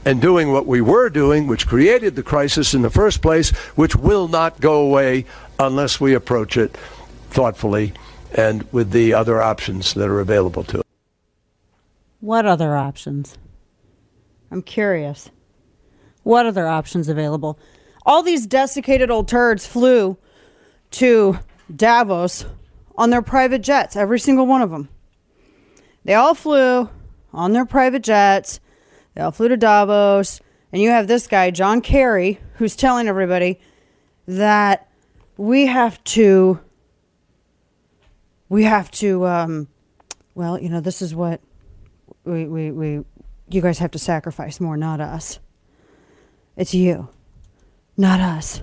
[0.04, 3.94] and doing what we were doing, which created the crisis in the first place, which
[3.94, 5.24] will not go away
[5.58, 6.76] unless we approach it
[7.30, 7.92] thoughtfully
[8.34, 10.84] and with the other options that are available to us.
[12.20, 13.36] What other options?
[14.50, 15.30] I'm curious.
[16.22, 17.58] What other options available?
[18.04, 20.18] All these desiccated old turds flew
[20.92, 21.38] to
[21.74, 22.44] Davos
[22.96, 24.88] on their private jets, every single one of them.
[26.04, 26.90] They all flew
[27.32, 28.60] on their private jets.
[29.14, 30.40] They all flew to Davos.
[30.72, 33.60] And you have this guy, John Kerry, who's telling everybody
[34.26, 34.88] that
[35.36, 36.60] we have to,
[38.48, 39.68] we have to, um,
[40.34, 41.40] well, you know, this is what
[42.24, 43.04] we, we, we,
[43.50, 45.40] you guys have to sacrifice more, not us.
[46.56, 47.08] It's you,
[47.96, 48.62] not us.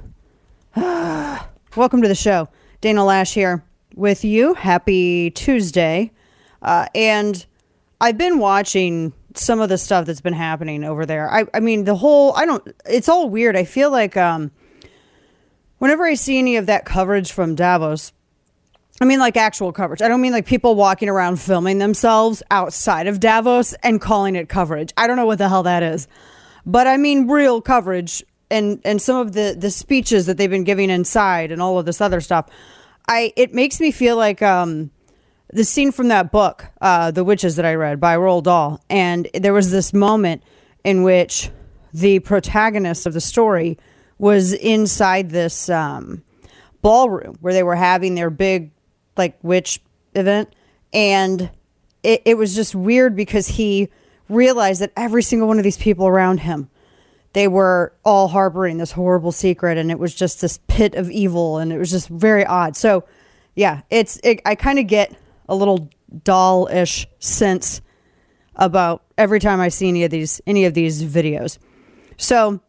[1.75, 2.49] Welcome to the show.
[2.81, 3.63] Dana Loesch here
[3.95, 4.55] with you.
[4.55, 6.11] Happy Tuesday.
[6.61, 7.45] Uh, and
[8.01, 11.31] I've been watching some of the stuff that's been happening over there.
[11.31, 13.55] I, I mean, the whole, I don't, it's all weird.
[13.55, 14.51] I feel like um,
[15.77, 18.13] whenever I see any of that coverage from Davos,
[19.01, 20.01] I mean, like actual coverage.
[20.01, 24.49] I don't mean like people walking around filming themselves outside of Davos and calling it
[24.49, 24.93] coverage.
[24.97, 26.07] I don't know what the hell that is.
[26.65, 30.63] But I mean real coverage and and some of the the speeches that they've been
[30.63, 32.47] giving inside and all of this other stuff.
[33.07, 34.91] I it makes me feel like um
[35.51, 39.27] the scene from that book, uh, The Witches that I read by Roald Dahl, and
[39.33, 40.43] there was this moment
[40.83, 41.49] in which
[41.93, 43.77] the protagonist of the story
[44.17, 46.23] was inside this um,
[46.81, 48.71] ballroom where they were having their big
[49.17, 49.81] like witch
[50.13, 50.53] event,
[50.93, 51.49] and
[52.03, 53.89] it, it was just weird because he
[54.29, 56.69] realized that every single one of these people around him
[57.33, 61.59] they were all harboring this horrible secret and it was just this pit of evil
[61.59, 62.75] and it was just very odd.
[62.75, 63.05] So
[63.59, 65.13] yeah it's it, i kind of get
[65.49, 65.89] a little
[66.23, 67.81] Dahl-ish sense
[68.55, 71.57] about every time I see any of these any of these videos.
[72.17, 72.61] So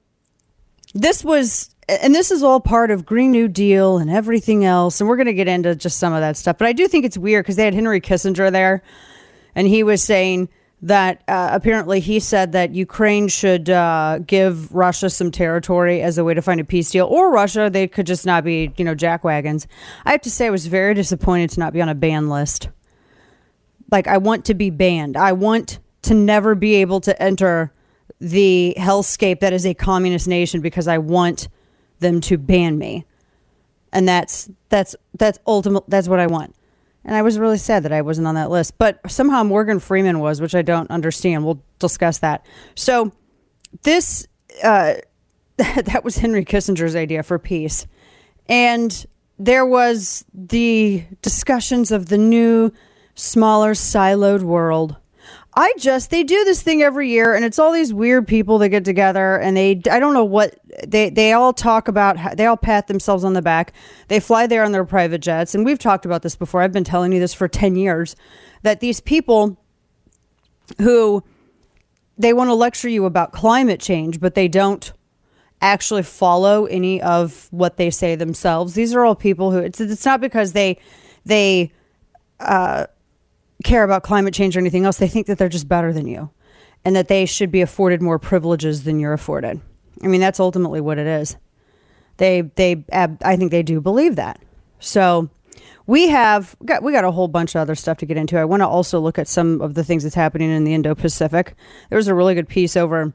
[0.95, 5.09] this was and this is all part of Green New Deal and everything else and
[5.09, 6.59] we're going to get into just some of that stuff.
[6.59, 8.83] But I do think it's weird cuz they had Henry Kissinger there
[9.55, 10.49] and he was saying
[10.83, 16.25] that uh, apparently he said that Ukraine should uh, give Russia some territory as a
[16.25, 18.95] way to find a peace deal, or Russia, they could just not be, you know,
[18.95, 19.67] jackwagons.
[20.07, 22.71] I have to say, I was very disappointed to not be on a ban list.
[23.91, 25.17] Like, I want to be banned.
[25.17, 27.73] I want to never be able to enter
[28.21, 31.49] the hellscape that is a communist nation because I want
[31.99, 33.05] them to ban me.
[33.93, 36.55] And that's that's that's ultimate that's what I want.
[37.05, 38.77] And I was really sad that I wasn't on that list.
[38.79, 41.45] But somehow Morgan Freeman was, which I don't understand.
[41.45, 42.45] We'll discuss that.
[42.75, 43.13] So
[43.83, 44.27] this
[44.63, 44.95] uh,
[45.57, 47.87] that was Henry Kissinger's idea for peace.
[48.49, 49.07] And
[49.39, 52.73] there was the discussions of the new,
[53.15, 54.97] smaller, siloed world
[55.55, 58.69] I just they do this thing every year, and it's all these weird people that
[58.69, 62.37] get together, and they I don't know what they they all talk about.
[62.37, 63.73] They all pat themselves on the back.
[64.09, 66.63] They fly there on their private jets, and we've talked about this before.
[66.63, 68.15] I've been telling you this for ten years
[68.63, 69.57] that these people
[70.79, 71.25] who
[72.17, 74.93] they want to lecture you about climate change, but they don't
[75.61, 78.75] actually follow any of what they say themselves.
[78.75, 80.79] These are all people who it's it's not because they
[81.25, 81.73] they
[82.39, 82.87] uh
[83.65, 84.99] care about climate change or anything else.
[84.99, 86.31] They think that they're just better than you
[86.85, 89.61] and that they should be afforded more privileges than you're afforded.
[90.03, 91.37] I mean, that's ultimately what it is.
[92.17, 94.41] They, they, I think they do believe that.
[94.79, 95.29] So
[95.87, 98.39] we have got we got a whole bunch of other stuff to get into.
[98.39, 101.55] I want to also look at some of the things that's happening in the Indo-Pacific.
[101.89, 103.13] There was a really good piece over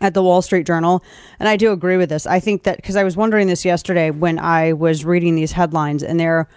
[0.00, 1.02] at the Wall Street Journal,
[1.38, 2.26] and I do agree with this.
[2.26, 6.02] I think that because I was wondering this yesterday when I was reading these headlines,
[6.02, 6.48] and they're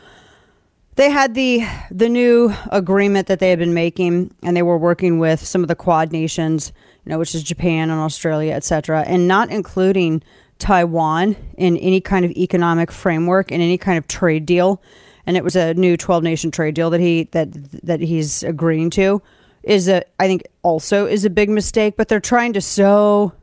[0.97, 5.19] they had the the new agreement that they had been making, and they were working
[5.19, 6.73] with some of the Quad nations,
[7.05, 10.23] you know, which is Japan and Australia, et cetera, and not including
[10.57, 14.81] Taiwan in any kind of economic framework in any kind of trade deal.
[15.27, 17.49] And it was a new 12 nation trade deal that he that
[17.83, 19.21] that he's agreeing to
[19.61, 23.33] is a I think also is a big mistake, but they're trying to so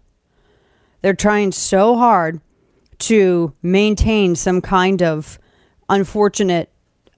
[1.02, 2.40] they're trying so hard
[2.98, 5.38] to maintain some kind of
[5.88, 6.70] unfortunate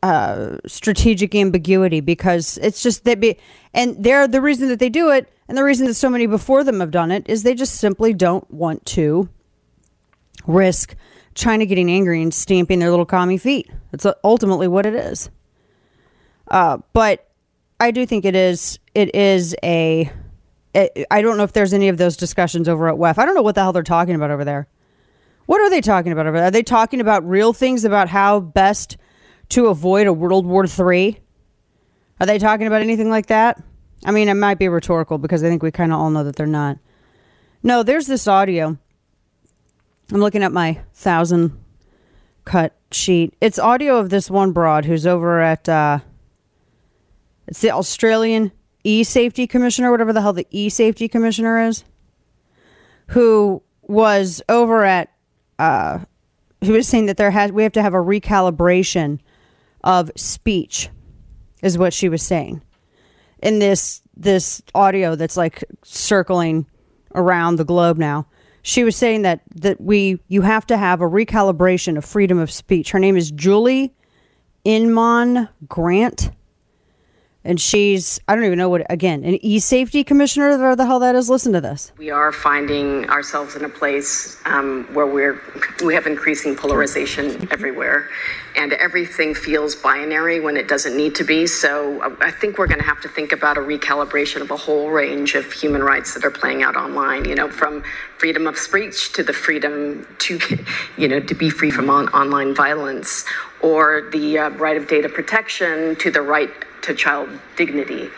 [0.06, 3.36] uh, strategic ambiguity because it's just they be
[3.74, 6.62] and they're the reason that they do it and the reason that so many before
[6.62, 9.28] them have done it is they just simply don't want to
[10.46, 10.94] risk
[11.34, 13.68] China getting angry and stamping their little commie feet.
[13.90, 15.28] That's ultimately what it is.
[16.48, 17.28] Uh, but
[17.80, 18.78] I do think it is.
[18.94, 20.10] It is a.
[20.72, 23.18] It, I don't know if there's any of those discussions over at WEF.
[23.18, 24.68] I don't know what the hell they're talking about over there.
[25.46, 26.46] What are they talking about over there?
[26.46, 28.96] Are they talking about real things about how best
[29.50, 31.20] to avoid a World War III?
[32.20, 33.62] Are they talking about anything like that?
[34.04, 36.36] I mean, it might be rhetorical because I think we kind of all know that
[36.36, 36.78] they're not.
[37.62, 38.78] No, there's this audio
[40.12, 41.58] I'm looking at my thousand
[42.44, 43.34] cut sheet.
[43.40, 45.98] It's audio of this one broad who's over at uh,
[47.48, 48.52] it's the Australian
[48.84, 51.84] E Safety Commissioner, whatever the hell the E Safety Commissioner is,
[53.08, 55.10] who was over at
[55.58, 56.00] uh,
[56.62, 59.18] who was saying that there has we have to have a recalibration
[59.86, 60.90] of speech,
[61.62, 62.60] is what she was saying
[63.42, 66.66] in this this audio that's like circling
[67.14, 68.26] around the globe now
[68.66, 72.50] she was saying that that we you have to have a recalibration of freedom of
[72.50, 72.90] speech.
[72.90, 73.94] Her name is Julie
[74.64, 76.32] Inman Grant.
[77.44, 80.98] And she's, I don't even know what, again, an e safety commissioner, or the hell
[80.98, 81.30] that is.
[81.30, 81.92] Listen to this.
[81.96, 85.40] We are finding ourselves in a place um, where we're,
[85.84, 88.08] we have increasing polarization everywhere,
[88.56, 91.46] and everything feels binary when it doesn't need to be.
[91.46, 94.56] So uh, I think we're going to have to think about a recalibration of a
[94.56, 97.82] whole range of human rights that are playing out online, you know, from
[98.18, 100.40] freedom of speech to the freedom to,
[100.96, 103.24] you know, to be free from on- online violence,
[103.60, 106.50] or the uh, right of data protection to the right
[106.82, 108.08] to child dignity.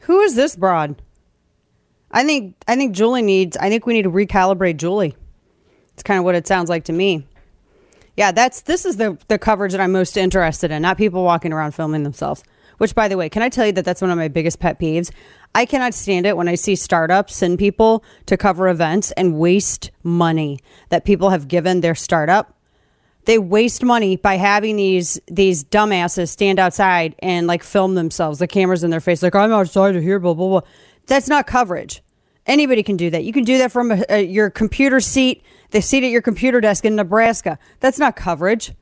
[0.00, 1.02] Who is this broad?
[2.10, 5.14] I think I think Julie needs I think we need to recalibrate Julie.
[5.92, 7.26] It's kind of what it sounds like to me.
[8.18, 11.52] Yeah, that's this is the the coverage that I'm most interested in, not people walking
[11.52, 12.42] around filming themselves.
[12.78, 14.80] Which by the way, can I tell you that that's one of my biggest pet
[14.80, 15.12] peeves?
[15.54, 19.92] I cannot stand it when I see startups send people to cover events and waste
[20.02, 22.56] money that people have given their startup
[23.26, 28.48] they waste money by having these these dumbasses stand outside and like film themselves, the
[28.48, 30.70] cameras in their face, like I'm outside of here, blah blah blah.
[31.06, 32.02] That's not coverage.
[32.48, 33.24] Anybody can do that.
[33.24, 36.60] You can do that from a, a, your computer seat, the seat at your computer
[36.60, 37.58] desk in Nebraska.
[37.80, 38.72] That's not coverage.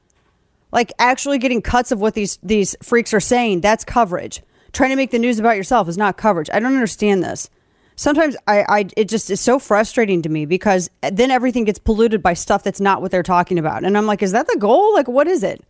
[0.73, 4.43] Like actually getting cuts of what these these freaks are saying, that's coverage.
[4.73, 6.49] Trying to make the news about yourself is not coverage.
[6.53, 7.51] I don't understand this
[7.97, 12.23] sometimes I, I it just is so frustrating to me because then everything gets polluted
[12.23, 14.95] by stuff that's not what they're talking about and i'm like is that the goal
[14.95, 15.63] like what is it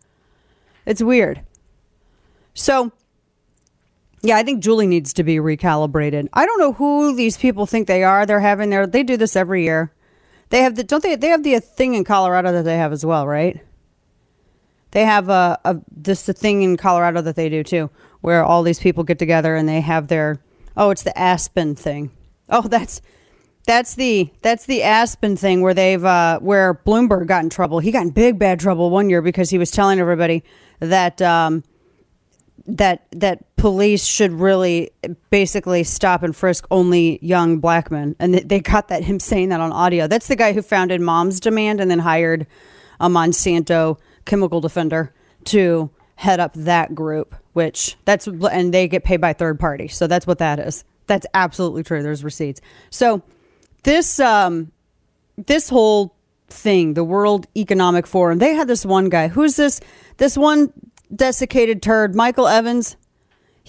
[0.85, 1.41] it's weird
[2.53, 2.91] so
[4.27, 6.27] yeah i think julie needs to be recalibrated.
[6.33, 9.35] I don't know who these people think they are they're having their they do this
[9.35, 9.93] every year.
[10.49, 13.05] They have the don't they they have the thing in colorado that they have as
[13.05, 13.61] well right?
[14.91, 17.89] They have a, a this the thing in colorado that they do too
[18.21, 20.39] where all these people get together and they have their
[20.75, 22.11] oh it's the aspen thing.
[22.49, 23.01] Oh, that's
[23.67, 27.79] that's the that's the Aspen thing where they've uh, where Bloomberg got in trouble.
[27.79, 30.45] He got in big bad trouble one year because he was telling everybody
[30.79, 31.65] that um,
[32.65, 34.91] that that police should really
[35.29, 39.59] basically stop and frisk only young black men, and they got that him saying that
[39.59, 40.07] on audio.
[40.07, 42.47] That's the guy who founded Moms Demand and then hired
[42.99, 45.13] a Monsanto chemical defender
[45.45, 47.35] to head up that group.
[47.53, 50.83] Which that's and they get paid by third party, so that's what that is.
[51.07, 52.03] That's absolutely true.
[52.03, 52.61] There's receipts.
[52.91, 53.23] So
[53.81, 54.71] this um
[55.37, 56.15] this whole
[56.49, 59.27] thing, the World Economic Forum, they had this one guy.
[59.27, 59.79] Who's this
[60.17, 60.71] this one
[61.13, 62.95] desiccated turd, Michael Evans?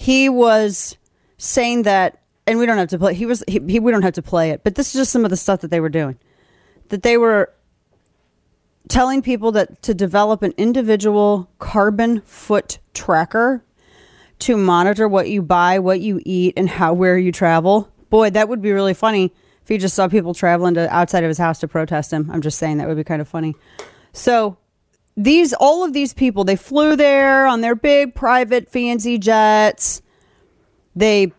[0.01, 0.95] He was
[1.37, 4.13] saying that and we don't have to play he was he, he we don't have
[4.13, 6.17] to play it, but this is just some of the stuff that they were doing.
[6.87, 7.53] That they were
[8.87, 13.65] telling people that to develop an individual carbon foot tracker
[14.39, 17.91] to monitor what you buy, what you eat, and how where you travel.
[18.09, 21.27] Boy, that would be really funny if he just saw people traveling to outside of
[21.27, 22.31] his house to protest him.
[22.31, 23.53] I'm just saying that would be kind of funny.
[24.13, 24.58] So
[25.19, 30.01] these all of these people they flew there on their big private fancy jets.
[30.95, 31.33] They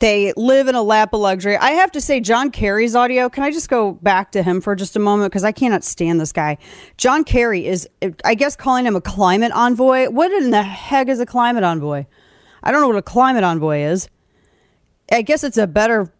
[0.00, 1.56] they live in a lap of luxury.
[1.56, 3.28] I have to say, John Kerry's audio.
[3.28, 6.20] Can I just go back to him for just a moment because I cannot stand
[6.20, 6.58] this guy.
[6.96, 7.88] John Kerry is,
[8.24, 10.08] I guess, calling him a climate envoy.
[10.08, 12.06] What in the heck is a climate envoy?
[12.62, 14.08] I don't know what a climate envoy is.
[15.10, 16.12] I guess it's a better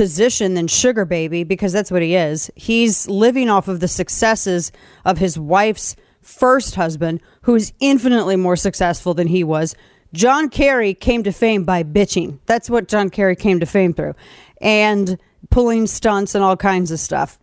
[0.00, 2.50] position than Sugar Baby because that's what he is.
[2.56, 4.72] He's living off of the successes
[5.04, 9.74] of his wife's first husband, who is infinitely more successful than he was.
[10.14, 12.38] John Kerry came to fame by bitching.
[12.46, 14.14] That's what John Kerry came to fame through.
[14.62, 15.18] And
[15.50, 17.38] pulling stunts and all kinds of stuff.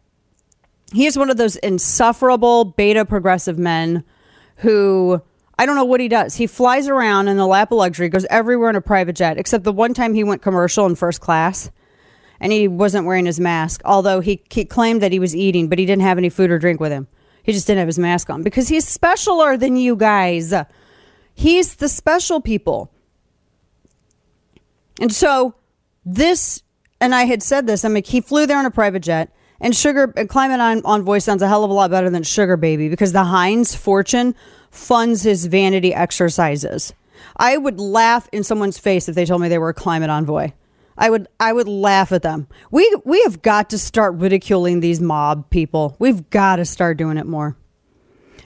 [0.91, 4.03] He is one of those insufferable beta progressive men
[4.55, 5.21] who
[5.59, 6.33] I don't know what he does.
[6.33, 9.63] He flies around in the lap of luxury, goes everywhere in a private jet, except
[9.63, 11.69] the one time he went commercial in first class
[12.39, 15.79] and he wasn't wearing his mask, although he, he claimed that he was eating, but
[15.79, 17.07] he didn't have any food or drink with him.
[17.43, 20.53] He just didn't have his mask on because he's specialer than you guys.
[21.33, 22.91] He's the special people.
[24.99, 25.55] And so
[26.05, 26.63] this,
[26.99, 29.31] and I had said this, I mean, he flew there on a private jet.
[29.59, 32.57] And Sugar and Climate on, Envoy sounds a hell of a lot better than Sugar
[32.57, 34.35] Baby because the Heinz fortune
[34.69, 36.93] funds his vanity exercises.
[37.35, 40.51] I would laugh in someone's face if they told me they were a climate envoy.
[40.97, 42.47] I would I would laugh at them.
[42.71, 45.95] We we have got to start ridiculing these mob people.
[45.99, 47.55] We've got to start doing it more.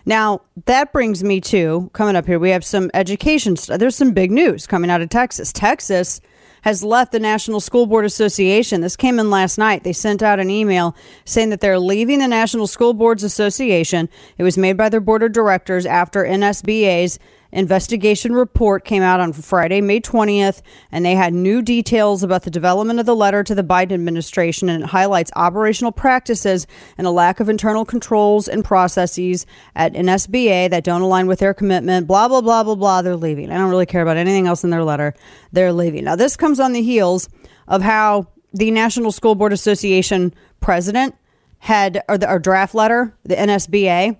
[0.05, 2.39] Now, that brings me to coming up here.
[2.39, 3.55] We have some education.
[3.67, 5.53] There's some big news coming out of Texas.
[5.53, 6.21] Texas
[6.63, 8.81] has left the National School Board Association.
[8.81, 9.83] This came in last night.
[9.83, 14.09] They sent out an email saying that they're leaving the National School Boards Association.
[14.37, 17.19] It was made by their board of directors after NSBA's
[17.51, 22.51] investigation report came out on Friday, May 20th, and they had new details about the
[22.51, 26.67] development of the letter to the Biden administration, and it highlights operational practices
[26.97, 31.53] and a lack of internal controls and processes at NSBA that don't align with their
[31.53, 32.07] commitment.
[32.07, 33.01] Blah, blah, blah, blah, blah.
[33.01, 33.51] They're leaving.
[33.51, 35.13] I don't really care about anything else in their letter.
[35.51, 36.05] They're leaving.
[36.05, 37.29] Now, this comes on the heels
[37.67, 41.15] of how the National School Board Association president
[41.59, 44.17] had, or the or draft letter, the NSBA,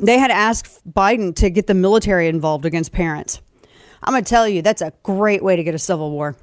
[0.00, 3.40] they had asked Biden to get the military involved against parents.
[4.02, 6.36] I'm going to tell you, that's a great way to get a civil war.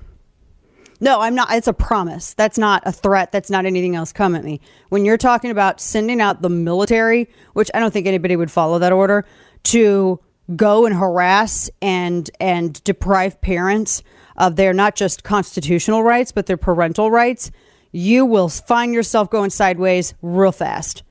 [0.99, 1.51] No, I'm not.
[1.51, 2.33] It's a promise.
[2.33, 3.31] That's not a threat.
[3.31, 4.11] That's not anything else.
[4.11, 4.61] Come at me.
[4.89, 8.79] When you're talking about sending out the military, which I don't think anybody would follow
[8.79, 9.25] that order,
[9.65, 10.19] to
[10.55, 14.01] go and harass and and deprive parents
[14.37, 17.51] of their not just constitutional rights but their parental rights,
[17.91, 21.03] you will find yourself going sideways real fast.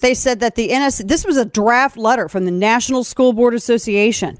[0.00, 3.54] They said that the NS this was a draft letter from the National School Board
[3.54, 4.38] Association.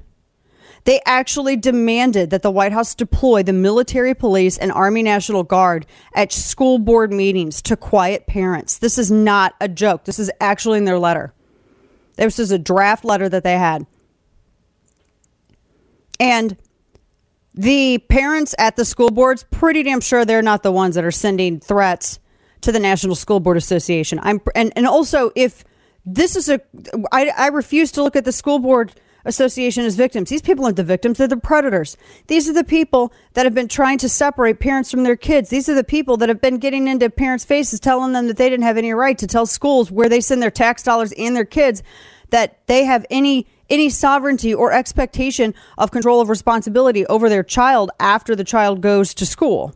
[0.85, 5.85] They actually demanded that the White House deploy the military police and Army National Guard
[6.15, 8.77] at school board meetings to quiet parents.
[8.77, 10.05] This is not a joke.
[10.05, 11.33] This is actually in their letter.
[12.15, 13.85] This is a draft letter that they had.
[16.19, 16.57] And
[17.53, 21.11] the parents at the school boards, pretty damn sure they're not the ones that are
[21.11, 22.19] sending threats
[22.61, 24.19] to the National School Board Association.
[24.21, 25.63] I'm and and also if
[26.05, 26.61] this is a
[27.11, 28.93] I, I refuse to look at the school board
[29.25, 30.29] association as victims.
[30.29, 31.97] These people aren't the victims, they're the predators.
[32.27, 35.49] These are the people that have been trying to separate parents from their kids.
[35.49, 38.49] These are the people that have been getting into parents' faces telling them that they
[38.49, 41.45] didn't have any right to tell schools where they send their tax dollars and their
[41.45, 41.83] kids
[42.29, 47.91] that they have any any sovereignty or expectation of control of responsibility over their child
[47.99, 49.75] after the child goes to school.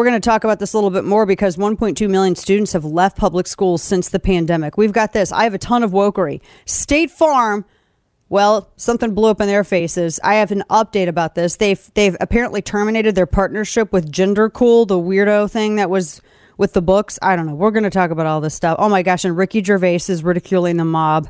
[0.00, 2.86] We're going to talk about this a little bit more because 1.2 million students have
[2.86, 4.78] left public schools since the pandemic.
[4.78, 5.30] We've got this.
[5.30, 6.40] I have a ton of wokery.
[6.64, 7.66] State Farm,
[8.30, 10.18] well, something blew up in their faces.
[10.24, 11.56] I have an update about this.
[11.56, 16.22] They've they've apparently terminated their partnership with Gender Cool, the weirdo thing that was
[16.56, 17.18] with the books.
[17.20, 17.54] I don't know.
[17.54, 18.76] We're going to talk about all this stuff.
[18.78, 19.26] Oh my gosh!
[19.26, 21.28] And Ricky Gervais is ridiculing the mob,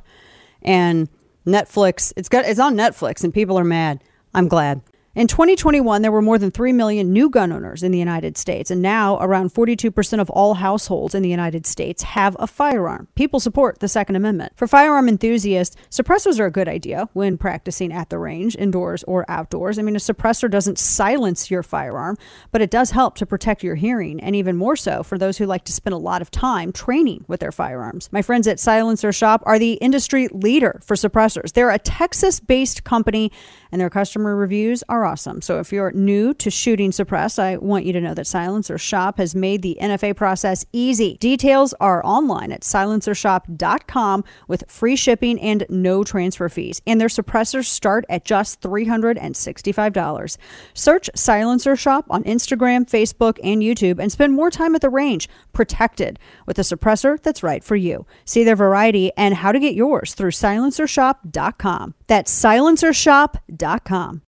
[0.63, 1.09] and
[1.45, 2.13] Netflix.
[2.17, 4.01] It's got it's on Netflix, and people are mad.
[4.33, 4.81] I'm glad.
[5.13, 8.71] In 2021, there were more than 3 million new gun owners in the United States,
[8.71, 13.09] and now around 42% of all households in the United States have a firearm.
[13.17, 14.53] People support the Second Amendment.
[14.55, 19.29] For firearm enthusiasts, suppressors are a good idea when practicing at the range, indoors or
[19.29, 19.81] outdoors.
[19.81, 22.17] I mean, a suppressor doesn't silence your firearm,
[22.53, 25.45] but it does help to protect your hearing, and even more so for those who
[25.45, 28.09] like to spend a lot of time training with their firearms.
[28.13, 31.55] My friends at Silencer Shop are the industry leader for suppressors.
[31.55, 33.33] They're a Texas based company,
[33.73, 35.43] and their customer reviews are awesome.
[35.43, 39.19] So if you're new to shooting suppress, I want you to know that Silencer Shop
[39.19, 41.17] has made the NFA process easy.
[41.21, 46.83] Details are online at silencershop.com with free shipping and no transfer fees.
[46.87, 50.37] And their suppressors start at just $365.
[50.75, 55.29] Search Silencer Shop on Instagram, Facebook, and YouTube and spend more time at the range
[55.53, 58.07] protected with a suppressor that's right for you.
[58.25, 61.95] See their variety and how to get yours through silencershop.com.
[62.11, 64.23] That's silencershop.com.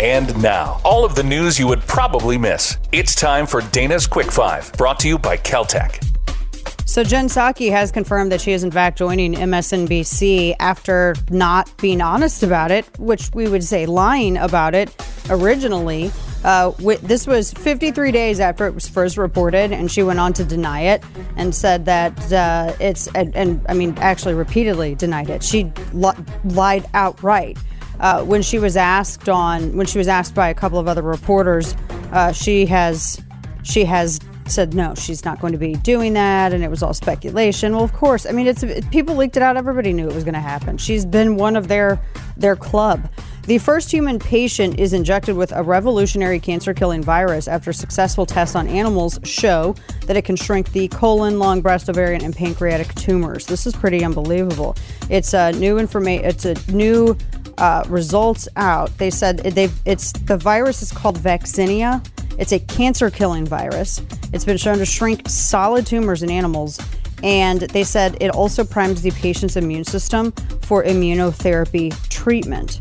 [0.00, 2.78] And now, all of the news you would probably miss.
[2.92, 6.09] It's time for Dana's Quick Five, brought to you by Keltec.
[6.90, 12.00] So Jen Psaki has confirmed that she is in fact joining MSNBC after not being
[12.00, 14.92] honest about it, which we would say lying about it
[15.28, 16.10] originally.
[16.42, 20.44] Uh, this was 53 days after it was first reported, and she went on to
[20.44, 21.04] deny it
[21.36, 25.44] and said that uh, it's and, and, I mean actually repeatedly denied it.
[25.44, 26.10] She li-
[26.44, 27.56] lied outright.
[28.00, 31.02] Uh, when she was asked on when she was asked by a couple of other
[31.02, 31.76] reporters,
[32.10, 33.22] uh, she has
[33.62, 34.18] she has
[34.50, 37.72] said no, she's not going to be doing that, and it was all speculation.
[37.74, 39.56] Well, of course, I mean, it's people leaked it out.
[39.56, 40.76] Everybody knew it was going to happen.
[40.78, 42.00] She's been one of their
[42.36, 43.08] their club.
[43.46, 48.54] The first human patient is injected with a revolutionary cancer killing virus after successful tests
[48.54, 49.74] on animals show
[50.06, 53.46] that it can shrink the colon, lung, breast, ovarian, and pancreatic tumors.
[53.46, 54.76] This is pretty unbelievable.
[55.08, 56.24] It's a new information.
[56.26, 57.16] It's a new
[57.58, 58.96] uh, results out.
[58.98, 62.04] They said they it's the virus is called Vaxinia.
[62.40, 64.02] It's a cancer killing virus.
[64.32, 66.80] It's been shown to shrink solid tumors in animals.
[67.22, 70.32] And they said it also primes the patient's immune system
[70.62, 72.80] for immunotherapy treatment.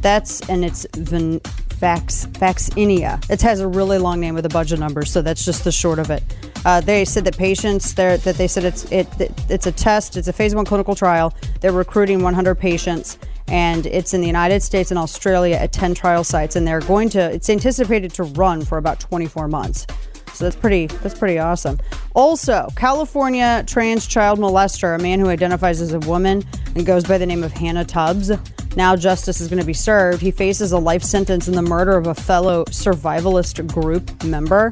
[0.00, 1.38] That's, and it's Van,
[1.80, 3.30] Vax.
[3.30, 5.72] It has a really long name with a bunch of numbers, so that's just the
[5.72, 6.22] short of it.
[6.64, 9.06] Uh, they said that patients there that they said it's it
[9.48, 11.32] it's a test, it's a phase one clinical trial.
[11.60, 13.18] They're recruiting 100 patients,
[13.48, 17.08] and it's in the United States and Australia at 10 trial sites, and they're going
[17.10, 17.20] to.
[17.20, 19.86] It's anticipated to run for about 24 months.
[20.34, 21.80] So that's pretty that's pretty awesome.
[22.14, 26.44] Also, California trans child molester, a man who identifies as a woman
[26.76, 28.30] and goes by the name of Hannah Tubbs.
[28.76, 30.20] Now justice is going to be served.
[30.22, 34.70] He faces a life sentence in the murder of a fellow survivalist group member.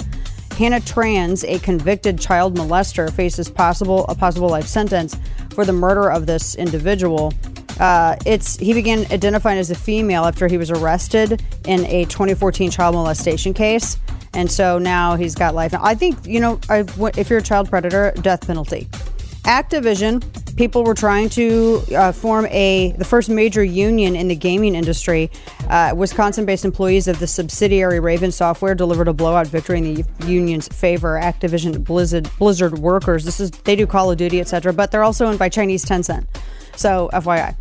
[0.57, 5.17] Hannah Trans, a convicted child molester, faces possible a possible life sentence
[5.51, 7.33] for the murder of this individual.
[7.79, 12.71] Uh, it's he began identifying as a female after he was arrested in a 2014
[12.71, 13.99] child molestation case
[14.37, 15.75] and so now he's got life.
[15.75, 18.87] I think you know if you're a child predator, death penalty.
[19.45, 20.23] Activision,
[20.57, 25.31] people were trying to uh, form a the first major union in the gaming industry.
[25.69, 30.69] Uh, Wisconsin-based employees of the subsidiary Raven Software delivered a blowout victory in the union's
[30.69, 31.19] favor.
[31.23, 33.25] Activision Blizzard Blizzard workers.
[33.25, 34.73] This is they do Call of Duty, etc.
[34.73, 36.27] But they're also owned by Chinese Tencent.
[36.77, 37.55] So FYI.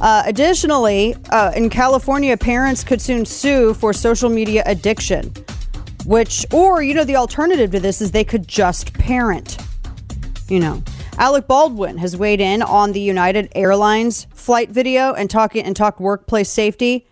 [0.00, 5.32] Uh, additionally, uh, in California, parents could soon sue for social media addiction
[6.04, 9.58] which, or, you know, the alternative to this is they could just parent.
[10.48, 10.82] You know,
[11.18, 16.00] Alec Baldwin has weighed in on the United Airlines flight video and talking and talked
[16.00, 17.06] workplace safety.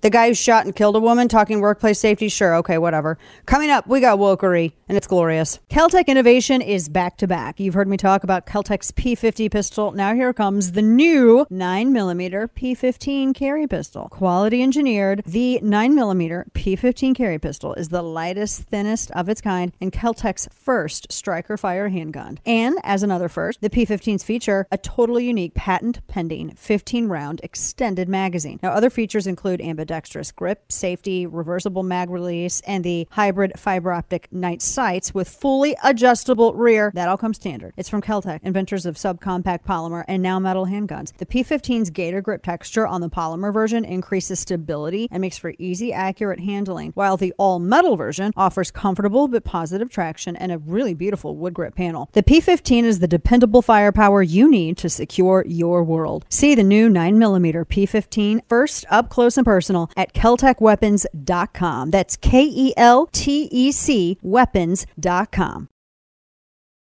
[0.00, 3.18] The guy who shot and killed a woman talking workplace safety, sure, okay, whatever.
[3.46, 5.58] Coming up, we got wokery, and it's glorious.
[5.68, 7.58] Keltec Innovation is back to back.
[7.58, 9.90] You've heard me talk about Keltec's P50 pistol.
[9.90, 14.08] Now here comes the new 9mm P15 carry pistol.
[14.08, 19.90] Quality engineered, the 9mm P15 carry pistol is the lightest, thinnest of its kind, and
[19.90, 22.38] Keltec's first striker fire handgun.
[22.46, 28.08] And as another first, the P15s feature a totally unique patent pending 15 round extended
[28.08, 28.60] magazine.
[28.62, 33.90] Now, other features include ambidextrous ambidextrous grip, safety, reversible mag release, and the hybrid fiber
[33.90, 36.92] optic night sights with fully adjustable rear.
[36.94, 37.72] That all comes standard.
[37.76, 41.16] It's from Keltec, inventors of subcompact polymer and now metal handguns.
[41.16, 45.92] The P15's Gator grip texture on the polymer version increases stability and makes for easy,
[45.92, 50.92] accurate handling, while the all metal version offers comfortable but positive traction and a really
[50.92, 52.10] beautiful wood grip panel.
[52.12, 56.26] The P15 is the dependable firepower you need to secure your world.
[56.28, 61.90] See the new 9mm P15 first up close and personal at keltecweapons.com.
[61.90, 65.68] That's K E L T E C weapons.com.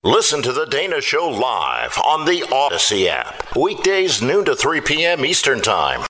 [0.05, 3.57] Listen to The Dana Show live on the Audacy app.
[3.57, 5.25] Weekdays, noon to 3 p.m.
[5.25, 6.07] Eastern Time.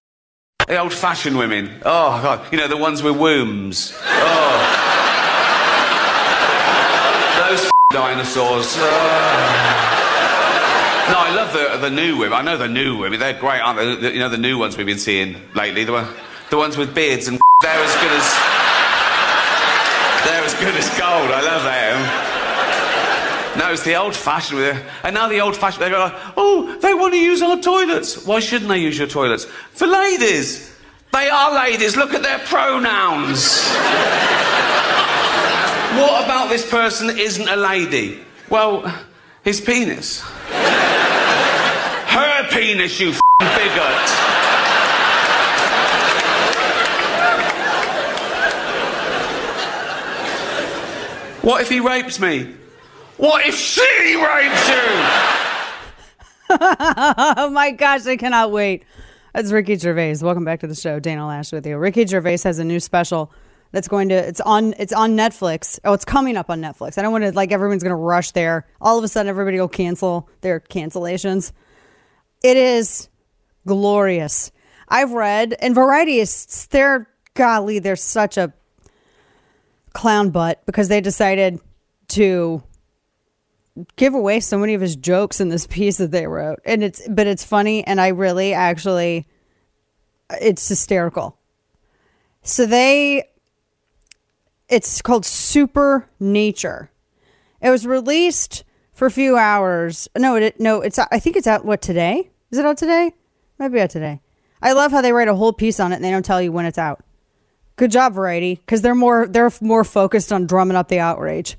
[0.68, 1.70] The old fashioned women.
[1.78, 2.52] Oh, God.
[2.52, 3.94] You know, the ones with wombs.
[4.04, 4.82] Oh.
[7.48, 8.74] Those dinosaurs.
[8.76, 9.92] Oh.
[11.08, 12.32] No, I love the, the new women.
[12.36, 13.20] I know the new women.
[13.20, 13.94] They're great, aren't they?
[13.94, 15.84] The, you know, the new ones we've been seeing lately.
[15.84, 16.08] The one
[16.50, 18.26] the ones with beards and they're as good as
[20.26, 21.30] they're as good as gold.
[21.30, 22.37] I love them.
[23.59, 24.85] No, it's the old fashioned with it.
[25.02, 28.26] And now the old fashioned, they go oh, they want to use our toilets.
[28.26, 29.44] Why shouldn't they use your toilets?
[29.44, 30.74] For ladies.
[31.12, 31.96] They are ladies.
[31.96, 33.62] Look at their pronouns.
[35.98, 38.20] what about this person that isn't a lady?
[38.50, 38.92] Well,
[39.42, 40.20] his penis.
[42.11, 44.36] Her penis, you bigot.
[51.46, 52.56] What if he rapes me?
[53.18, 56.56] What if she rapes you?
[57.38, 58.85] Oh my gosh, I cannot wait.
[59.32, 60.16] That's Ricky Gervais.
[60.22, 60.98] Welcome back to the show.
[60.98, 61.78] Dana Loesch with you.
[61.78, 63.30] Ricky Gervais has a new special
[63.70, 65.78] that's going to it's on it's on Netflix.
[65.85, 66.98] Oh, it's coming up on Netflix.
[66.98, 68.66] I don't want to like everyone's going to rush there.
[68.80, 71.52] All of a sudden everybody will cancel their cancellations.
[72.42, 73.09] It is
[73.68, 74.50] glorious.
[74.88, 78.52] I've read and Variety is they're golly, they're such a
[79.96, 81.59] clown butt because they decided
[82.06, 82.62] to
[83.96, 86.61] give away so many of his jokes in this piece that they wrote.
[86.66, 89.26] And it's but it's funny and i really actually
[90.38, 91.38] it's hysterical.
[92.42, 93.24] So they
[94.68, 96.90] it's called super nature.
[97.62, 100.09] It was released for a few hours.
[100.14, 102.30] No it no it's i think it's out what today?
[102.50, 103.12] Is it out today?
[103.59, 104.20] Might be out today.
[104.61, 106.52] I love how they write a whole piece on it and they don't tell you
[106.52, 107.02] when it's out
[107.76, 111.56] good job variety because they're more they're more focused on drumming up the outrage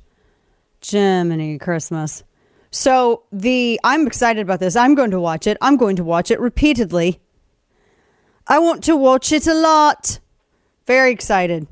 [0.86, 2.24] Jiminy Christmas.
[2.72, 4.76] So the I'm excited about this.
[4.76, 5.58] I'm going to watch it.
[5.62, 7.20] I'm going to watch it repeatedly.
[8.48, 10.20] I want to watch it a lot.
[10.86, 11.68] Very excited.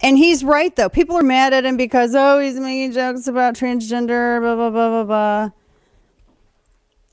[0.00, 0.88] And he's right though.
[0.88, 4.88] People are mad at him because oh he's making jokes about transgender, blah blah blah
[4.88, 5.50] blah blah.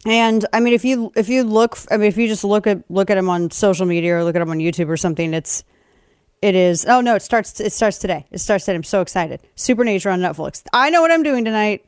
[0.05, 2.83] And I mean if you if you look I mean if you just look at
[2.89, 5.63] look at him on social media or look at him on YouTube or something, it's
[6.41, 6.85] it is.
[6.85, 7.15] Oh no!
[7.15, 7.59] It starts.
[7.59, 8.25] It starts today.
[8.31, 8.75] It starts today.
[8.75, 9.41] I'm so excited.
[9.55, 10.63] Supernature on Netflix.
[10.71, 11.85] I know what I'm doing tonight.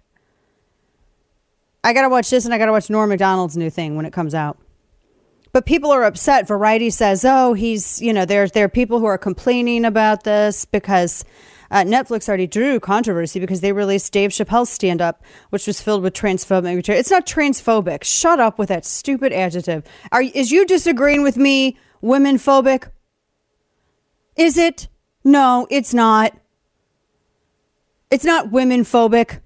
[1.84, 4.36] I gotta watch this, and I gotta watch Norm Macdonald's new thing when it comes
[4.36, 4.58] out.
[5.54, 6.48] But people are upset.
[6.48, 10.66] Variety says, "Oh, he's you know there's there are people who are complaining about this
[10.66, 11.26] because."
[11.74, 16.04] Uh, Netflix already drew controversy because they released Dave Chappelle's stand up, which was filled
[16.04, 16.90] with transphobic.
[16.90, 18.04] It's not transphobic.
[18.04, 19.86] Shut up with that stupid adjective.
[20.12, 22.90] Are is you disagreeing with me, women phobic?
[24.36, 24.88] Is it?
[25.24, 26.34] No, it's not.
[28.10, 29.40] It's not women phobic.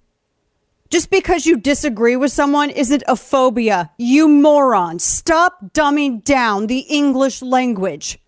[0.90, 3.92] Just because you disagree with someone isn't a phobia.
[3.98, 5.00] You moron.
[5.00, 8.20] Stop dumbing down the English language.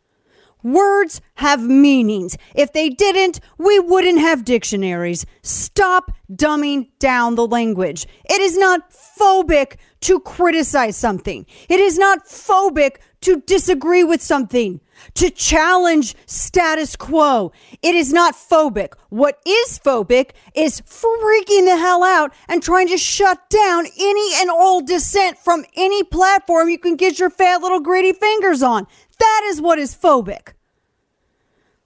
[0.64, 2.36] Words have meanings.
[2.56, 5.26] If they didn't, we wouldn't have dictionaries.
[5.44, 8.08] Stop dumbing down the language.
[8.26, 11.46] It is not phobic to criticize something.
[11.70, 14.82] It is not phobic to disagree with something
[15.16, 17.52] to challenge status quo.
[17.82, 18.94] It is not phobic.
[19.10, 24.50] What is phobic is freaking the hell out and trying to shut down any and
[24.50, 28.88] all dissent from any platform you can get your fat little greedy fingers on.
[29.20, 30.54] That is what is phobic.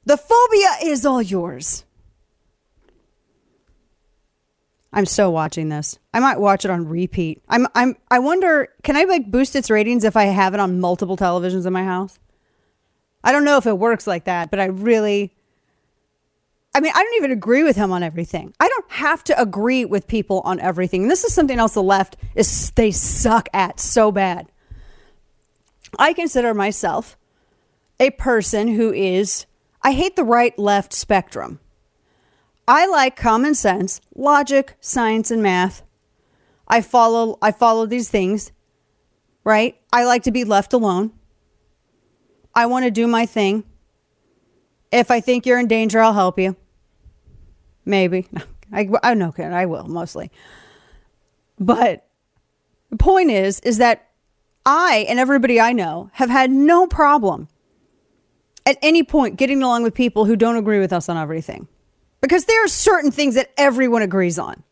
[0.06, 1.86] The phobia is all yours.
[4.94, 5.98] I'm so watching this.
[6.14, 7.42] I might watch it on repeat.
[7.48, 10.82] I'm I'm I wonder can I like boost its ratings if I have it on
[10.82, 12.20] multiple televisions in my house?
[13.24, 15.34] I don't know if it works like that, but I really
[16.74, 18.54] I mean, I don't even agree with him on everything.
[18.60, 21.02] I don't have to agree with people on everything.
[21.04, 24.48] And this is something else the left is they suck at so bad.
[26.00, 27.18] I consider myself
[28.00, 29.46] a person who is
[29.84, 31.60] I hate the right left spectrum.
[32.68, 35.84] I like common sense, logic, science and math.
[36.68, 38.54] I follow I follow these things,
[39.44, 39.78] right?
[39.92, 41.12] I like to be left alone.
[42.54, 43.64] I want to do my thing.
[44.92, 46.56] If I think you're in danger, I'll help you.
[47.86, 48.28] Maybe.
[48.74, 50.32] I, I know, I will mostly.
[51.60, 52.08] But
[52.90, 54.10] the point is, is that
[54.66, 57.48] I and everybody I know have had no problem
[58.66, 61.68] at any point getting along with people who don't agree with us on everything.
[62.22, 64.64] Because there are certain things that everyone agrees on.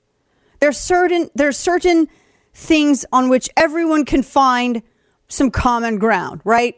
[0.60, 2.08] There's certain there's certain
[2.54, 4.84] things on which everyone can find
[5.28, 6.76] some common ground, right?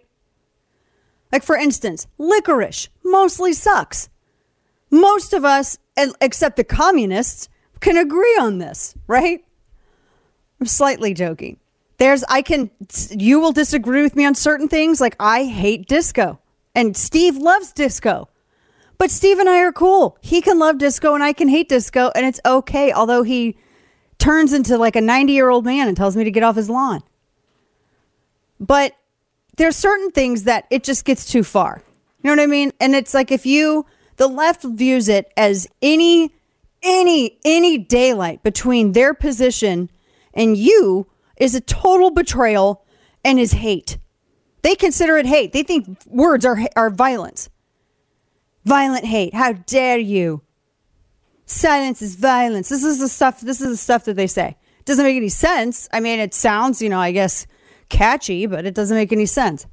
[1.32, 4.10] Like, for instance, licorice mostly sucks.
[4.90, 5.78] Most of us,
[6.20, 7.48] except the communists,
[7.80, 9.44] can agree on this, right?
[10.60, 11.58] I'm slightly joking.
[11.98, 12.72] There's, I can,
[13.12, 15.00] you will disagree with me on certain things.
[15.00, 16.40] Like, I hate disco,
[16.76, 18.28] and Steve loves disco.
[18.98, 20.18] But Steve and I are cool.
[20.22, 22.92] He can love disco, and I can hate disco, and it's okay.
[22.92, 23.58] Although he
[24.20, 26.70] turns into like a 90 year old man and tells me to get off his
[26.70, 27.02] lawn.
[28.60, 28.96] But
[29.62, 31.84] there's certain things that it just gets too far.
[32.24, 32.72] You know what I mean?
[32.80, 33.86] And it's like if you
[34.18, 36.34] the left views it as any
[36.82, 39.92] any any daylight between their position
[40.34, 42.84] and you is a total betrayal
[43.24, 44.00] and is hate.
[44.64, 45.54] They consider it hate.
[45.54, 47.50] They think words are are violence.
[48.66, 49.36] Violent hate.
[49.36, 50.42] How dare you?
[51.46, 52.70] Silence is violence.
[52.70, 53.42] This is the stuff.
[53.42, 54.58] This is the stuff that they say.
[54.86, 55.88] Doesn't make any sense.
[55.94, 57.46] I mean, it sounds, you know, I guess
[57.92, 59.68] catchy, but it doesn't make any sense.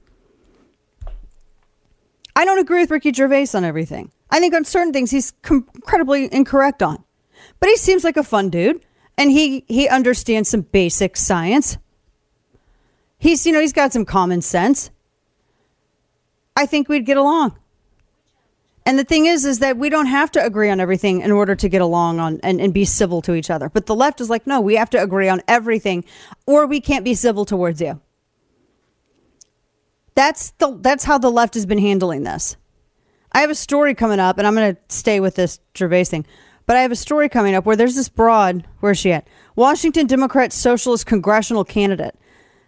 [2.37, 4.13] I don't agree with Ricky Gervais on everything.
[4.31, 7.03] I think on certain things he's com- incredibly incorrect on.
[7.61, 8.85] But he seems like a fun dude
[9.17, 11.79] and he he understands some basic science.
[13.19, 14.91] He's, you know, he's got some common sense.
[16.57, 17.59] I think we'd get along.
[18.87, 21.55] And the thing is, is that we don't have to agree on everything in order
[21.55, 23.69] to get along on and, and be civil to each other.
[23.69, 26.05] But the left is like, no, we have to agree on everything,
[26.47, 28.01] or we can't be civil towards you.
[30.19, 32.57] That's the that's how the left has been handling this.
[33.31, 36.27] I have a story coming up, and I'm going to stay with this Gervais thing.
[36.67, 38.67] But I have a story coming up where there's this broad.
[38.81, 39.29] Where's she at?
[39.55, 42.19] Washington Democrat Socialist congressional candidate.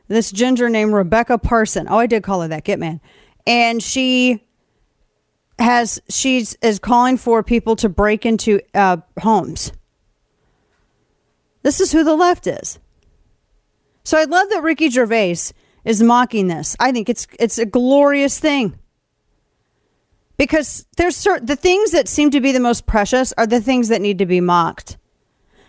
[0.06, 1.88] This ginger named Rebecca Parson.
[1.90, 2.62] Oh, I did call her that.
[2.62, 3.00] Get man.
[3.48, 4.46] And she
[5.58, 9.72] has she's is calling for people to break into uh, homes.
[11.64, 12.78] This is who the left is.
[14.04, 15.52] So I love that Ricky Gervais
[15.84, 16.76] is mocking this.
[16.78, 18.78] I think it's it's a glorious thing.
[20.36, 23.88] Because there's certain the things that seem to be the most precious are the things
[23.88, 24.96] that need to be mocked.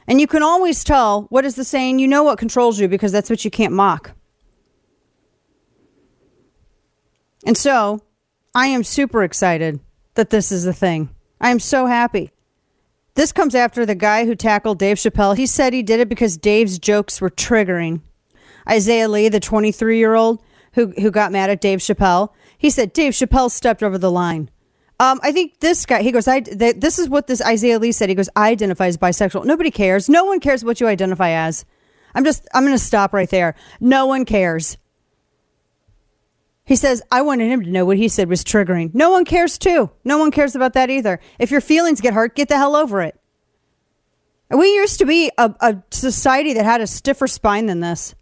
[0.07, 3.11] And you can always tell what is the saying, you know what controls you because
[3.11, 4.11] that's what you can't mock.
[7.45, 8.01] And so
[8.53, 9.79] I am super excited
[10.15, 11.09] that this is the thing.
[11.39, 12.31] I am so happy.
[13.15, 15.35] This comes after the guy who tackled Dave Chappelle.
[15.35, 18.01] He said he did it because Dave's jokes were triggering.
[18.69, 20.41] Isaiah Lee, the 23 year old
[20.73, 24.49] who, who got mad at Dave Chappelle, he said Dave Chappelle stepped over the line.
[24.99, 27.91] Um, I think this guy, he goes, I, th- this is what this Isaiah Lee
[27.91, 28.09] said.
[28.09, 29.45] He goes, I identify as bisexual.
[29.45, 30.07] Nobody cares.
[30.07, 31.65] No one cares what you identify as.
[32.13, 33.55] I'm just, I'm going to stop right there.
[33.79, 34.77] No one cares.
[36.65, 38.93] He says, I wanted him to know what he said was triggering.
[38.93, 39.89] No one cares, too.
[40.05, 41.19] No one cares about that either.
[41.39, 43.19] If your feelings get hurt, get the hell over it.
[44.51, 48.13] We used to be a, a society that had a stiffer spine than this.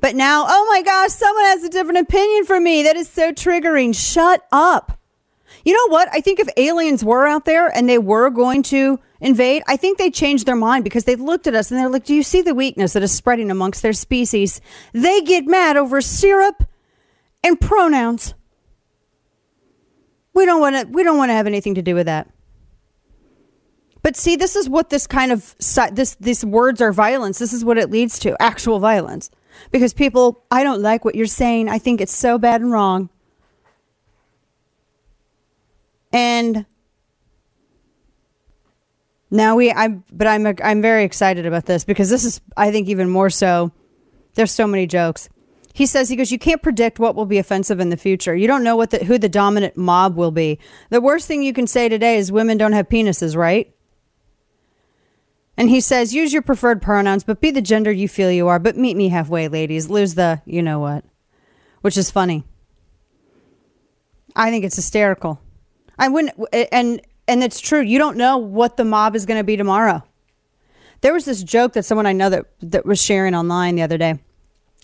[0.00, 2.82] But now, oh my gosh, someone has a different opinion from me.
[2.82, 3.94] That is so triggering.
[3.94, 4.98] Shut up.
[5.64, 6.08] You know what?
[6.12, 9.98] I think if aliens were out there and they were going to invade, I think
[9.98, 12.42] they changed their mind because they looked at us and they're like, Do you see
[12.42, 14.60] the weakness that is spreading amongst their species?
[14.92, 16.64] They get mad over syrup
[17.42, 18.34] and pronouns.
[20.34, 22.30] We don't want to we don't want to have anything to do with that.
[24.02, 25.56] But see, this is what this kind of
[25.92, 27.38] this these words are violence.
[27.38, 29.30] This is what it leads to, actual violence.
[29.70, 31.68] Because people, I don't like what you're saying.
[31.68, 33.10] I think it's so bad and wrong.
[36.12, 36.66] And
[39.30, 42.88] now we I'm but I'm I'm very excited about this because this is I think
[42.88, 43.72] even more so
[44.34, 45.28] there's so many jokes.
[45.74, 48.34] He says he goes you can't predict what will be offensive in the future.
[48.34, 50.58] You don't know what the, who the dominant mob will be.
[50.90, 53.72] The worst thing you can say today is women don't have penises, right?
[55.58, 58.60] And he says use your preferred pronouns but be the gender you feel you are,
[58.60, 59.90] but meet me halfway, ladies.
[59.90, 61.04] Lose the you know what.
[61.80, 62.44] Which is funny.
[64.36, 65.40] I think it's hysterical.
[65.98, 66.38] I wouldn't,
[66.72, 67.80] and and it's true.
[67.80, 70.04] You don't know what the mob is going to be tomorrow.
[71.00, 73.98] There was this joke that someone I know that that was sharing online the other
[73.98, 74.18] day,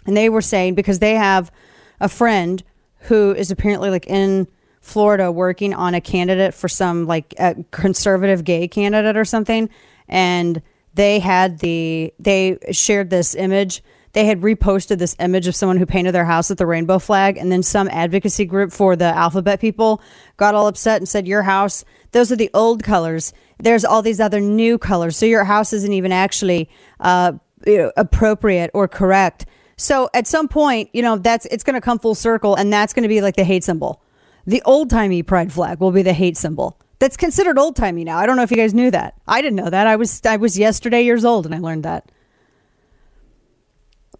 [0.06, 1.52] and they were saying because they have
[2.00, 2.64] a friend
[3.02, 4.48] who is apparently like in
[4.80, 7.32] Florida working on a candidate for some like
[7.70, 9.70] conservative gay candidate or something,
[10.08, 10.62] and
[10.94, 13.82] they had the they shared this image.
[14.12, 17.36] They had reposted this image of someone who painted their house with the rainbow flag
[17.36, 20.00] and then some advocacy group for the alphabet people
[20.36, 23.32] got all upset and said your house those are the old colors.
[23.58, 27.32] There's all these other new colors so your house isn't even actually uh,
[27.66, 29.46] you know, appropriate or correct.
[29.76, 32.92] So at some point you know that's it's going to come full circle and that's
[32.92, 34.00] going to be like the hate symbol.
[34.46, 38.36] The old-timey pride flag will be the hate symbol that's considered old-timey now i don't
[38.36, 41.02] know if you guys knew that i didn't know that i was i was yesterday
[41.02, 42.10] years old and i learned that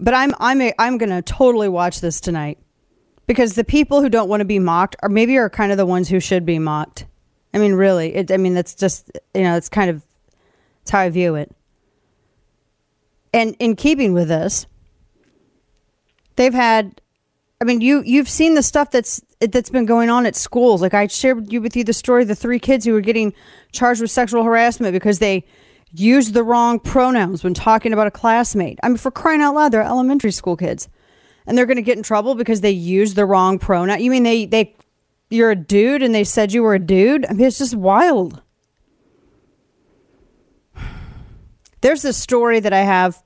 [0.01, 2.59] but I'm I'm a, I'm to totally watch this tonight
[3.27, 5.87] because the people who don't want to be mocked are maybe are kind of the
[5.87, 7.07] ones who should be mocked.
[7.53, 10.05] I mean, really, it, I mean that's just you know it's kind of
[10.83, 11.55] it's how I view it.
[13.33, 14.67] And in keeping with this,
[16.37, 17.01] they've had.
[17.65, 20.83] I mean, you you've seen the stuff that's that's been going on at schools.
[20.83, 23.33] Like I shared you with you the story of the three kids who were getting
[23.73, 25.47] charged with sexual harassment because they
[25.95, 28.79] used the wrong pronouns when talking about a classmate.
[28.83, 30.91] I mean, for crying out loud, they're elementary school kids,
[31.47, 33.99] and they're going to get in trouble because they used the wrong pronoun.
[33.99, 34.77] You mean they they
[35.31, 37.25] you're a dude and they said you were a dude?
[37.25, 38.43] I mean, it's just wild.
[41.81, 43.23] There's this story that I have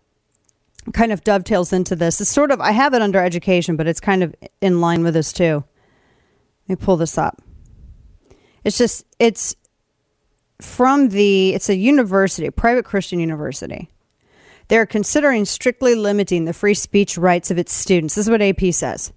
[0.92, 2.20] kind of dovetails into this.
[2.20, 5.14] It's sort of, I have it under education, but it's kind of in line with
[5.14, 5.64] this too.
[6.68, 7.42] Let me pull this up.
[8.64, 9.57] It's just, it's
[10.61, 13.90] from the, it's a university, private Christian university.
[14.68, 18.14] They're considering strictly limiting the free speech rights of its students.
[18.14, 19.12] This is what AP says.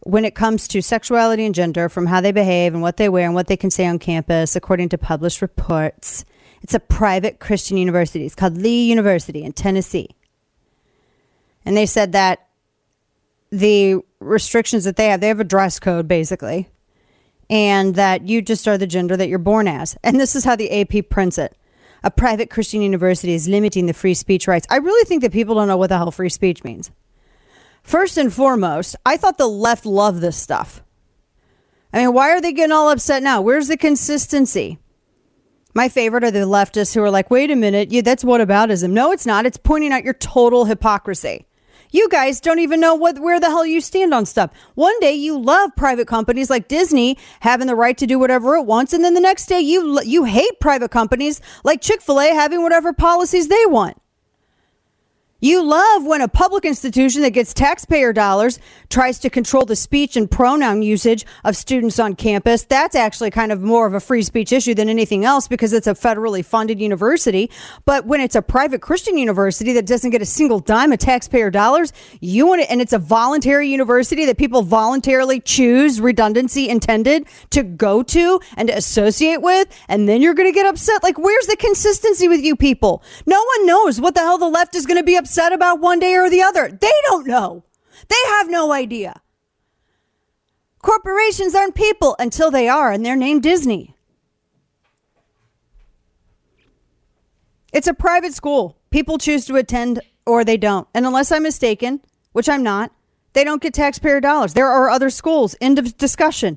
[0.00, 3.26] When it comes to sexuality and gender, from how they behave and what they wear
[3.26, 6.24] and what they can say on campus, according to published reports,
[6.62, 8.24] it's a private Christian university.
[8.24, 10.10] It's called Lee University in Tennessee.
[11.66, 12.46] And they said that
[13.50, 16.68] the restrictions that they have, they have a dress code basically,
[17.50, 19.96] and that you just are the gender that you're born as.
[20.02, 21.56] And this is how the AP prints it.
[22.02, 24.66] A private Christian university is limiting the free speech rights.
[24.70, 26.90] I really think that people don't know what the hell free speech means.
[27.82, 30.82] First and foremost, I thought the left loved this stuff.
[31.92, 33.40] I mean, why are they getting all upset now?
[33.40, 34.78] Where's the consistency?
[35.74, 38.90] My favorite are the leftists who are like, wait a minute, yeah, that's whataboutism.
[38.90, 39.46] No, it's not.
[39.46, 41.46] It's pointing out your total hypocrisy.
[41.96, 44.50] You guys don't even know what where the hell you stand on stuff.
[44.74, 48.66] One day you love private companies like Disney having the right to do whatever it
[48.66, 52.34] wants, and then the next day you you hate private companies like Chick Fil A
[52.34, 53.96] having whatever policies they want.
[55.38, 60.16] You love when a public institution that gets taxpayer dollars tries to control the speech
[60.16, 62.64] and pronoun usage of students on campus.
[62.64, 65.86] That's actually kind of more of a free speech issue than anything else because it's
[65.86, 67.50] a federally funded university.
[67.84, 71.50] But when it's a private Christian university that doesn't get a single dime of taxpayer
[71.50, 77.26] dollars, you want it, and it's a voluntary university that people voluntarily choose redundancy intended
[77.50, 81.02] to go to and to associate with, and then you're going to get upset.
[81.02, 83.02] Like, where's the consistency with you people?
[83.26, 85.80] No one knows what the hell the left is going to be upset upset about
[85.80, 86.70] one day or the other.
[86.70, 87.64] They don't know.
[88.08, 89.20] They have no idea.
[90.80, 93.96] Corporations aren't people until they are, and they're named Disney.
[97.72, 98.78] It's a private school.
[98.90, 100.86] People choose to attend or they don't.
[100.94, 102.92] And unless I'm mistaken, which I'm not,
[103.32, 104.54] they don't get taxpayer dollars.
[104.54, 105.56] There are other schools.
[105.60, 106.56] End of discussion.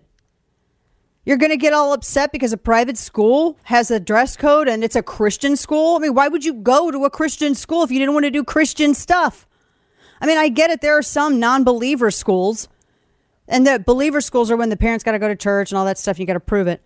[1.30, 4.84] You're going to get all upset because a private school has a dress code and
[4.84, 5.96] it's a Christian school.
[5.96, 8.32] I mean, why would you go to a Christian school if you didn't want to
[8.32, 9.46] do Christian stuff?
[10.20, 10.82] I mean, I get it.
[10.82, 12.68] There are some non believer schools,
[13.48, 15.86] and the believer schools are when the parents got to go to church and all
[15.86, 16.18] that stuff.
[16.18, 16.82] You got to prove it.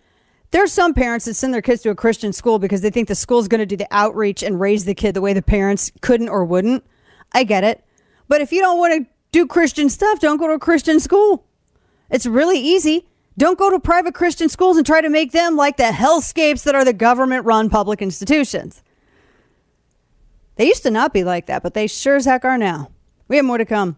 [0.50, 3.08] There are some parents that send their kids to a Christian school because they think
[3.08, 5.90] the school's going to do the outreach and raise the kid the way the parents
[6.02, 6.84] couldn't or wouldn't.
[7.32, 7.82] I get it.
[8.28, 11.46] But if you don't want to do Christian stuff, don't go to a Christian school.
[12.10, 13.06] It's really easy.
[13.36, 16.74] Don't go to private Christian schools and try to make them like the hellscapes that
[16.74, 18.82] are the government run public institutions.
[20.56, 22.90] They used to not be like that, but they sure as heck are now.
[23.26, 23.96] We have more to come.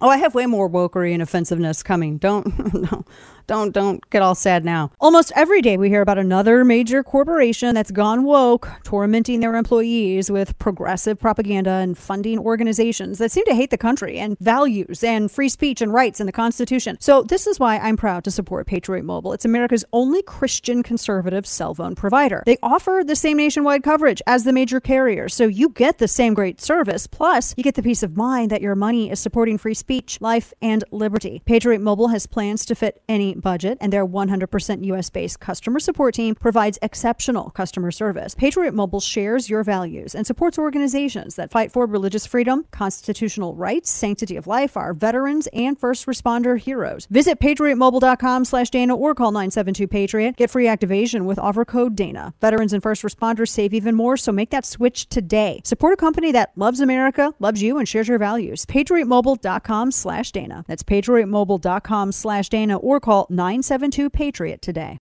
[0.00, 2.18] Oh, I have way more wokery and offensiveness coming.
[2.18, 3.04] Don't, no,
[3.46, 4.90] don't don't get all sad now.
[5.00, 10.30] Almost every day we hear about another major corporation that's gone woke, tormenting their employees
[10.30, 15.30] with progressive propaganda and funding organizations that seem to hate the country and values and
[15.30, 16.96] free speech and rights in the Constitution.
[17.00, 19.32] So this is why I'm proud to support Patriot Mobile.
[19.32, 22.42] It's America's only Christian conservative cell phone provider.
[22.46, 26.34] They offer the same nationwide coverage as the major carriers, so you get the same
[26.34, 27.06] great service.
[27.06, 30.52] Plus, you get the peace of mind that your money is supporting free speech, life,
[30.60, 31.42] and liberty.
[31.44, 36.14] Patriot Mobile has plans to fit any budget, and their 100% US based customer support
[36.14, 38.34] team provides exceptional customer service.
[38.34, 43.90] Patriot Mobile shares your values and supports organizations that fight for religious freedom, constitutional rights,
[43.90, 47.06] sanctity of life, our veterans, and first responder heroes.
[47.06, 50.36] Visit patriotmobile.com slash Dana or call 972 Patriot.
[50.36, 52.34] Get free activation with offer code Dana.
[52.40, 55.60] Veterans and first responders save even more, so make that switch today.
[55.64, 58.66] Support a company that loves America, loves you, and shares your values.
[58.66, 60.64] PatriotMobile.com slash Dana.
[60.66, 64.98] That's PatriotMobile.com slash Dana or call 972 Patriot today.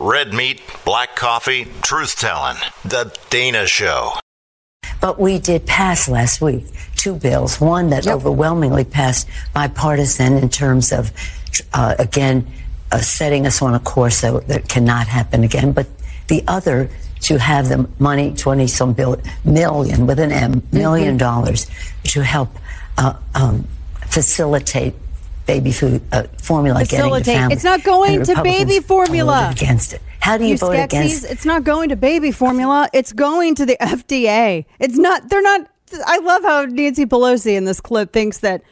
[0.00, 2.56] Red meat, black coffee, truth telling.
[2.84, 4.14] The Dana Show.
[5.00, 6.64] But we did pass last week
[6.96, 7.60] two bills.
[7.60, 8.16] One that yep.
[8.16, 11.12] overwhelmingly passed bipartisan in terms of,
[11.72, 12.46] uh, again,
[12.90, 15.72] uh, setting us on a course that, that cannot happen again.
[15.72, 15.86] But
[16.28, 16.88] the other
[17.20, 21.16] to have the money, 20 some billion, million with an M, million mm-hmm.
[21.18, 21.70] dollars
[22.04, 22.50] to help
[22.98, 23.66] uh, um,
[24.06, 24.94] facilitate
[25.46, 27.24] baby food uh, formula Facilitate.
[27.24, 27.56] getting to families.
[27.56, 29.50] It's not going to baby formula.
[29.52, 30.02] Against it.
[30.20, 31.24] How do you, you vote Skeksis, against?
[31.26, 32.88] It's not going to baby formula.
[32.92, 34.64] It's going to the FDA.
[34.78, 35.28] It's not.
[35.28, 35.68] They're not.
[36.06, 38.62] I love how Nancy Pelosi in this clip thinks that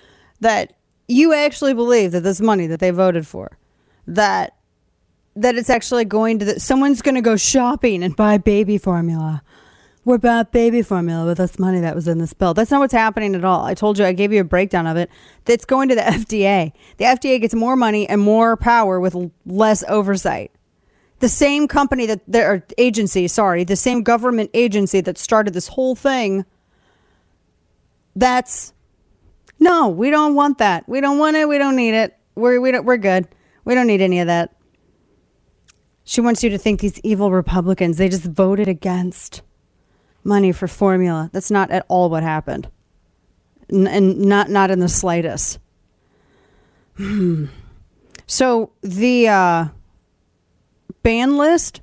[0.41, 0.73] that
[1.09, 3.59] you actually believe that this money that they voted for,
[4.07, 4.57] that
[5.37, 9.43] that it's actually going to the, someone's going to go shopping and buy baby formula
[10.05, 12.55] we're bad baby formula with this money that was in this bill.
[12.55, 13.65] That's not what's happening at all.
[13.65, 15.11] I told you, I gave you a breakdown of it.
[15.45, 16.73] That's going to the FDA.
[16.97, 20.53] The FDA gets more money and more power with less oversight.
[21.21, 25.95] The same company that, their agency, sorry, the same government agency that started this whole
[25.95, 26.45] thing
[28.17, 28.73] That's
[29.61, 30.89] no, we don't want that.
[30.89, 31.49] We don't want it.
[31.49, 32.19] We don't need it.
[32.35, 33.29] We're we don't, we're good.
[33.65, 34.57] We don't need any of that.
[36.05, 39.43] She wants you to think these evil Republicans, they just voted against
[40.25, 41.31] money for formula.
[41.33, 42.69] That's not at all what happened.
[43.71, 45.59] N- and not not in the slightest.
[48.27, 49.67] so the uh,
[51.03, 51.81] ban list,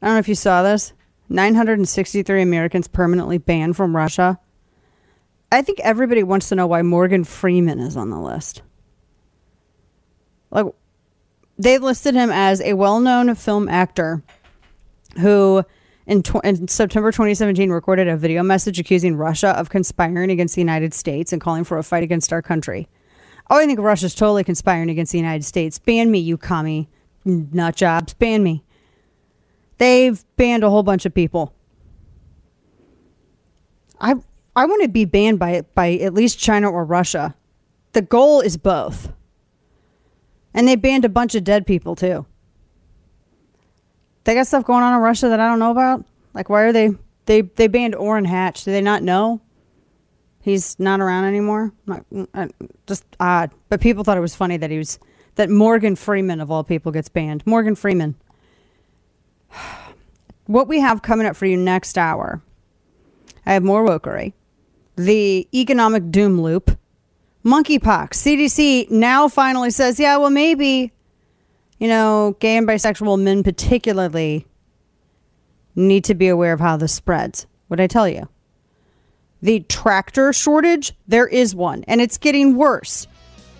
[0.00, 0.92] I don't know if you saw this.
[1.28, 4.40] 963 Americans permanently banned from Russia.
[5.52, 8.62] I think everybody wants to know why Morgan Freeman is on the list.
[10.50, 10.66] Like
[11.58, 14.22] they listed him as a well-known film actor
[15.18, 15.64] who
[16.06, 20.60] in, tw- in, September 2017 recorded a video message accusing Russia of conspiring against the
[20.60, 22.88] United States and calling for a fight against our country.
[23.48, 25.78] Oh, I think Russia's totally conspiring against the United States.
[25.78, 26.88] Ban me, you commie
[27.24, 28.14] nut jobs.
[28.14, 28.64] Ban me.
[29.78, 31.54] They've banned a whole bunch of people.
[34.00, 34.14] I
[34.54, 37.34] I want to be banned by by at least China or Russia.
[37.92, 39.12] The goal is both.
[40.52, 42.26] And they banned a bunch of dead people too.
[44.24, 46.04] They got stuff going on in Russia that I don't know about.
[46.34, 46.90] Like why are they
[47.26, 48.64] they they banned Orrin Hatch?
[48.64, 49.40] Do they not know?
[50.42, 51.72] He's not around anymore.
[51.86, 52.50] Mm,
[52.86, 53.50] just odd.
[53.68, 54.98] But people thought it was funny that he was
[55.34, 57.46] that Morgan Freeman of all people gets banned.
[57.46, 58.16] Morgan Freeman.
[60.46, 62.42] What we have coming up for you next hour,
[63.46, 64.32] I have more wokery,
[64.96, 66.76] the economic doom loop,
[67.44, 68.14] monkeypox.
[68.14, 70.92] CDC now finally says, yeah, well, maybe,
[71.80, 74.46] you know, gay and bisexual men particularly
[75.74, 77.46] need to be aware of how this spreads.
[77.66, 78.28] What I tell you?
[79.42, 83.08] The tractor shortage, there is one, and it's getting worse.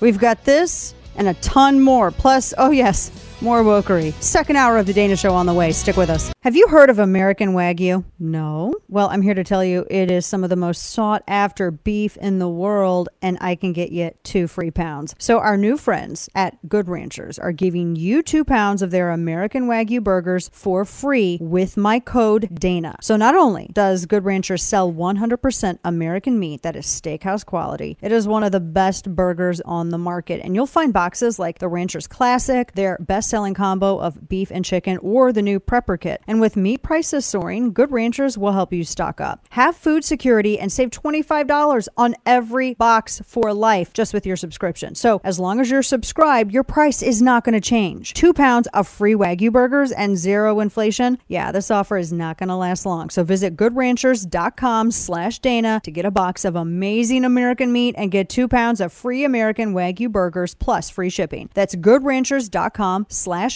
[0.01, 2.11] We've got this and a ton more.
[2.11, 3.11] Plus, oh yes,
[3.43, 4.13] more wokery.
[4.23, 5.73] Second hour of the Dana Show on the way.
[5.73, 6.33] Stick with us.
[6.43, 8.05] Have you heard of American Wagyu?
[8.19, 8.75] No.
[8.89, 12.17] Well, I'm here to tell you it is some of the most sought after beef
[12.17, 15.15] in the world, and I can get you two free pounds.
[15.19, 19.69] So, our new friends at Good Ranchers are giving you two pounds of their American
[19.69, 22.97] Wagyu burgers for free with my code Dana.
[23.01, 28.13] So, not only does Good Ranchers sell 100% American meat that is steakhouse quality, it
[28.13, 30.41] is one of the best burgers on the market.
[30.43, 34.65] And you'll find boxes like the Ranchers Classic, their best selling combo of beef and
[34.65, 36.23] chicken, or the new Prepper Kit.
[36.27, 39.47] And with meat prices soaring, Good Ranchers will help you stock up.
[39.51, 44.95] Have food security and save $25 on every box for life just with your subscription.
[44.95, 48.15] So as long as you're subscribed, your price is not going to change.
[48.15, 51.19] Two pounds of free Wagyu burgers and zero inflation.
[51.29, 53.11] Yeah, this offer is not going to last long.
[53.11, 58.29] So visit goodranchers.com slash Dana to get a box of amazing American meat and get
[58.29, 61.49] two pounds of free American Wagyu burgers plus free shipping.
[61.55, 63.07] That's goodranchers.com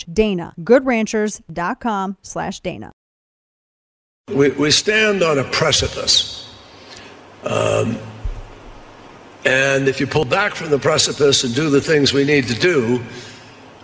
[0.04, 0.54] Dana.
[0.60, 2.92] goodranchers.com slash Dana.
[4.28, 6.50] We, we stand on a precipice.
[7.44, 7.98] Um,
[9.44, 12.54] and if you pull back from the precipice and do the things we need to
[12.54, 13.04] do,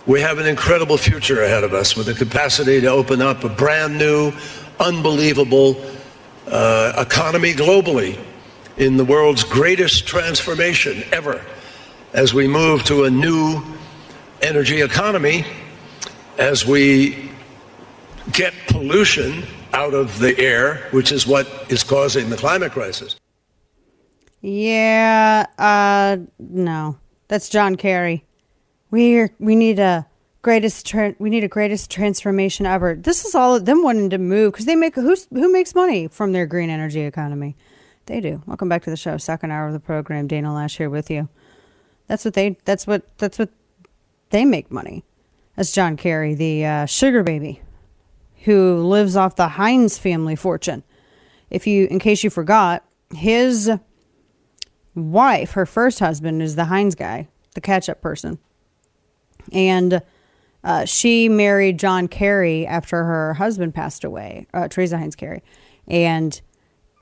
[0.07, 3.49] we have an incredible future ahead of us with the capacity to open up a
[3.49, 4.33] brand new,
[4.79, 5.79] unbelievable
[6.47, 8.19] uh, economy globally
[8.77, 11.45] in the world's greatest transformation ever
[12.13, 13.61] as we move to a new
[14.41, 15.45] energy economy,
[16.41, 17.29] as we
[18.31, 23.15] get pollution out of the air, which is what is causing the climate crisis.
[24.41, 28.25] Yeah, uh, no, that's John Kerry.
[28.89, 30.07] We we need a
[30.41, 32.95] greatest tra- we need a greatest transformation ever.
[32.95, 36.07] This is all of them wanting to move because they make who's who makes money
[36.07, 37.55] from their green energy economy.
[38.07, 38.41] They do.
[38.47, 39.17] Welcome back to the show.
[39.17, 40.25] Second hour of the program.
[40.25, 41.29] Dana Loesch here with you.
[42.07, 42.57] That's what they.
[42.65, 43.03] That's what.
[43.19, 43.49] That's what
[44.31, 45.03] they make money.
[45.55, 47.61] That's John Kerry, the uh, sugar baby
[48.43, 50.83] who lives off the Heinz family fortune.
[51.49, 52.83] If you, in case you forgot,
[53.13, 53.69] his
[54.95, 58.39] wife, her first husband, is the Heinz guy, the ketchup person,
[59.51, 60.01] and
[60.63, 65.43] uh, she married John Kerry after her husband passed away, uh, Teresa Heinz Kerry,
[65.87, 66.39] and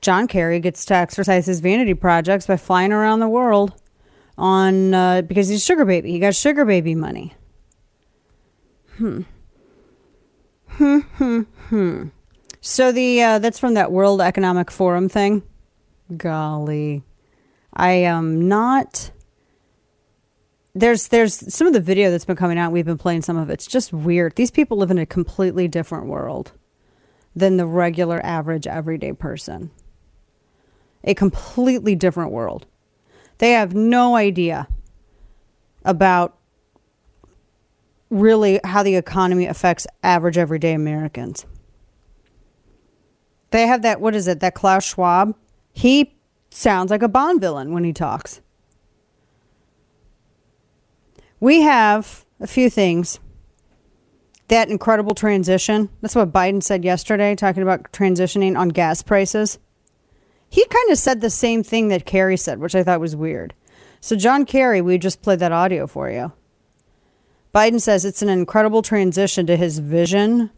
[0.00, 3.80] John Kerry gets to exercise his vanity projects by flying around the world
[4.36, 6.10] on uh, because he's sugar baby.
[6.10, 7.34] He got sugar baby money.
[9.00, 9.22] Hmm.
[10.72, 11.40] Hmm, hmm,
[11.70, 12.08] hmm.
[12.60, 15.42] So the uh, that's from that World Economic Forum thing.
[16.14, 17.02] Golly,
[17.72, 19.10] I am not.
[20.74, 22.72] There's there's some of the video that's been coming out.
[22.72, 23.54] We've been playing some of it.
[23.54, 24.36] It's just weird.
[24.36, 26.52] These people live in a completely different world
[27.34, 29.70] than the regular, average, everyday person.
[31.04, 32.66] A completely different world.
[33.38, 34.68] They have no idea
[35.86, 36.36] about
[38.10, 41.46] really how the economy affects average everyday Americans.
[43.50, 44.40] They have that what is it?
[44.40, 45.34] That Klaus Schwab,
[45.72, 46.16] he
[46.50, 48.40] sounds like a Bond villain when he talks.
[51.38, 53.18] We have a few things.
[54.48, 55.88] That incredible transition.
[56.00, 59.58] That's what Biden said yesterday, talking about transitioning on gas prices.
[60.48, 63.54] He kind of said the same thing that Kerry said, which I thought was weird.
[64.00, 66.32] So, John Kerry, we just played that audio for you.
[67.54, 70.50] Biden says it's an incredible transition to his vision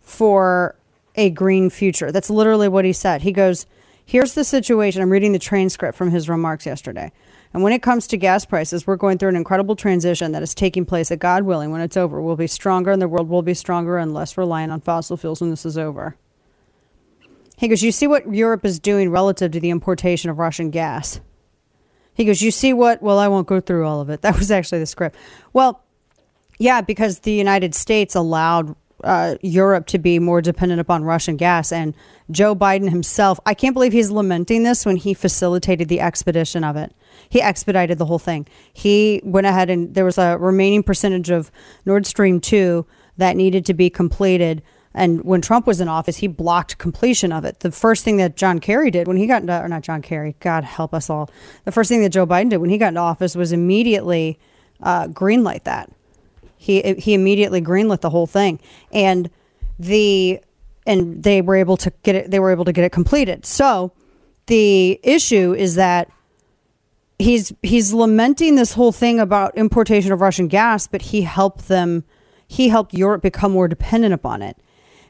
[0.00, 0.76] for
[1.14, 2.10] a green future.
[2.10, 3.22] That's literally what he said.
[3.22, 3.66] He goes,
[4.04, 5.02] Here's the situation.
[5.02, 7.12] I'm reading the transcript from his remarks yesterday.
[7.52, 10.54] And when it comes to gas prices, we're going through an incredible transition that is
[10.54, 13.42] taking place that, God willing, when it's over, we'll be stronger and the world will
[13.42, 16.16] be stronger and less reliant on fossil fuels when this is over.
[17.58, 21.20] He goes, You see what Europe is doing relative to the importation of Russian gas.
[22.18, 23.00] He goes, You see what?
[23.00, 24.20] Well, I won't go through all of it.
[24.28, 25.16] That was actually the script.
[25.54, 25.82] Well,
[26.58, 31.70] yeah, because the United States allowed uh, Europe to be more dependent upon Russian gas.
[31.70, 31.94] And
[32.32, 36.76] Joe Biden himself, I can't believe he's lamenting this when he facilitated the expedition of
[36.76, 36.92] it.
[37.28, 38.48] He expedited the whole thing.
[38.72, 41.52] He went ahead and there was a remaining percentage of
[41.86, 42.84] Nord Stream 2
[43.18, 44.62] that needed to be completed.
[44.94, 47.60] And when Trump was in office, he blocked completion of it.
[47.60, 50.34] The first thing that John Kerry did when he got into, or not John Kerry,
[50.40, 51.30] God help us all.
[51.64, 54.38] The first thing that Joe Biden did when he got into office was immediately
[54.82, 55.90] uh, greenlight that
[56.58, 58.60] he he immediately greenlit the whole thing,
[58.92, 59.30] and
[59.78, 60.40] the
[60.86, 62.30] and they were able to get it.
[62.30, 63.46] They were able to get it completed.
[63.46, 63.92] So
[64.46, 66.10] the issue is that
[67.18, 72.04] he's he's lamenting this whole thing about importation of Russian gas, but he helped them.
[72.48, 74.56] He helped Europe become more dependent upon it.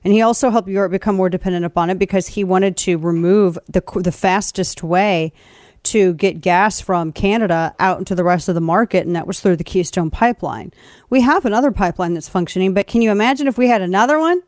[0.08, 3.58] And he also helped Europe become more dependent upon it because he wanted to remove
[3.68, 5.34] the the fastest way
[5.82, 9.40] to get gas from Canada out into the rest of the market, and that was
[9.40, 10.72] through the Keystone Pipeline.
[11.10, 14.40] We have another pipeline that's functioning, but can you imagine if we had another one?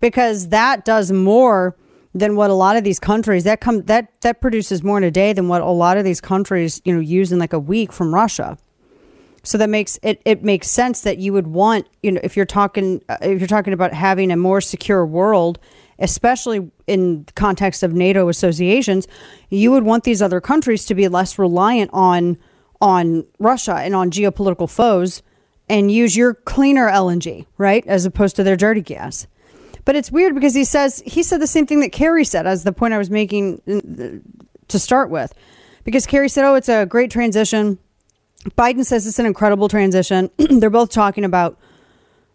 [0.00, 1.78] Because that does more
[2.14, 5.10] than what a lot of these countries that come that that produces more in a
[5.10, 7.90] day than what a lot of these countries you know use in like a week
[7.90, 8.58] from Russia.
[9.46, 12.44] So that makes it it makes sense that you would want you know if you're
[12.44, 15.58] talking uh, if you're talking about having a more secure world
[15.98, 19.08] especially in context of NATO associations,
[19.48, 22.38] you would want these other countries to be less reliant on
[22.80, 25.22] on Russia and on geopolitical foes
[25.68, 29.26] and use your cleaner LNG, right, as opposed to their dirty gas.
[29.84, 32.64] But it's weird because he says he said the same thing that Kerry said as
[32.64, 33.62] the point I was making
[34.68, 35.32] to start with.
[35.84, 37.78] Because Kerry said, "Oh, it's a great transition."
[38.54, 40.30] Biden says it's an incredible transition.
[40.36, 41.58] They're both talking about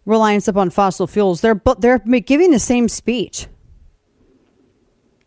[0.04, 1.40] reliance upon fossil fuels.
[1.40, 3.46] They're they're giving the same speech.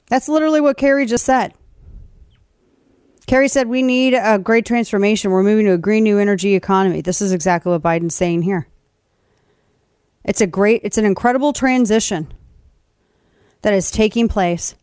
[0.07, 1.53] That's literally what Kerry just said.
[3.25, 5.31] Kerry said we need a great transformation.
[5.31, 7.01] We're moving to a green new energy economy.
[7.01, 8.67] This is exactly what Biden's saying here.
[10.23, 12.31] It's a great, it's an incredible transition
[13.63, 14.75] that is taking place.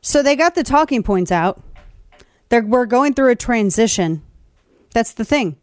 [0.00, 1.62] So they got the talking points out.
[2.48, 4.22] They're, we're going through a transition.
[4.94, 5.56] That's the thing.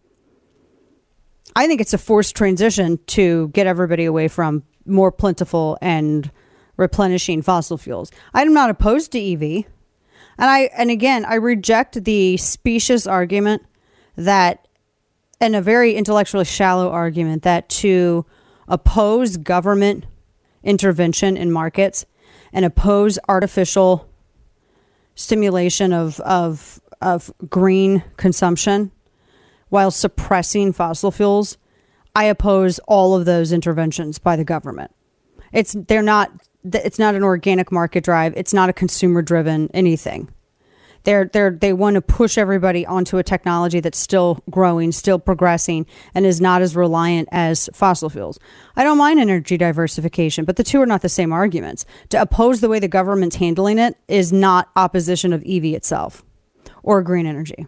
[1.55, 6.29] I think it's a forced transition to get everybody away from more plentiful and
[6.77, 8.11] replenishing fossil fuels.
[8.33, 9.65] I'm not opposed to EV.
[10.37, 13.65] And I and again, I reject the specious argument
[14.17, 14.67] that
[15.39, 18.25] and a very intellectually shallow argument that to
[18.67, 20.05] oppose government
[20.63, 22.05] intervention in markets
[22.51, 24.09] and oppose artificial
[25.15, 28.91] stimulation of of of green consumption
[29.69, 31.57] while suppressing fossil fuels,
[32.15, 34.91] I oppose all of those interventions by the government.
[35.51, 36.31] It's they're not
[36.63, 38.33] it's not an organic market drive.
[38.35, 40.29] It's not a consumer driven anything.
[41.05, 45.85] They're, they're, they want to push everybody onto a technology that's still growing, still progressing,
[46.13, 48.39] and is not as reliant as fossil fuels.
[48.75, 51.85] I don't mind energy diversification, but the two are not the same arguments.
[52.09, 56.23] To oppose the way the government's handling it is not opposition of EV itself
[56.83, 57.65] or green energy.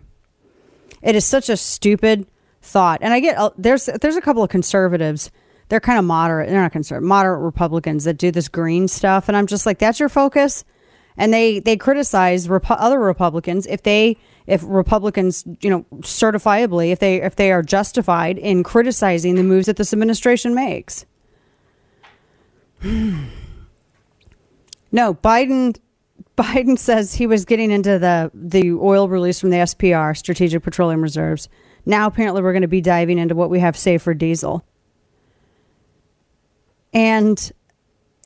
[1.02, 2.28] It is such a stupid
[2.62, 3.00] thought.
[3.02, 5.32] And I get uh, there's there's a couple of conservatives
[5.70, 6.50] they're kind of moderate.
[6.50, 10.00] They're not conservative, moderate Republicans that do this green stuff, and I'm just like, that's
[10.00, 10.64] your focus.
[11.18, 17.00] And they they criticize Repo- other Republicans if they if Republicans you know certifiably if
[17.00, 21.06] they if they are justified in criticizing the moves that this administration makes.
[22.84, 23.26] no,
[24.92, 25.78] Biden
[26.38, 31.02] Biden says he was getting into the the oil release from the SPR, Strategic Petroleum
[31.02, 31.50] Reserves.
[31.86, 34.64] Now apparently we're going to be diving into what we have saved for diesel
[36.98, 37.52] and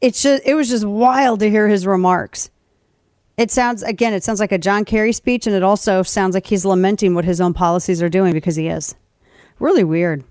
[0.01, 2.49] it's just it was just wild to hear his remarks.
[3.37, 6.47] It sounds again, it sounds like a John Kerry speech, and it also sounds like
[6.47, 8.95] he's lamenting what his own policies are doing because he is.
[9.59, 10.23] Really weird.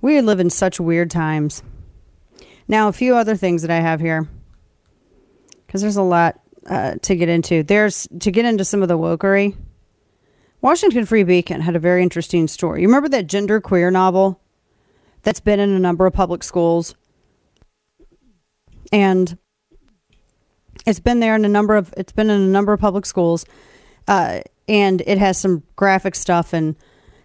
[0.00, 1.62] We live in such weird times.
[2.68, 4.28] Now, a few other things that I have here,
[5.66, 6.40] because there's a lot.
[6.68, 7.62] uh, to get into.
[7.62, 9.56] There's to get into some of the wokery.
[10.60, 12.80] Washington Free Beacon had a very interesting story.
[12.80, 14.40] You remember that gender queer novel
[15.22, 16.94] that's been in a number of public schools,
[18.92, 19.36] and
[20.86, 23.44] it's been there in a number of it's been in a number of public schools,
[24.08, 26.76] uh, and it has some graphic stuff and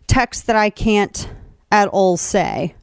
[0.07, 1.29] text that I can't
[1.71, 2.75] at all say,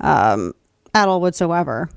[0.00, 0.52] um,
[0.94, 1.90] at all whatsoever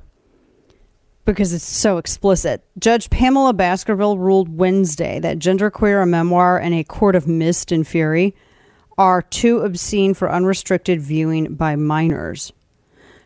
[1.28, 2.63] because it's so explicit.
[2.80, 7.86] Judge Pamela Baskerville ruled Wednesday that Genderqueer, a memoir, and A Court of Mist and
[7.86, 8.34] Fury
[8.97, 12.53] are too obscene for unrestricted viewing by minors.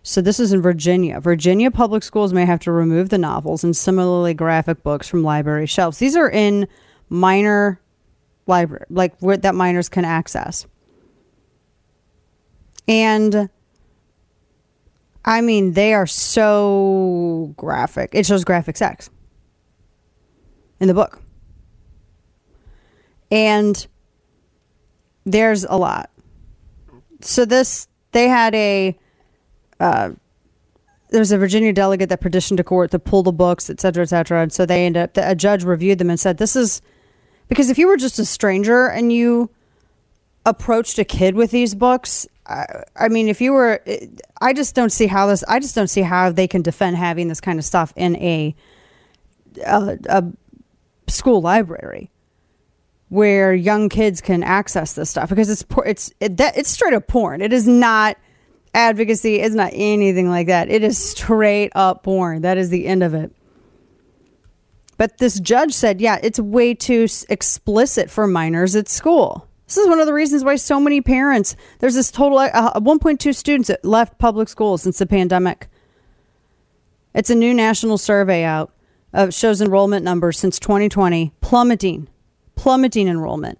[0.04, 1.20] So this is in Virginia.
[1.20, 5.68] Virginia public schools may have to remove the novels and similarly graphic books from library
[5.68, 6.00] shelves.
[6.00, 6.68] These are in
[7.10, 7.80] minor
[8.48, 10.66] library, like where that minors can access.
[12.88, 13.50] And
[15.24, 18.10] I mean, they are so graphic.
[18.14, 19.10] It shows graphic sex
[20.80, 21.22] in the book.
[23.30, 23.86] And
[25.26, 26.10] there's a lot.
[27.22, 28.98] So this they had a
[29.82, 30.12] uh,
[31.10, 34.04] there was a Virginia delegate that petitioned to court to pull the books, et cetera,
[34.04, 34.42] et cetera.
[34.44, 36.82] And so they ended up, a judge reviewed them and said, this is
[37.50, 39.50] because if you were just a stranger and you
[40.46, 42.66] approached a kid with these books, I,
[42.96, 43.84] I mean, if you were,
[44.40, 47.28] I just don't see how this, I just don't see how they can defend having
[47.28, 48.56] this kind of stuff in a,
[49.66, 50.24] a, a
[51.08, 52.10] school library
[53.10, 57.08] where young kids can access this stuff because it's it's it, that it's straight up
[57.08, 57.42] porn.
[57.42, 58.16] It is not
[58.74, 59.40] advocacy.
[59.40, 60.70] It's not anything like that.
[60.70, 62.42] It is straight up porn.
[62.42, 63.32] That is the end of it.
[64.98, 69.48] But this judge said, yeah, it's way too explicit for minors at school.
[69.66, 73.34] This is one of the reasons why so many parents, there's this total uh, 1.2
[73.34, 75.70] students that left public school since the pandemic.
[77.14, 78.74] It's a new national survey out.
[79.14, 82.08] Uh, shows enrollment numbers since 2020 plummeting,
[82.56, 83.60] plummeting enrollment,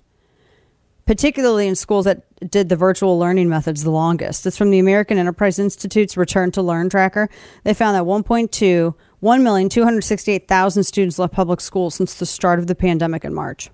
[1.12, 4.46] particularly in schools that did the virtual learning methods the longest.
[4.46, 7.30] It's from the American Enterprise Institute's Return to Learn tracker.
[7.66, 13.26] They found that 1.2, 1,268,000 students left public schools since the start of the pandemic
[13.26, 13.70] in March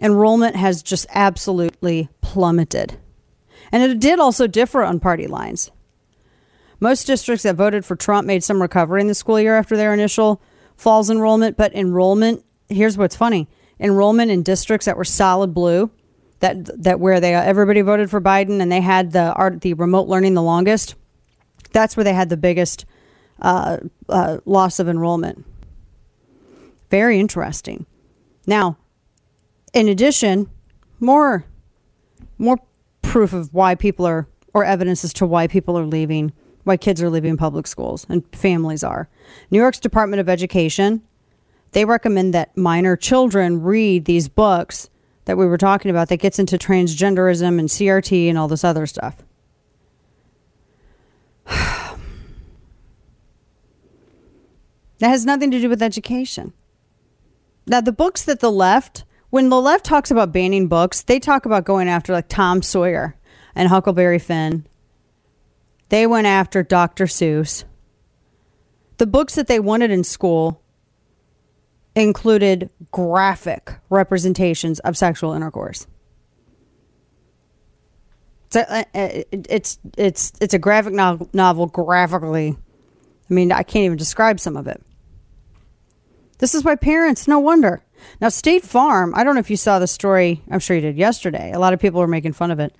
[0.00, 2.98] enrollment has just absolutely plummeted.
[3.70, 5.70] And it did also differ on party lines.
[6.80, 9.94] Most districts that voted for Trump made some recovery in the school year after their
[9.94, 10.42] initial
[10.74, 13.48] falls enrollment, but enrollment, here's what's funny.
[13.80, 15.90] Enrollment in districts that were solid blue,
[16.40, 20.08] that that where they everybody voted for Biden and they had the art the remote
[20.08, 20.94] learning the longest,
[21.72, 22.84] that's where they had the biggest
[23.40, 25.44] uh, uh, loss of enrollment.
[26.90, 27.86] Very interesting.
[28.46, 28.78] Now,
[29.72, 30.48] in addition,
[31.00, 31.44] more
[32.38, 32.58] more
[33.02, 36.32] proof of why people are or evidence as to why people are leaving,
[36.64, 39.08] why kids are leaving public schools and families are.
[39.50, 41.02] New York's Department of Education,
[41.72, 44.88] they recommend that minor children read these books
[45.26, 48.86] that we were talking about that gets into transgenderism and CRT and all this other
[48.86, 49.22] stuff.
[51.46, 51.98] that
[55.00, 56.52] has nothing to do with education.
[57.66, 61.44] Now, the books that the left when the left talks about banning books, they talk
[61.44, 63.16] about going after like Tom Sawyer
[63.54, 64.66] and Huckleberry Finn.
[65.90, 67.04] They went after Dr.
[67.04, 67.64] Seuss.
[68.96, 70.62] The books that they wanted in school
[72.04, 75.86] included graphic representations of sexual intercourse.
[78.50, 82.56] So, uh, uh, it's it's it's a graphic novel, novel graphically.
[83.30, 84.82] I mean, I can't even describe some of it.
[86.38, 87.82] This is why parents, no wonder.
[88.20, 90.42] Now, State Farm, I don't know if you saw the story.
[90.50, 91.52] I'm sure you did yesterday.
[91.52, 92.74] A lot of people were making fun of it.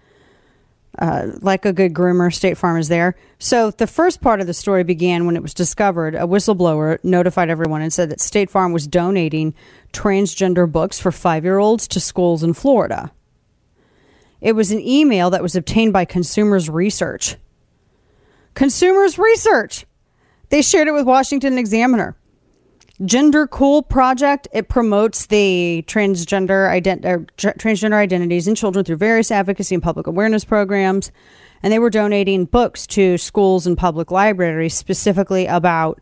[0.99, 3.15] Uh, like a good groomer, State Farm is there.
[3.39, 6.17] So the first part of the story began when it was discovered.
[6.17, 9.55] A whistleblower notified everyone and said that State Farm was donating
[9.93, 13.13] transgender books for five year olds to schools in Florida.
[14.41, 17.37] It was an email that was obtained by Consumers Research.
[18.55, 19.87] Consumers Research!
[20.49, 22.17] They shared it with Washington Examiner.
[23.05, 24.49] Gender Cool Project.
[24.53, 30.45] It promotes the transgender ident- transgender identities in children through various advocacy and public awareness
[30.45, 31.13] programs.
[31.63, 36.01] And they were donating books to schools and public libraries specifically about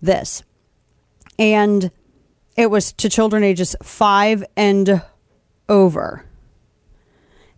[0.00, 0.42] this.
[1.38, 1.90] And
[2.56, 5.02] it was to children ages five and
[5.68, 6.26] over.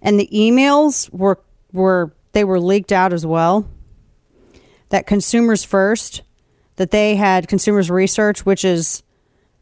[0.03, 1.41] And the emails were
[1.73, 3.69] were they were leaked out as well.
[4.91, 6.23] That consumers first
[6.77, 9.03] that they had consumers research, which is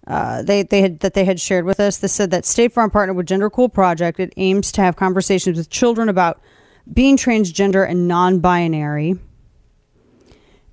[0.06, 1.98] uh, they they had that they had shared with us.
[1.98, 4.18] They said that State Farm partnered with Gender Cool Project.
[4.18, 6.40] It aims to have conversations with children about
[6.92, 9.16] being transgender and non-binary,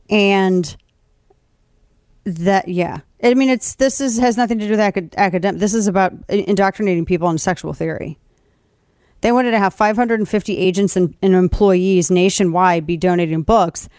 [0.09, 0.75] and
[2.23, 5.59] that yeah, I mean, it's this is has nothing to do with acad- academic.
[5.59, 8.17] This is about indoctrinating people in sexual theory.
[9.21, 13.89] They wanted to have 550 agents and, and employees nationwide be donating books,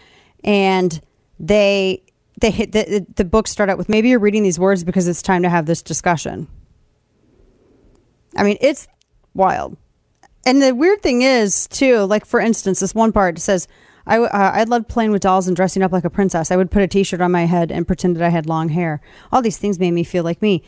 [0.43, 1.01] and
[1.39, 2.03] they
[2.41, 5.23] they hit the, the book start out with maybe you're reading these words because it's
[5.23, 6.49] time to have this discussion.
[8.37, 8.89] I mean, it's
[9.35, 9.77] wild.
[10.47, 13.69] And the weird thing is, too, like for instance, this one part says,
[14.07, 16.51] I, uh, I loved playing with dolls and dressing up like a princess.
[16.51, 18.71] I would put a t shirt on my head and pretend that I had long
[18.71, 19.01] hair.
[19.31, 20.63] All these things made me feel like me.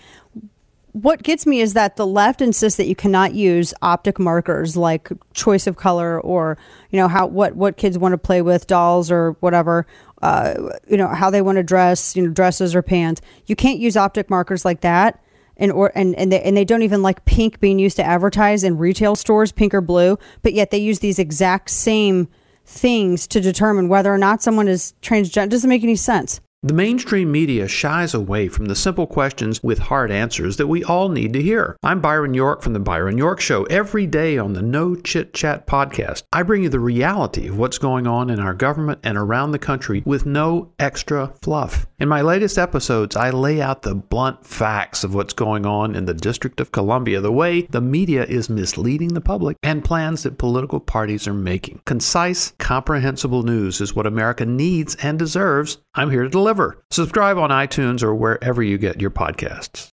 [0.92, 5.08] What gets me is that the left insists that you cannot use optic markers like
[5.32, 6.58] choice of color or
[6.90, 9.86] you know how what what kids want to play with dolls or whatever
[10.22, 10.54] uh,
[10.88, 13.20] you know how they want to dress you know dresses or pants.
[13.46, 15.22] You can't use optic markers like that
[15.56, 18.64] and or and and they, and they don't even like pink being used to advertise
[18.64, 22.28] in retail stores, pink or blue, but yet they use these exact same
[22.64, 25.50] things to determine whether or not someone is transgender.
[25.50, 26.40] Doesn't make any sense.
[26.64, 31.08] The mainstream media shies away from the simple questions with hard answers that we all
[31.08, 31.76] need to hear.
[31.82, 33.64] I'm Byron York from The Byron York Show.
[33.64, 37.78] Every day on the No Chit Chat podcast, I bring you the reality of what's
[37.78, 41.88] going on in our government and around the country with no extra fluff.
[41.98, 46.04] In my latest episodes, I lay out the blunt facts of what's going on in
[46.04, 50.38] the District of Columbia, the way the media is misleading the public, and plans that
[50.38, 51.80] political parties are making.
[51.86, 55.78] Concise, comprehensible news is what America needs and deserves.
[55.94, 56.82] I'm here to deliver.
[56.90, 59.90] Subscribe on iTunes or wherever you get your podcasts.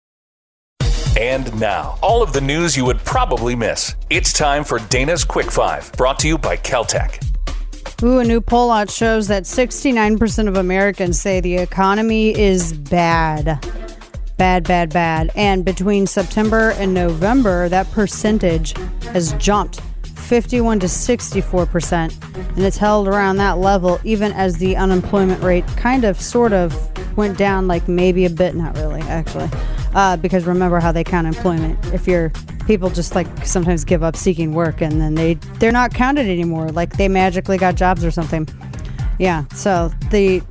[1.16, 3.96] And now, all of the news you would probably miss.
[4.10, 7.20] It's time for Dana's Quick Five, brought to you by Kel-Tec.
[8.02, 13.64] Ooh, a new poll out shows that 69% of Americans say the economy is bad.
[14.38, 15.30] Bad, bad, bad.
[15.36, 19.80] And between September and November, that percentage has jumped
[20.24, 25.66] 51 to 64 percent, and it's held around that level even as the unemployment rate
[25.78, 26.74] kind of, sort of
[27.18, 29.50] went down, like maybe a bit, not really, actually,
[29.94, 31.78] uh, because remember how they count employment.
[31.94, 32.32] If you're
[32.66, 36.70] people just like sometimes give up seeking work and then they they're not counted anymore,
[36.70, 38.48] like they magically got jobs or something.
[39.20, 40.42] Yeah, so the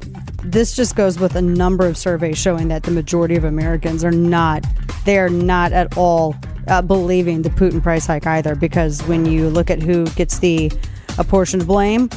[0.44, 4.10] this just goes with a number of surveys showing that the majority of Americans are
[4.10, 4.64] not
[5.04, 6.36] they are not at all
[6.68, 10.70] uh, believing the Putin price hike either, because when you look at who gets the
[11.18, 12.08] apportioned blame,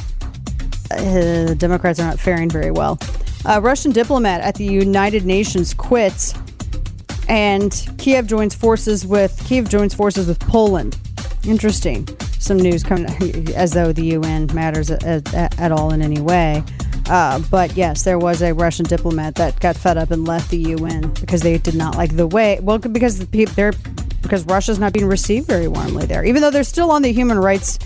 [0.90, 2.98] uh, Democrats are not faring very well.
[3.44, 6.34] A Russian diplomat at the United Nations quits,
[7.28, 10.98] and Kiev joins forces with Kiev joins forces with Poland.
[11.44, 12.08] Interesting.
[12.38, 13.06] Some news coming
[13.54, 16.62] as though the UN matters at, at, at all in any way.
[17.08, 20.58] Uh, but yes, there was a Russian diplomat that got fed up and left the
[20.58, 22.58] UN because they did not like the way.
[22.60, 23.72] Well, because the people they're
[24.22, 27.38] because Russia's not being received very warmly there, even though they're still on the Human
[27.38, 27.78] Rights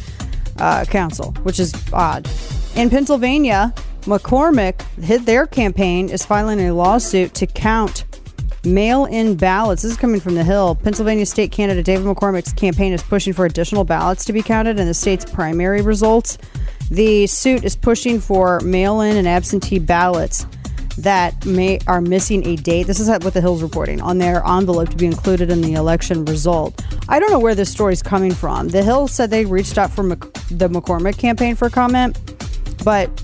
[0.59, 2.29] uh, Council, which is odd.
[2.77, 4.83] In Pennsylvania, McCormick,
[5.27, 8.05] their campaign is filing a lawsuit to count
[8.65, 9.83] mail in ballots.
[9.83, 10.75] This is coming from the Hill.
[10.75, 14.87] Pennsylvania state candidate David McCormick's campaign is pushing for additional ballots to be counted in
[14.87, 16.39] the state's primary results.
[16.91, 20.47] The suit is pushing for mail in and absentee ballots
[20.99, 22.87] that may are missing a date.
[22.87, 26.25] This is what the Hill's reporting on their envelope to be included in the election
[26.25, 26.85] result.
[27.09, 28.69] I don't know where this story is coming from.
[28.69, 30.21] The Hill said they reached out for Mc,
[30.51, 32.19] the McCormick campaign for comment,
[32.85, 33.17] but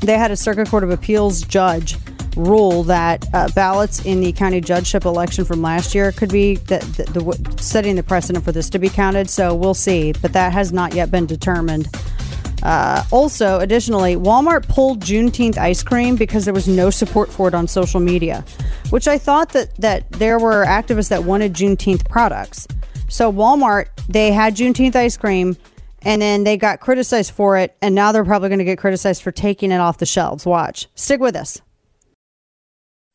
[0.00, 1.96] they had a Circuit Court of Appeals judge
[2.36, 6.78] rule that uh, ballots in the county judgeship election from last year could be the,
[7.12, 9.28] the, setting the precedent for this to be counted.
[9.28, 11.88] So we'll see, but that has not yet been determined.
[12.62, 17.54] Uh, also, additionally, Walmart pulled Juneteenth ice cream because there was no support for it
[17.54, 18.44] on social media,
[18.90, 22.66] which I thought that that there were activists that wanted Juneteenth products.
[23.08, 25.56] So Walmart, they had Juneteenth ice cream,
[26.02, 29.22] and then they got criticized for it, and now they're probably going to get criticized
[29.22, 30.46] for taking it off the shelves.
[30.46, 31.60] Watch, stick with us.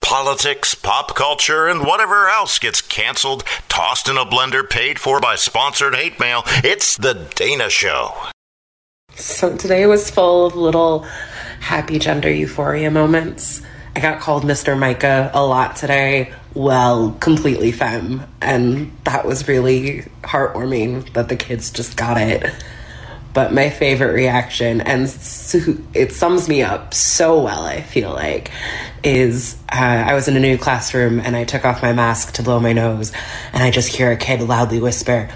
[0.01, 5.35] Politics, pop culture, and whatever else gets canceled, tossed in a blender, paid for by
[5.35, 6.43] sponsored hate mail.
[6.63, 8.13] It's the Dana Show.
[9.17, 11.03] So today was full of little
[11.61, 13.61] happy gender euphoria moments.
[13.95, 14.77] I got called Mr.
[14.77, 16.33] Micah a lot today.
[16.53, 18.23] Well, completely femme.
[18.41, 22.53] And that was really heartwarming that the kids just got it.
[23.33, 25.03] But my favorite reaction, and
[25.93, 28.51] it sums me up so well, I feel like,
[29.01, 29.75] is uh,
[30.07, 32.73] I was in a new classroom and I took off my mask to blow my
[32.73, 33.13] nose,
[33.53, 35.29] and I just hear a kid loudly whisper,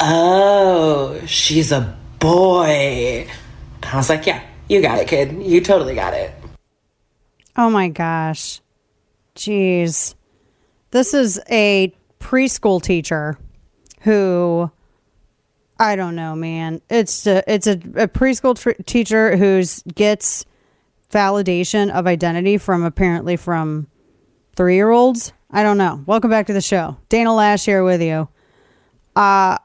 [0.00, 3.28] Oh, she's a boy.
[3.82, 5.42] I was like, yeah, you got it, kid.
[5.42, 6.32] You totally got it.
[7.56, 8.60] Oh my gosh.
[9.34, 10.14] Jeez.
[10.90, 13.38] This is a preschool teacher
[14.00, 14.70] who
[15.80, 16.80] I don't know, man.
[16.90, 19.62] It's a, it's a, a preschool tr- teacher who
[19.94, 20.44] gets
[21.12, 23.86] validation of identity from apparently from
[24.56, 25.32] three year olds.
[25.50, 26.02] I don't know.
[26.04, 26.96] Welcome back to the show.
[27.08, 28.28] Dana Loesch here with you.
[29.14, 29.58] Uh,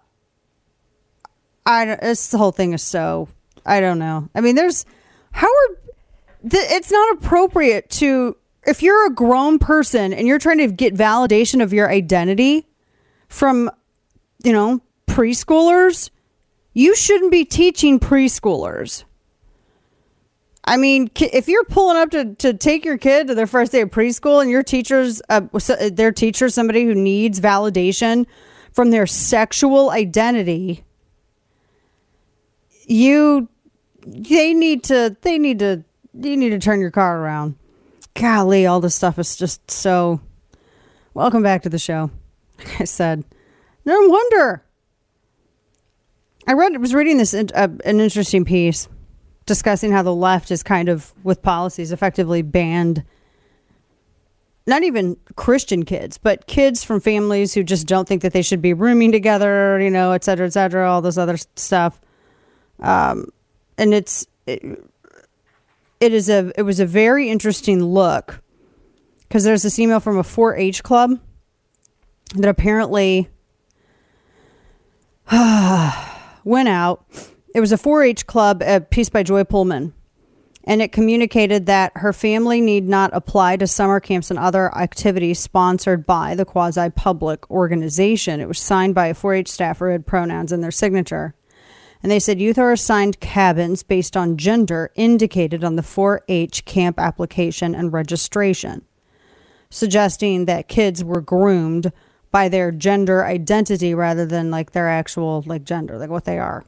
[1.65, 3.29] I don't, this whole thing is so
[3.65, 4.29] I don't know.
[4.35, 4.85] I mean, there's
[5.31, 5.75] how are
[6.49, 8.35] th- it's not appropriate to
[8.65, 12.67] if you're a grown person and you're trying to get validation of your identity
[13.27, 13.69] from
[14.43, 16.09] you know preschoolers,
[16.73, 19.03] you shouldn't be teaching preschoolers.
[20.65, 23.81] I mean, if you're pulling up to, to take your kid to their first day
[23.81, 25.41] of preschool and your teacher's uh,
[25.91, 28.25] their teacher somebody who needs validation
[28.71, 30.83] from their sexual identity,
[32.85, 33.49] you
[34.05, 37.55] they need to they need to you need to turn your car around.
[38.13, 40.21] Golly, all this stuff is just so.
[41.13, 42.11] Welcome back to the show.
[42.57, 43.23] Like I said,
[43.85, 44.63] no wonder.
[46.47, 47.45] I read was reading this uh,
[47.85, 48.87] an interesting piece
[49.45, 53.03] discussing how the left is kind of with policies effectively banned
[54.65, 58.61] not even Christian kids, but kids from families who just don't think that they should
[58.61, 61.99] be rooming together, you know, et cetera, et cetera, all this other stuff.
[62.83, 63.29] Um,
[63.77, 64.61] and it's it,
[65.99, 68.41] it is a it was a very interesting look
[69.21, 71.19] because there's this email from a 4-H club
[72.35, 73.29] that apparently
[76.43, 77.05] went out.
[77.55, 79.93] It was a 4-H club, a piece by Joy Pullmann,
[80.65, 85.39] and it communicated that her family need not apply to summer camps and other activities
[85.39, 88.39] sponsored by the quasi public organization.
[88.39, 91.33] It was signed by a 4-H staffer who had pronouns in their signature.
[92.03, 96.65] And they said youth are assigned cabins based on gender indicated on the 4 H
[96.65, 98.83] camp application and registration,
[99.69, 101.93] suggesting that kids were groomed
[102.29, 106.65] by their gender identity rather than like their actual like gender, like what they are.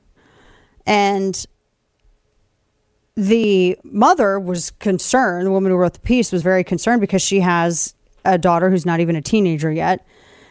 [0.85, 1.45] And
[3.15, 7.41] the mother was concerned, the woman who wrote the piece was very concerned because she
[7.41, 10.05] has a daughter who's not even a teenager yet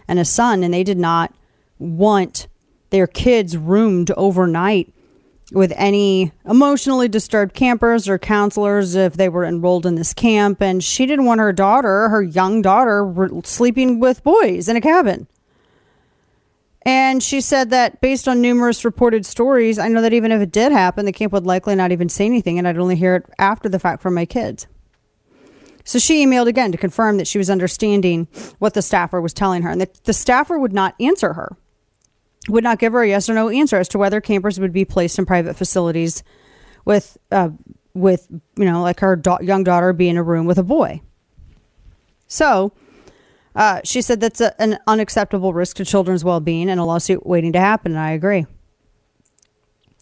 [0.09, 1.35] and a son, and they did not
[1.79, 2.49] want
[2.95, 4.95] their kids roomed overnight
[5.51, 10.63] with any emotionally disturbed campers or counselors if they were enrolled in this camp.
[10.63, 15.27] And she didn't want her daughter, her young daughter, sleeping with boys in a cabin.
[16.83, 20.53] And she said that based on numerous reported stories, I know that even if it
[20.53, 23.27] did happen, the camp would likely not even say anything, and I'd only hear it
[23.41, 24.69] after the fact from my kids.
[25.83, 28.29] So she emailed again to confirm that she was understanding
[28.61, 31.57] what the staffer was telling her, and that the staffer would not answer her
[32.49, 34.85] would not give her a yes or no answer as to whether campers would be
[34.85, 36.23] placed in private facilities
[36.85, 37.51] with uh,
[37.95, 38.27] with
[38.57, 41.01] you know like her da- young daughter be in a room with a boy.
[42.27, 42.73] So
[43.55, 47.53] uh, she said that's a, an unacceptable risk to children's well-being and a lawsuit waiting
[47.53, 47.93] to happen.
[47.93, 48.47] And I agree.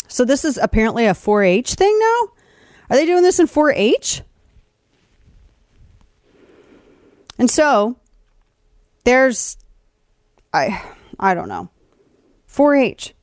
[0.08, 2.28] So this is apparently a 4-H thing now.
[2.90, 4.22] Are they doing this in 4-H?
[7.38, 7.96] And so
[9.04, 9.56] there's
[10.52, 10.82] I
[11.18, 11.70] I don't know.
[12.52, 13.14] 4 H.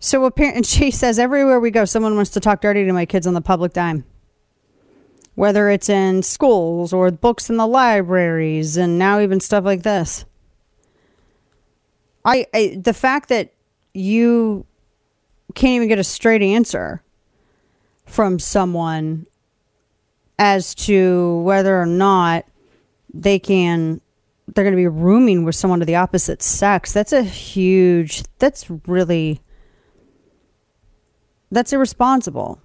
[0.00, 3.26] So apparently, she says everywhere we go, someone wants to talk dirty to my kids
[3.26, 4.04] on the public dime.
[5.36, 10.24] Whether it's in schools or books in the libraries, and now even stuff like this.
[12.24, 13.54] I, I the fact that
[13.94, 14.66] you
[15.54, 17.02] can't even get a straight answer
[18.04, 19.26] from someone
[20.38, 22.44] as to whether or not
[23.14, 24.00] they can
[24.54, 26.92] they're going to be rooming with someone of the opposite sex.
[26.92, 29.40] That's a huge, that's really,
[31.50, 32.60] that's irresponsible.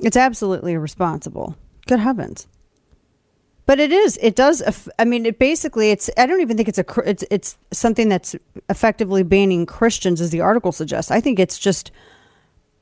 [0.00, 1.56] It's absolutely irresponsible.
[1.86, 2.48] Good heavens.
[3.66, 4.18] But it is.
[4.20, 4.90] It does.
[4.98, 5.90] I mean, it basically.
[5.90, 6.10] It's.
[6.18, 6.84] I don't even think it's a.
[7.06, 7.24] It's.
[7.30, 8.36] It's something that's
[8.68, 11.10] effectively banning Christians, as the article suggests.
[11.10, 11.90] I think it's just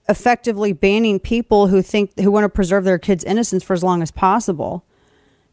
[0.08, 4.02] effectively banning people who think who want to preserve their kids' innocence for as long
[4.02, 4.84] as possible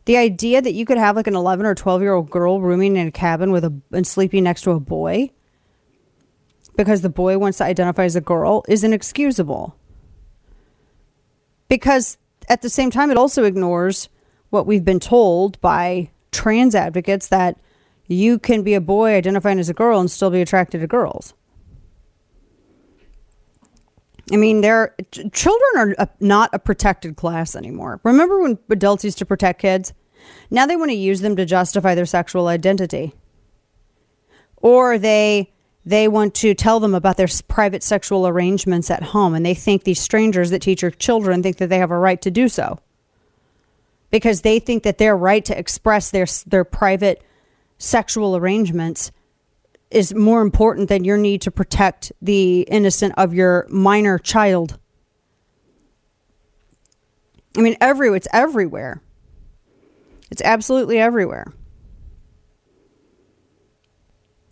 [0.09, 2.95] the idea that you could have like an 11 or 12 year old girl rooming
[2.95, 5.29] in a cabin with a and sleeping next to a boy
[6.75, 9.77] because the boy wants to identify as a girl is inexcusable.
[11.67, 14.09] Because at the same time, it also ignores
[14.49, 17.59] what we've been told by trans advocates that
[18.07, 21.35] you can be a boy identifying as a girl and still be attracted to girls.
[24.31, 24.95] I mean, they're
[25.33, 27.99] children are not a protected class anymore.
[28.03, 29.93] Remember when adults used to protect kids?
[30.49, 33.13] Now they want to use them to justify their sexual identity.
[34.57, 35.51] Or they
[35.85, 39.83] they want to tell them about their private sexual arrangements at home and they think
[39.83, 42.79] these strangers that teach your children think that they have a right to do so.
[44.11, 47.23] Because they think that their right to express their their private
[47.77, 49.11] sexual arrangements
[49.91, 54.77] is more important than your need to protect the innocent of your minor child.
[57.57, 59.01] I mean, every it's everywhere.
[60.31, 61.53] It's absolutely everywhere.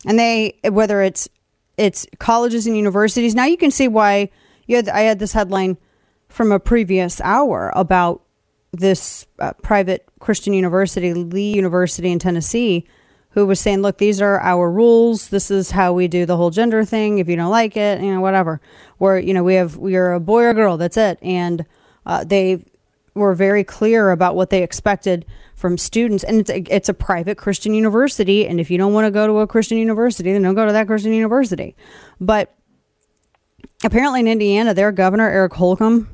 [0.05, 1.27] And they, whether it's
[1.77, 3.35] it's colleges and universities.
[3.35, 4.29] Now you can see why
[4.65, 5.77] you had, I had this headline
[6.27, 8.23] from a previous hour about
[8.71, 12.85] this uh, private Christian university, Lee University in Tennessee,
[13.29, 15.29] who was saying, "Look, these are our rules.
[15.29, 17.19] This is how we do the whole gender thing.
[17.19, 18.59] If you don't like it, you know, whatever.
[18.97, 20.77] Where you know we have we are a boy or girl.
[20.77, 21.65] That's it." And
[22.05, 22.65] uh, they
[23.13, 25.25] were very clear about what they expected
[25.57, 26.23] from students.
[26.23, 28.47] And it's a, it's a private Christian university.
[28.47, 30.71] And if you don't want to go to a Christian university, then don't go to
[30.71, 31.75] that Christian university.
[32.21, 32.55] But
[33.83, 36.07] apparently in Indiana, their governor, Eric Holcomb,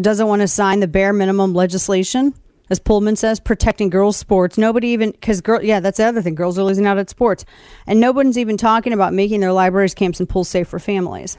[0.00, 2.34] doesn't want to sign the bare minimum legislation.
[2.70, 4.56] As Pullmann says, protecting girls' sports.
[4.56, 6.34] Nobody even, because girl, yeah, that's the other thing.
[6.34, 7.44] Girls are losing out at sports,
[7.86, 11.36] and nobody's even talking about making their libraries, camps, and pools safe for families.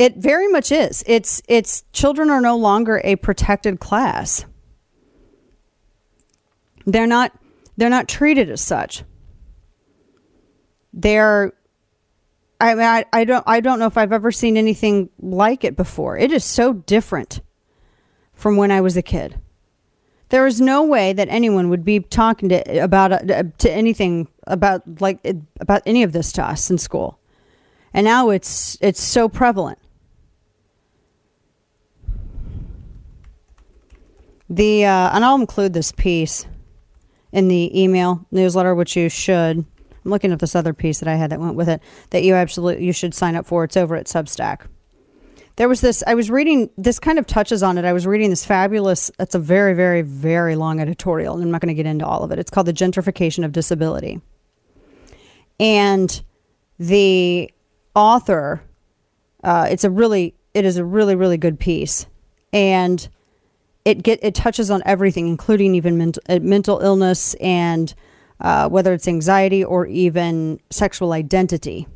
[0.00, 1.04] It very much is.
[1.06, 4.46] It's it's children are no longer a protected class.
[6.86, 7.38] They're not
[7.76, 9.04] they're not treated as such.
[10.94, 11.52] They're
[12.58, 15.76] I mean I, I don't I don't know if I've ever seen anything like it
[15.76, 16.16] before.
[16.16, 17.42] It is so different
[18.32, 19.38] from when I was a kid.
[20.30, 25.02] There is no way that anyone would be talking to about uh, to anything about
[25.02, 25.18] like
[25.60, 27.18] about any of this to us in school.
[27.92, 29.78] And now it's it's so prevalent.
[34.50, 36.44] The uh, and I'll include this piece
[37.32, 39.58] in the email newsletter, which you should.
[39.58, 41.80] I'm looking at this other piece that I had that went with it
[42.10, 43.62] that you absolutely you should sign up for.
[43.62, 44.66] It's over at Substack.
[45.54, 46.02] There was this.
[46.04, 46.68] I was reading.
[46.76, 47.84] This kind of touches on it.
[47.84, 49.10] I was reading this fabulous.
[49.20, 52.24] It's a very, very, very long editorial, and I'm not going to get into all
[52.24, 52.38] of it.
[52.40, 54.20] It's called "The Gentrification of Disability,"
[55.60, 56.22] and
[56.78, 57.52] the
[57.94, 58.62] author.
[59.44, 60.34] Uh, it's a really.
[60.54, 62.06] It is a really, really good piece,
[62.52, 63.08] and
[63.84, 67.94] it get it touches on everything, including even mental, uh, mental illness and
[68.40, 71.86] uh, whether it's anxiety or even sexual identity,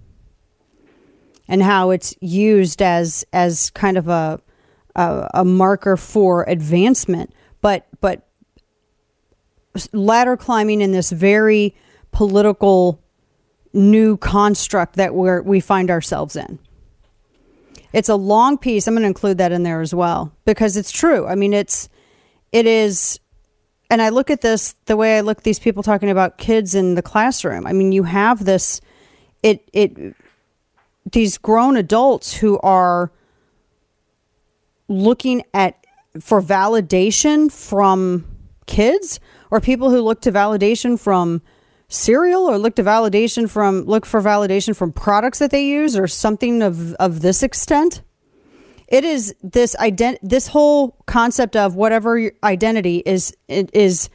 [1.49, 4.41] and how it's used as as kind of a
[4.97, 8.28] a, a marker for advancement, but but
[9.93, 11.74] ladder climbing in this very
[12.12, 13.03] political
[13.72, 16.59] new construct that we we find ourselves in.
[17.95, 18.88] It's a long piece.
[18.88, 21.26] I'm going to include that in there as well because it's true.
[21.28, 21.88] I mean, it's
[22.51, 23.20] it is
[23.88, 26.74] and I look at this the way I look at these people talking about kids
[26.74, 27.68] in the classroom.
[27.68, 28.80] I mean, you have this
[29.45, 30.16] it it
[31.12, 33.12] these grown adults who are
[34.88, 35.86] looking at
[36.20, 38.26] for validation from
[38.66, 39.20] kids
[39.53, 41.42] or people who look to validation from
[41.95, 46.07] cereal or look to validation from look for validation from products that they use or
[46.07, 48.03] something of of this extent?
[48.88, 54.11] It is this ident this whole concept of whatever identity is it is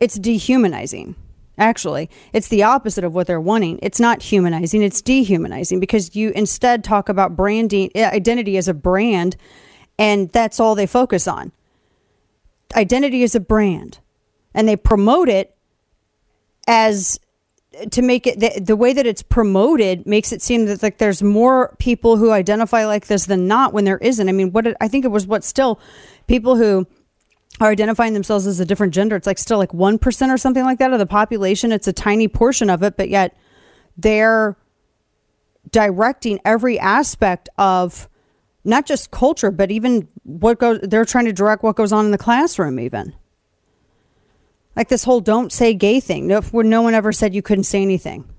[0.00, 1.16] it's dehumanizing
[1.58, 2.10] actually.
[2.34, 3.78] It's the opposite of what they're wanting.
[3.82, 9.36] It's not humanizing it's dehumanizing because you instead talk about branding identity as a brand
[9.98, 11.52] and that's all they focus on.
[12.74, 13.98] Identity is a brand
[14.54, 15.55] and they promote it
[16.66, 17.18] as
[17.90, 21.22] to make it the, the, way that it's promoted makes it seem that like there's
[21.22, 24.28] more people who identify like this than not when there isn't.
[24.28, 25.78] I mean, what I think it was what still
[26.26, 26.86] people who
[27.60, 29.16] are identifying themselves as a different gender.
[29.16, 31.72] It's like still like 1% or something like that of the population.
[31.72, 33.36] It's a tiny portion of it, but yet
[33.96, 34.56] they're
[35.70, 38.08] directing every aspect of
[38.64, 42.10] not just culture, but even what goes, they're trying to direct what goes on in
[42.10, 43.14] the classroom even.
[44.76, 47.64] Like this whole don't say gay thing, no, where no one ever said you couldn't
[47.64, 48.30] say anything.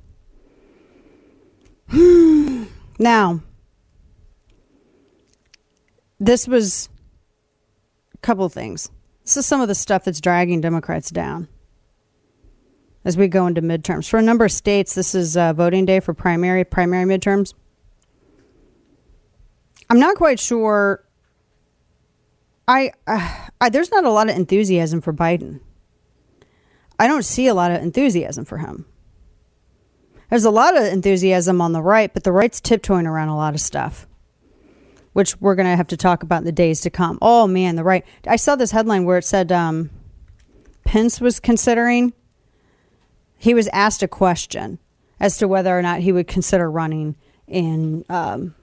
[2.99, 3.41] now,
[6.19, 6.89] this was
[8.13, 8.91] a couple things.
[9.23, 11.47] This is some of the stuff that's dragging Democrats down
[13.03, 14.07] as we go into midterms.
[14.07, 17.53] For a number of states, this is uh, voting day for primary primary midterms.
[19.89, 21.03] I'm not quite sure.
[22.67, 25.61] I, uh, I there's not a lot of enthusiasm for Biden.
[26.99, 28.85] I don't see a lot of enthusiasm for him.
[30.29, 33.53] There's a lot of enthusiasm on the right, but the right's tiptoeing around a lot
[33.53, 34.07] of stuff,
[35.13, 37.17] which we're going to have to talk about in the days to come.
[37.21, 38.05] Oh, man, the right.
[38.25, 39.89] I saw this headline where it said um,
[40.83, 42.13] Pence was considering,
[43.37, 44.79] he was asked a question
[45.19, 47.15] as to whether or not he would consider running
[47.47, 48.53] in um,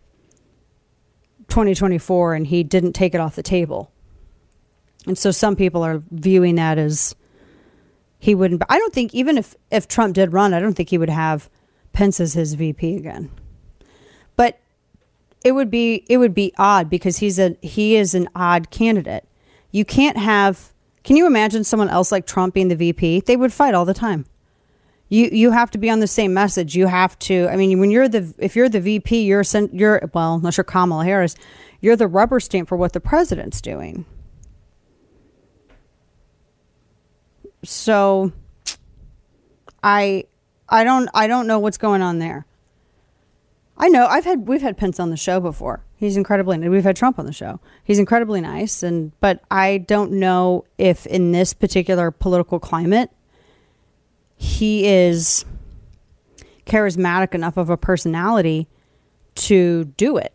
[1.49, 3.91] 2024, and he didn't take it off the table.
[5.07, 7.15] And so some people are viewing that as
[8.25, 8.63] he wouldn't.
[8.71, 11.51] I don't think even if if Trump did run, I don't think he would have
[11.93, 13.31] Pence as his VP again.
[14.35, 14.59] But
[15.45, 19.29] it would be it would be odd because he's a he is an odd candidate.
[19.73, 20.73] You can't have.
[21.03, 23.25] Can you imagine someone else like Trump being the VP?
[23.27, 24.25] They would fight all the time.
[25.11, 26.75] You you have to be on the same message.
[26.75, 27.47] You have to.
[27.49, 29.75] I mean, when you're the if you're the VP, you're sent.
[29.75, 31.37] you're well, unless you're Kamala Harris,
[31.83, 34.07] you're the rubber stamp for what the president's doing.
[37.65, 38.33] So,
[39.83, 40.25] I
[40.69, 42.47] I don't I don't know what's going on there.
[43.77, 45.85] I know I've had we've had Pence on the show before.
[45.97, 47.61] He's incredibly we've had Trump on the show.
[47.85, 53.11] He's incredibly nice and but I don't know if in this particular political climate
[54.37, 55.45] he is
[56.67, 58.69] charismatic enough of a personality
[59.35, 60.33] to do it.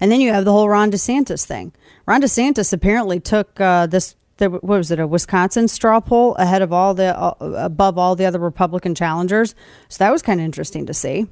[0.00, 1.72] And then you have the whole Ron DeSantis thing.
[2.04, 6.72] Ron DeSantis apparently took uh, this what was it a Wisconsin straw poll ahead of
[6.72, 9.54] all the uh, above all the other Republican challengers.
[9.88, 11.26] So that was kind of interesting to see.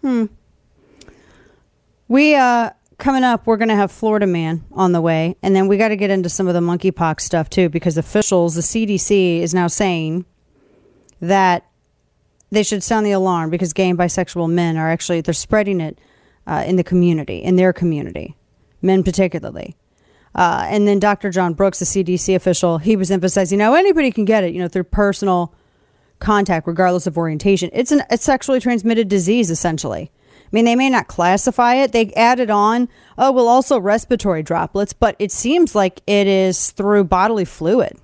[0.00, 0.26] Hmm.
[2.08, 5.68] We uh coming up, we're going to have Florida Man on the way, and then
[5.68, 9.40] we got to get into some of the monkeypox stuff too, because officials, the CDC,
[9.40, 10.24] is now saying
[11.20, 11.64] that
[12.50, 15.98] they should sound the alarm because gay and bisexual men are actually they're spreading it
[16.46, 18.36] uh, in the community, in their community,
[18.82, 19.76] men particularly.
[20.34, 21.30] Uh, and then Dr.
[21.30, 24.68] John Brooks, the CDC official, he was emphasizing, now anybody can get it, you know,
[24.68, 25.54] through personal
[26.18, 27.70] contact, regardless of orientation.
[27.72, 30.10] It's an, a sexually transmitted disease, essentially.
[30.48, 31.92] I mean, they may not classify it.
[31.92, 37.04] They added on, oh, well, also respiratory droplets, but it seems like it is through
[37.04, 37.98] bodily fluid.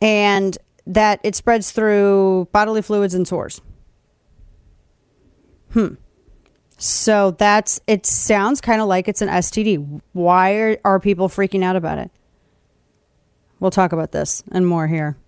[0.00, 0.56] And
[0.86, 3.60] that it spreads through bodily fluids and sores.
[5.72, 5.94] Hmm.
[6.82, 10.00] So that's, it sounds kind of like it's an STD.
[10.12, 12.10] Why are, are people freaking out about it?
[13.60, 15.18] We'll talk about this and more here.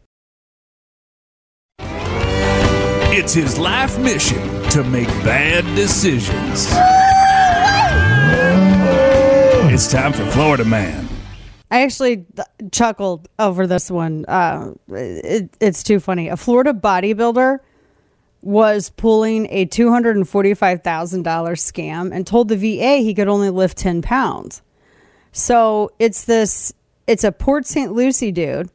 [3.15, 4.41] It's his life mission
[4.71, 6.69] to make bad decisions.
[9.71, 11.07] It's time for Florida Man.
[11.71, 12.25] I actually
[12.73, 14.25] chuckled over this one.
[14.27, 16.29] Uh, it, it's too funny.
[16.29, 17.59] A Florida bodybuilder
[18.43, 24.63] was pulling a $245,000 scam and told the VA he could only lift 10 pounds.
[25.31, 26.73] So it's this,
[27.07, 27.93] it's a Port St.
[27.93, 28.69] Lucie dude.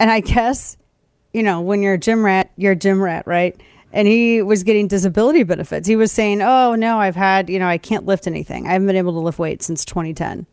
[0.00, 0.76] And I guess,
[1.32, 3.60] you know, when you're a gym rat, you're a gym rat, right?
[3.92, 5.86] and he was getting disability benefits.
[5.86, 8.66] He was saying, "Oh no, I've had you know I can't lift anything.
[8.66, 10.46] I haven't been able to lift weight since 2010."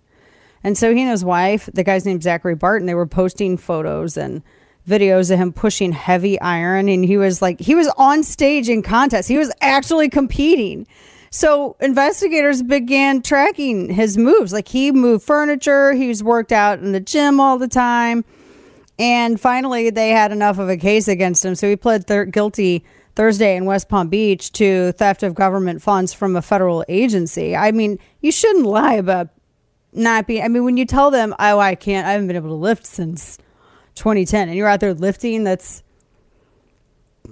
[0.63, 4.17] And so he and his wife, the guy's named Zachary Barton, they were posting photos
[4.17, 4.43] and
[4.87, 8.81] videos of him pushing heavy iron, and he was like he was on stage in
[8.81, 9.27] contests.
[9.27, 10.87] He was actually competing.
[11.31, 14.51] So investigators began tracking his moves.
[14.51, 18.25] Like he moved furniture, he's worked out in the gym all the time.
[18.97, 21.55] And finally, they had enough of a case against him.
[21.55, 22.83] So he pled guilty
[23.15, 27.55] Thursday in West Palm Beach to theft of government funds from a federal agency.
[27.55, 29.29] I mean, you shouldn't lie about
[29.93, 30.43] not being.
[30.43, 32.07] I mean, when you tell them, "Oh, I can't.
[32.07, 33.37] I haven't been able to lift since
[33.99, 35.83] 2010," and you're out there lifting, that's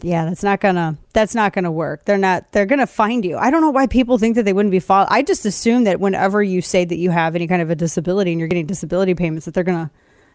[0.02, 2.06] yeah, that's not gonna that's not gonna work.
[2.06, 2.52] They're not.
[2.52, 3.38] They're gonna find you.
[3.38, 5.08] I don't know why people think that they wouldn't be followed.
[5.10, 8.32] I just assume that whenever you say that you have any kind of a disability
[8.32, 9.92] and you're getting disability payments, that they're gonna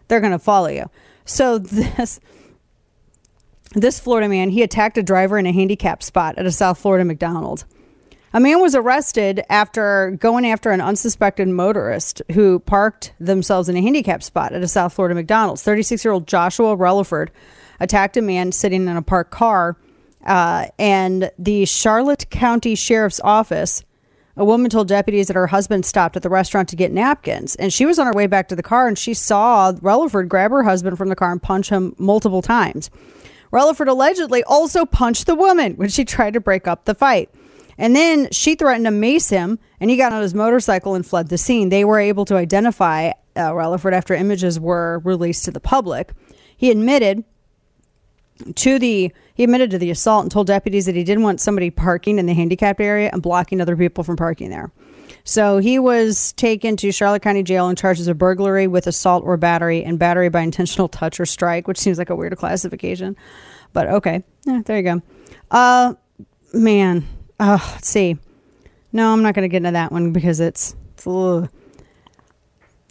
[0.07, 0.89] they're gonna follow you.
[1.25, 2.19] So this
[3.73, 7.05] this Florida man, he attacked a driver in a handicap spot at a South Florida
[7.05, 7.65] McDonald's.
[8.35, 13.81] A man was arrested after going after an unsuspected motorist who parked themselves in a
[13.81, 15.61] handicap spot at a South Florida McDonald's.
[15.61, 17.29] 36 year old Joshua Relaford
[17.79, 19.77] attacked a man sitting in a parked car,
[20.25, 23.83] uh, and the Charlotte County Sheriff's Office.
[24.35, 27.71] A woman told deputies that her husband stopped at the restaurant to get napkins, and
[27.71, 30.63] she was on her way back to the car, and she saw Relaford grab her
[30.63, 32.89] husband from the car and punch him multiple times.
[33.51, 37.29] Relaford allegedly also punched the woman when she tried to break up the fight.
[37.77, 41.29] And then she threatened to mace him, and he got on his motorcycle and fled
[41.29, 41.69] the scene.
[41.69, 46.11] They were able to identify uh, Relaford after images were released to the public.
[46.55, 47.23] He admitted
[48.55, 51.69] to the he admitted to the assault and told deputies that he didn't want somebody
[51.69, 54.71] parking in the handicapped area and blocking other people from parking there.
[55.23, 59.37] So he was taken to Charlotte County Jail on charges of burglary with assault or
[59.37, 63.15] battery and battery by intentional touch or strike, which seems like a weird classification.
[63.71, 65.01] But okay, yeah, there you go.
[65.49, 65.93] Uh,
[66.53, 67.07] man,
[67.43, 68.17] uh, let's see.
[68.93, 71.49] No, I'm not going to get into that one because it's, it's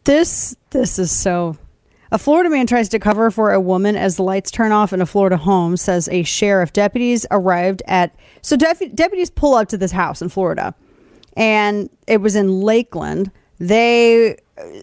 [0.05, 0.57] this.
[0.71, 1.57] This is so.
[2.11, 5.01] A Florida man tries to cover for a woman as the lights turn off in
[5.01, 6.71] a Florida home, says a sheriff.
[6.75, 10.75] Deputies arrived at so def, deputies pull up to this house in Florida
[11.35, 13.31] and it was in Lakeland.
[13.59, 14.37] They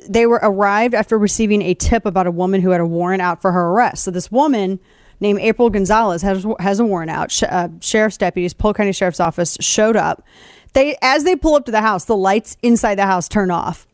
[0.10, 3.42] they were arrived after receiving a tip about a woman who had a warrant out
[3.42, 4.06] for her arrest.
[4.06, 4.80] So this woman
[5.20, 7.32] named April Gonzalez has has a warrant out.
[7.32, 10.24] Sh- uh, sheriff's deputies, Polk County Sheriff's Office showed up.
[10.74, 13.88] They as they pull up to the house, the lights inside the house turn off.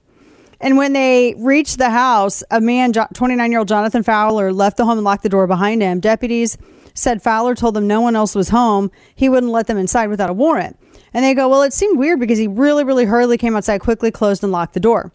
[0.62, 4.86] And when they reached the house, a man, 29 year old Jonathan Fowler, left the
[4.86, 6.00] home and locked the door behind him.
[6.00, 6.58] Deputies
[6.94, 8.90] said Fowler told them no one else was home.
[9.14, 10.80] He wouldn't let them inside without a warrant.
[11.14, 14.12] And they go, Well, it seemed weird because he really, really hurriedly came outside, quickly
[14.12, 15.12] closed and locked the door.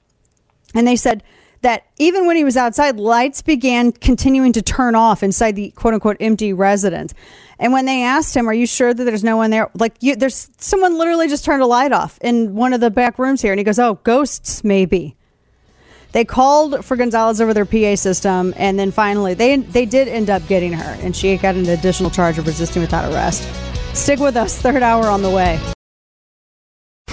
[0.75, 1.23] And they said
[1.63, 5.95] that even when he was outside, lights began continuing to turn off inside the quote
[5.95, 7.15] unquote empty residence.
[7.59, 9.71] And when they asked him, Are you sure that there's no one there?
[9.75, 13.19] Like, you, there's someone literally just turned a light off in one of the back
[13.19, 13.53] rooms here.
[13.53, 15.17] And he goes, Oh, ghosts, maybe.
[16.13, 20.29] They called for Gonzalez over their PA system, and then finally, they they did end
[20.29, 23.49] up getting her, and she got an additional charge of resisting without arrest.
[23.95, 25.61] Stick with us, third hour on the way.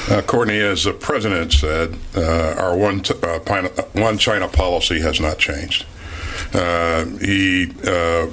[0.09, 5.01] Uh, Courtney, as the president said, uh, our one, t- uh, China, one China policy
[5.01, 5.85] has not changed.
[6.53, 8.27] Uh, he uh,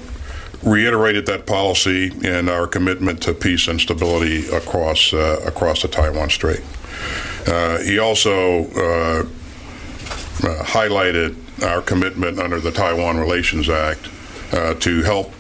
[0.62, 6.30] reiterated that policy in our commitment to peace and stability across uh, across the Taiwan
[6.30, 6.62] Strait.
[7.84, 8.64] he also
[10.62, 11.34] highlighted
[11.64, 14.08] our commitment under the Taiwan Relations Act
[14.80, 15.32] to help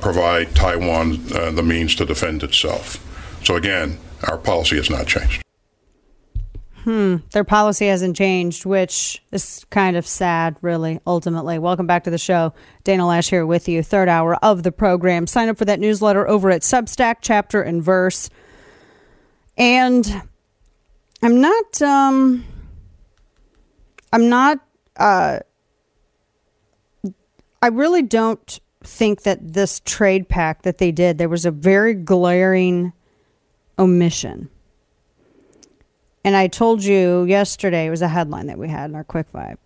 [0.00, 3.04] provide Taiwan the means to defend itself.
[3.44, 3.98] So again,
[4.28, 5.42] our policy has not changed.
[6.84, 7.16] Hmm.
[7.32, 11.58] Their policy hasn't changed, which is kind of sad, really, ultimately.
[11.58, 12.54] Welcome back to the show.
[12.84, 15.26] Dana Loesch here with you, third hour of the program.
[15.26, 18.30] Sign up for that newsletter over at Substack, chapter and verse.
[19.58, 20.22] And
[21.22, 22.46] I'm not, um,
[24.10, 24.60] I'm not,
[24.96, 25.40] uh,
[27.60, 31.92] I really don't think that this trade pact that they did, there was a very
[31.92, 32.94] glaring
[33.78, 34.48] omission
[36.24, 39.28] and I told you yesterday, it was a headline that we had in our quick
[39.28, 39.58] five.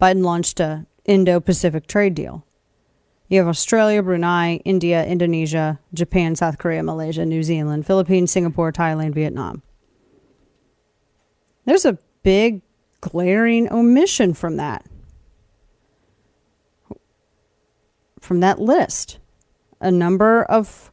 [0.00, 2.44] Biden launched a Indo-Pacific trade deal.
[3.28, 9.14] You have Australia, Brunei, India, Indonesia, Japan, South Korea, Malaysia, New Zealand, Philippines, Singapore, Thailand,
[9.14, 9.62] Vietnam.
[11.64, 12.62] There's a big
[13.00, 14.84] glaring omission from that.
[18.20, 19.18] From that list.
[19.80, 20.90] A number of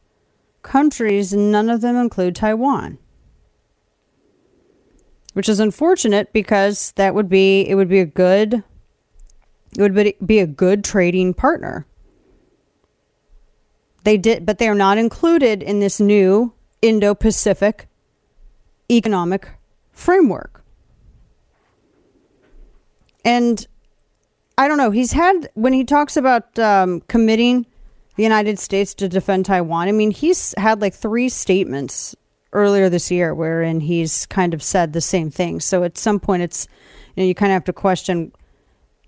[0.62, 2.98] countries, none of them include Taiwan
[5.38, 8.64] which is unfortunate because that would be it would be a good
[9.78, 11.86] it would be a good trading partner.
[14.02, 17.86] They did but they are not included in this new Indo-Pacific
[18.90, 19.50] economic
[19.92, 20.64] framework.
[23.24, 23.64] And
[24.58, 27.64] I don't know, he's had when he talks about um, committing
[28.16, 29.86] the United States to defend Taiwan.
[29.86, 32.16] I mean, he's had like three statements
[32.52, 35.60] earlier this year wherein he's kind of said the same thing.
[35.60, 36.66] So at some point it's
[37.14, 38.32] you know you kind of have to question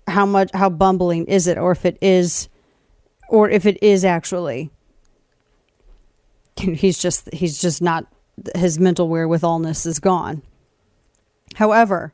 [0.07, 2.49] how much how bumbling is it or if it is
[3.29, 4.71] or if it is actually
[6.59, 8.05] he's just he's just not
[8.55, 10.41] his mental wherewithalness is gone.
[11.55, 12.13] However,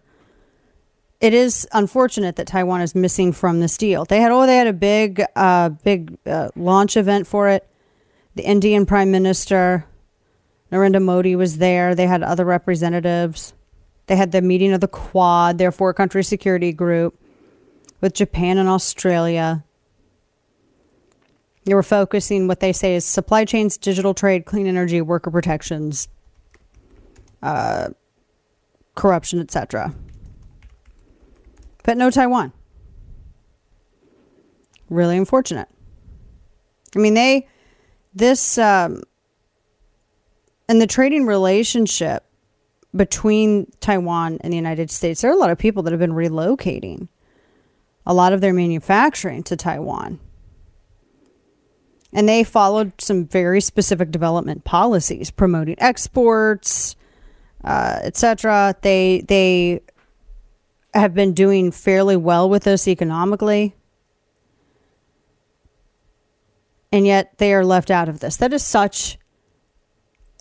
[1.19, 4.05] it is unfortunate that Taiwan is missing from this deal.
[4.05, 7.67] They had oh they had a big uh, big uh, launch event for it.
[8.35, 9.85] The Indian Prime Minister
[10.71, 11.95] Narendra Modi was there.
[11.95, 13.53] They had other representatives.
[14.07, 17.19] They had the meeting of the Quad, their four country security group,
[18.01, 19.63] with Japan and Australia.
[21.65, 26.07] They were focusing what they say is supply chains, digital trade, clean energy, worker protections,
[27.43, 27.89] uh,
[28.95, 29.93] corruption, etc.
[31.83, 32.53] But no Taiwan.
[34.89, 35.67] Really unfortunate.
[36.95, 37.47] I mean, they
[38.13, 39.03] this um,
[40.67, 42.23] and the trading relationship
[42.95, 46.11] between Taiwan and the United States, there are a lot of people that have been
[46.11, 47.07] relocating
[48.05, 50.19] a lot of their manufacturing to Taiwan.
[52.13, 56.95] And they followed some very specific development policies promoting exports,
[57.63, 58.75] uh, etc.
[58.81, 59.81] They they
[60.93, 63.75] have been doing fairly well with this economically.
[66.91, 68.37] And yet they are left out of this.
[68.37, 69.19] That is such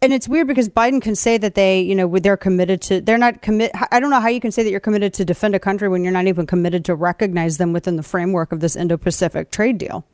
[0.02, 3.16] and it's weird because Biden can say that they, you know, they're committed to, they're
[3.16, 3.70] not commit.
[3.90, 6.04] I don't know how you can say that you're committed to defend a country when
[6.04, 9.78] you're not even committed to recognize them within the framework of this Indo Pacific trade
[9.78, 10.06] deal.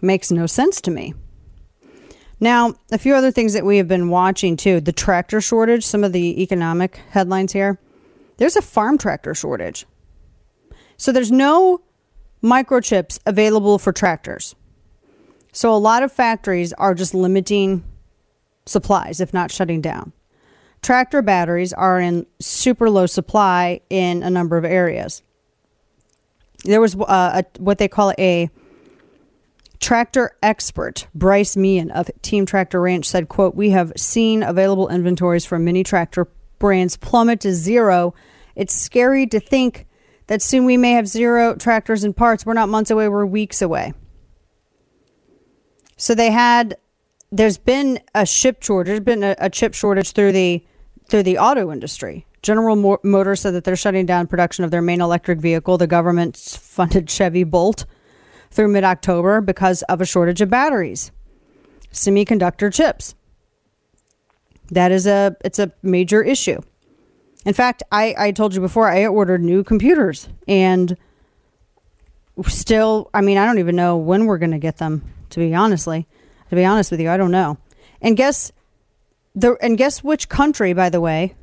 [0.00, 1.14] Makes no sense to me.
[2.40, 6.02] Now, a few other things that we have been watching too the tractor shortage, some
[6.02, 7.78] of the economic headlines here.
[8.38, 9.86] There's a farm tractor shortage.
[10.96, 11.82] So there's no
[12.42, 14.54] microchips available for tractors.
[15.58, 17.82] So a lot of factories are just limiting
[18.64, 20.12] supplies, if not shutting down.
[20.82, 25.20] Tractor batteries are in super low supply in a number of areas.
[26.64, 28.50] There was uh, a, what they call a
[29.80, 35.44] Tractor expert Bryce Meehan of Team Tractor Ranch said, quote, We have seen available inventories
[35.44, 36.28] for many tractor
[36.60, 38.14] brands plummet to zero.
[38.54, 39.88] It's scary to think
[40.28, 42.46] that soon we may have zero tractors and parts.
[42.46, 43.92] We're not months away, we're weeks away.
[45.98, 46.78] So they had
[47.30, 50.64] there's been a chip shortage, there's been a, a chip shortage through the
[51.08, 52.24] through the auto industry.
[52.40, 56.36] General Motors said that they're shutting down production of their main electric vehicle, the government
[56.62, 57.84] funded Chevy Bolt
[58.50, 61.10] through mid October because of a shortage of batteries,
[61.92, 63.14] semiconductor chips.
[64.70, 66.60] That is a it's a major issue.
[67.44, 70.96] In fact, I, I told you before I ordered new computers and
[72.46, 76.06] still I mean I don't even know when we're gonna get them, to be honestly.
[76.50, 77.58] To be honest with you, I don't know.
[78.00, 78.52] And guess
[79.34, 81.34] the and guess which country, by the way,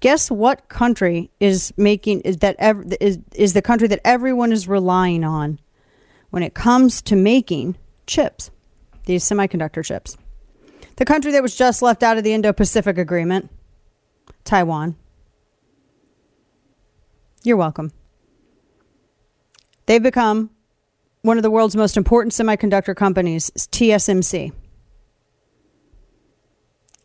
[0.00, 4.66] Guess what country is making is that ever is is the country that everyone is
[4.66, 5.60] relying on
[6.30, 7.76] when it comes to making
[8.06, 8.50] chips,
[9.04, 10.16] these semiconductor chips.
[10.96, 13.50] The country that was just left out of the Indo-Pacific Agreement,
[14.44, 14.96] Taiwan.
[17.42, 17.92] You're welcome.
[19.86, 20.50] They've become
[21.22, 24.52] one of the world's most important semiconductor companies, TSMC.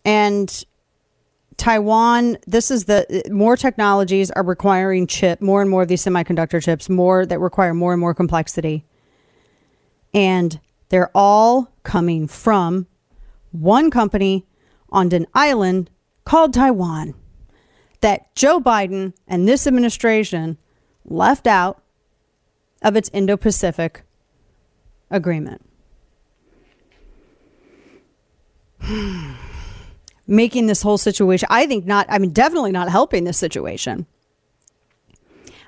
[0.06, 0.66] And
[1.58, 6.62] Taiwan, this is the more technologies are requiring chip, more and more of these semiconductor
[6.62, 8.86] chips, more that require more and more complexity.
[10.14, 10.60] And
[10.90, 12.88] they're all coming from
[13.52, 14.46] one company
[14.90, 15.90] on an island
[16.24, 17.16] called Taiwan
[18.02, 20.58] that Joe Biden and this administration
[21.06, 21.82] left out
[22.82, 24.04] of its Indo Pacific
[25.10, 25.62] agreement.
[30.28, 34.06] making this whole situation, I think not, I mean, definitely not helping this situation.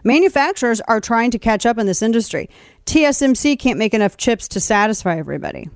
[0.03, 2.49] Manufacturers are trying to catch up in this industry.
[2.85, 5.69] TSMC can't make enough chips to satisfy everybody.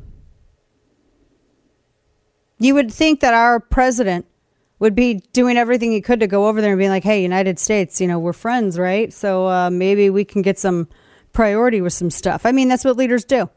[2.59, 4.25] You would think that our president
[4.79, 7.59] would be doing everything he could to go over there and be like, hey, United
[7.59, 9.11] States, you know, we're friends, right?
[9.11, 10.87] So uh, maybe we can get some
[11.33, 12.45] priority with some stuff.
[12.45, 13.49] I mean, that's what leaders do.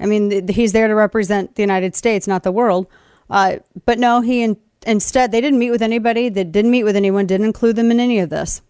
[0.00, 2.86] I mean, he's there to represent the United States, not the world.
[3.28, 4.56] Uh, but no, he in,
[4.86, 6.28] instead they didn't meet with anybody.
[6.28, 7.26] They didn't meet with anyone.
[7.26, 8.62] Didn't include them in any of this.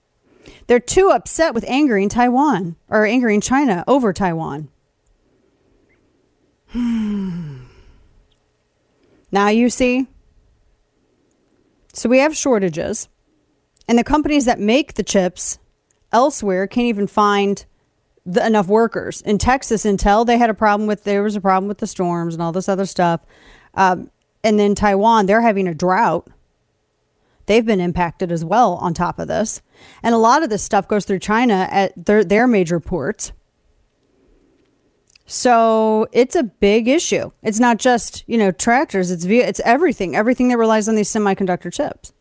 [0.66, 4.68] They're too upset with angering Taiwan or angering China over Taiwan.
[6.74, 7.58] now
[9.48, 10.06] you see.
[11.92, 13.08] So we have shortages,
[13.88, 15.58] and the companies that make the chips
[16.12, 17.64] elsewhere can't even find
[18.28, 19.22] the, enough workers.
[19.22, 22.34] In Texas, Intel, they had a problem with there was a problem with the storms
[22.34, 23.24] and all this other stuff.
[23.74, 24.10] Um,
[24.44, 26.28] and then Taiwan, they're having a drought.
[27.46, 29.62] They've been impacted as well on top of this.
[30.02, 33.32] And a lot of this stuff goes through China at their, their major ports.
[35.24, 37.30] So it's a big issue.
[37.42, 41.10] It's not just, you know, tractors, it's via, it's everything, everything that relies on these
[41.10, 42.12] semiconductor chips.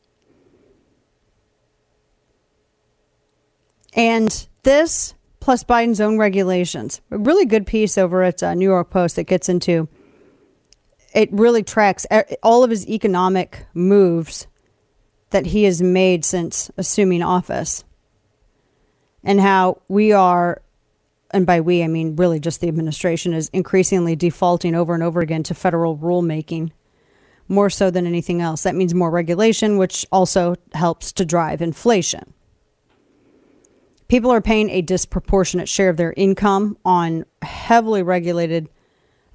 [3.93, 5.15] And this
[5.47, 9.23] plus Biden's own regulations, a really good piece over at uh, New York Post that
[9.23, 9.87] gets into
[11.13, 12.05] it really tracks
[12.43, 14.47] all of his economic moves
[15.29, 17.85] that he has made since assuming office.
[19.23, 20.63] And how we are
[21.31, 25.21] and by we I mean really just the administration is increasingly defaulting over and over
[25.21, 26.71] again to federal rulemaking
[27.47, 28.63] more so than anything else.
[28.63, 32.33] That means more regulation which also helps to drive inflation
[34.07, 38.69] people are paying a disproportionate share of their income on heavily regulated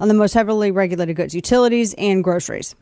[0.00, 2.74] on the most heavily regulated goods, utilities and groceries.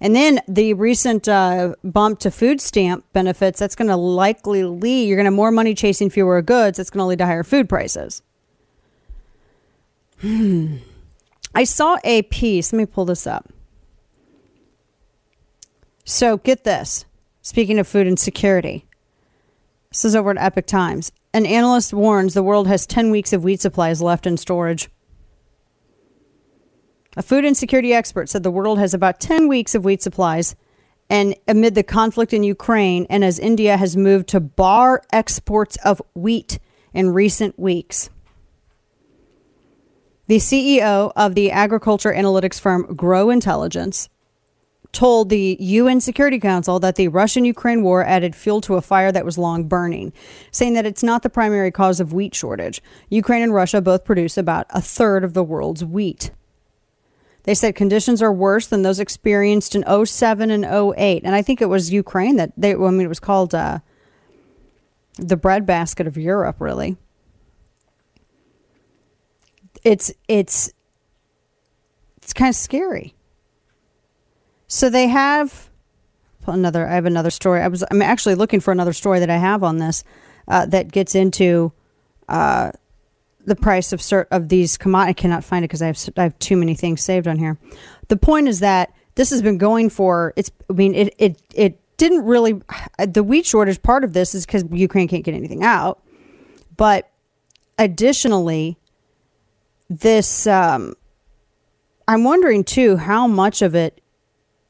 [0.00, 5.08] And then the recent uh, bump to food stamp benefits, that's going to likely lead,
[5.08, 6.76] you're going to have more money chasing fewer goods.
[6.76, 8.22] That's going to lead to higher food prices.
[10.20, 10.76] Hmm.
[11.54, 12.72] I saw a piece.
[12.72, 13.50] Let me pull this up.
[16.04, 17.06] So get this.
[17.42, 18.85] Speaking of food insecurity,
[19.96, 21.10] this is over at Epoch Times.
[21.32, 24.90] An analyst warns the world has 10 weeks of wheat supplies left in storage.
[27.16, 30.54] A food insecurity expert said the world has about 10 weeks of wheat supplies.
[31.08, 36.02] And amid the conflict in Ukraine, and as India has moved to bar exports of
[36.14, 36.58] wheat
[36.92, 38.10] in recent weeks.
[40.26, 44.10] The CEO of the agriculture analytics firm Gro Intelligence
[44.96, 49.12] told the UN Security Council that the Russian Ukraine war added fuel to a fire
[49.12, 50.12] that was long burning,
[50.50, 52.82] saying that it's not the primary cause of wheat shortage.
[53.08, 56.30] Ukraine and Russia both produce about a third of the world's wheat.
[57.44, 61.22] They said conditions are worse than those experienced in 07 and 08.
[61.24, 63.78] And I think it was Ukraine that they, I mean, it was called uh,
[65.16, 66.96] the breadbasket of Europe, really.
[69.86, 70.72] it's it's
[72.20, 73.15] it's kind of scary.
[74.68, 75.70] So they have
[76.46, 76.86] another.
[76.86, 77.60] I have another story.
[77.60, 77.84] I was.
[77.90, 80.04] I'm actually looking for another story that I have on this
[80.48, 81.72] uh, that gets into
[82.28, 82.72] uh,
[83.44, 85.10] the price of cert of these commodities.
[85.10, 87.58] I cannot find it because I have I have too many things saved on here.
[88.08, 90.32] The point is that this has been going for.
[90.36, 90.50] It's.
[90.68, 92.60] I mean, it it it didn't really.
[92.98, 96.02] The wheat shortage part of this is because Ukraine can't get anything out,
[96.76, 97.10] but
[97.78, 98.78] additionally,
[99.88, 100.46] this.
[100.46, 100.94] Um,
[102.08, 104.00] I'm wondering too how much of it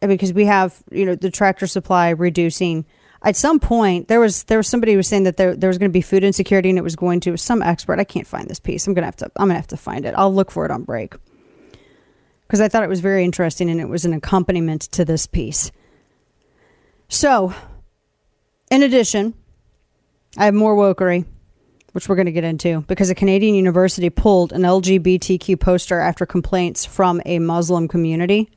[0.01, 2.85] because we have you know the tractor supply reducing.
[3.23, 5.79] At some point there was there was somebody who was saying that there, there was
[5.79, 8.49] going to be food insecurity and it was going to some expert i can't find
[8.49, 8.87] this piece.
[8.87, 10.15] I'm going to have to i'm going to have to find it.
[10.17, 11.15] I'll look for it on break.
[12.47, 15.73] Because i thought it was very interesting and it was an accompaniment to this piece.
[17.09, 17.55] So
[18.71, 19.35] in addition
[20.37, 21.25] i have more wokery
[21.93, 26.27] which we're going to get into because a canadian university pulled an lgbtq poster after
[26.27, 28.51] complaints from a muslim community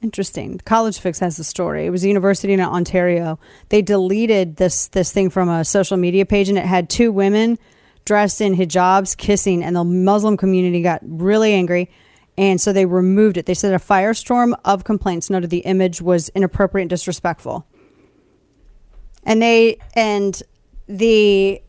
[0.00, 0.60] Interesting.
[0.64, 1.86] College Fix has the story.
[1.86, 3.40] It was a university in Ontario.
[3.68, 7.58] They deleted this this thing from a social media page, and it had two women
[8.04, 11.90] dressed in hijabs kissing, and the Muslim community got really angry,
[12.36, 13.46] and so they removed it.
[13.46, 17.66] They said a firestorm of complaints noted the image was inappropriate and disrespectful,
[19.24, 20.40] and they and
[20.86, 21.60] the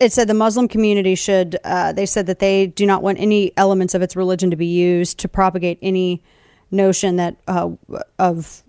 [0.00, 1.58] it said the Muslim community should.
[1.62, 4.66] Uh, they said that they do not want any elements of its religion to be
[4.66, 6.24] used to propagate any
[6.70, 7.70] notion that uh,
[8.18, 8.62] of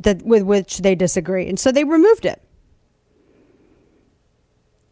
[0.00, 2.42] that with which they disagree, and so they removed it.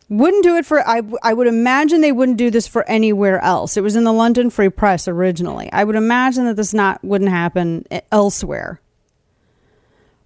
[0.09, 1.03] Wouldn't do it for I.
[1.23, 3.77] I would imagine they wouldn't do this for anywhere else.
[3.77, 5.73] It was in the London Free Press originally.
[5.73, 8.81] I would imagine that this not wouldn't happen elsewhere.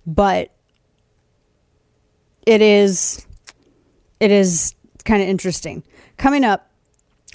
[0.06, 0.50] But
[2.44, 3.26] it is
[4.20, 4.74] it is
[5.04, 5.84] kind of interesting.
[6.16, 6.67] Coming up,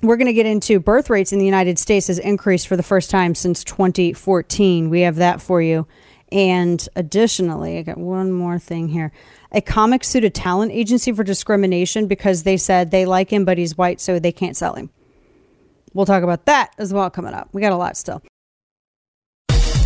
[0.04, 2.84] we're going to get into birth rates in the United States has increased for the
[2.84, 4.90] first time since 2014.
[4.90, 5.88] We have that for you.
[6.32, 9.12] And additionally, I got one more thing here.
[9.52, 13.58] A comic sued a talent agency for discrimination because they said they like him, but
[13.58, 14.90] he's white, so they can't sell him.
[15.94, 17.50] We'll talk about that as well coming up.
[17.54, 18.24] We got a lot still.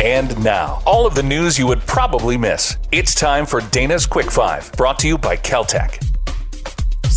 [0.02, 2.76] And now, all of the news you would probably miss.
[2.92, 6.00] It's time for Dana's Quick Five, brought to you by Kel-Tec.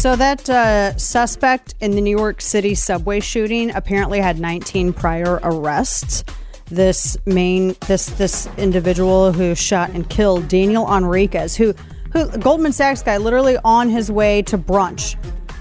[0.02, 5.40] So that uh, suspect in the New York City subway shooting apparently had 19 prior
[5.44, 6.23] arrests.
[6.65, 11.76] This main this this individual who shot and killed Daniel Enriquez, who
[12.14, 15.18] who Goldman Sachs guy, literally on his way to brunch.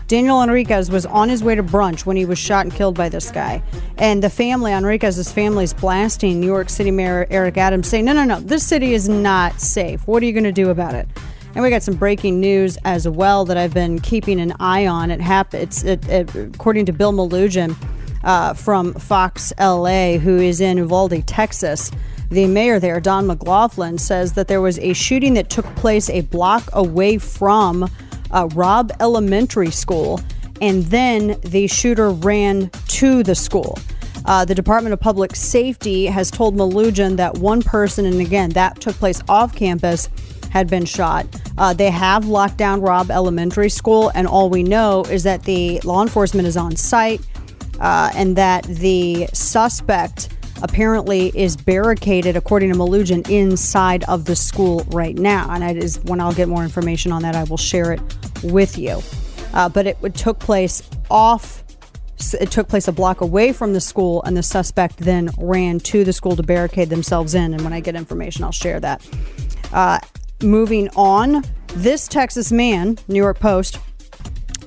[0.07, 3.11] Daniel Enriquez was on his way to brunch when he was shot and killed by
[3.11, 3.63] this guy.
[3.99, 8.15] And the family, Enriquez's family, is blasting New York City Mayor Eric Adams, saying, "No,
[8.15, 10.09] no, no, this city is not safe.
[10.09, 11.09] What are you going to do about it?"
[11.55, 15.11] And we got some breaking news as well that I've been keeping an eye on.
[15.11, 15.65] It happened.
[15.65, 17.77] It's it, it, according to Bill Melugin
[18.23, 21.91] uh, from Fox LA, who is in Uvalde, Texas.
[22.31, 26.21] The mayor there, Don McLaughlin, says that there was a shooting that took place a
[26.21, 27.91] block away from
[28.31, 30.21] uh, Robb Elementary School,
[30.61, 33.77] and then the shooter ran to the school.
[34.27, 38.81] Uh, the Department of Public Safety has told Melugin that one person, and again, that
[38.81, 40.09] took place off campus,
[40.51, 41.27] had been shot.
[41.57, 45.81] Uh, they have locked down Robb Elementary School, and all we know is that the
[45.81, 47.21] law enforcement is on site
[47.81, 50.29] uh, and that the suspect
[50.63, 55.51] apparently is barricaded, according to Melugin, inside of the school right now.
[55.51, 58.01] And it is when I'll get more information on that, I will share it
[58.43, 59.01] with you.
[59.55, 61.65] Uh, but it, it took place off
[62.39, 66.05] it took place a block away from the school, and the suspect then ran to
[66.05, 67.55] the school to barricade themselves in.
[67.55, 69.07] And when I get information, I'll share that.
[69.73, 69.99] Uh,
[70.43, 71.45] Moving on,
[71.75, 73.79] this Texas man, New York Post,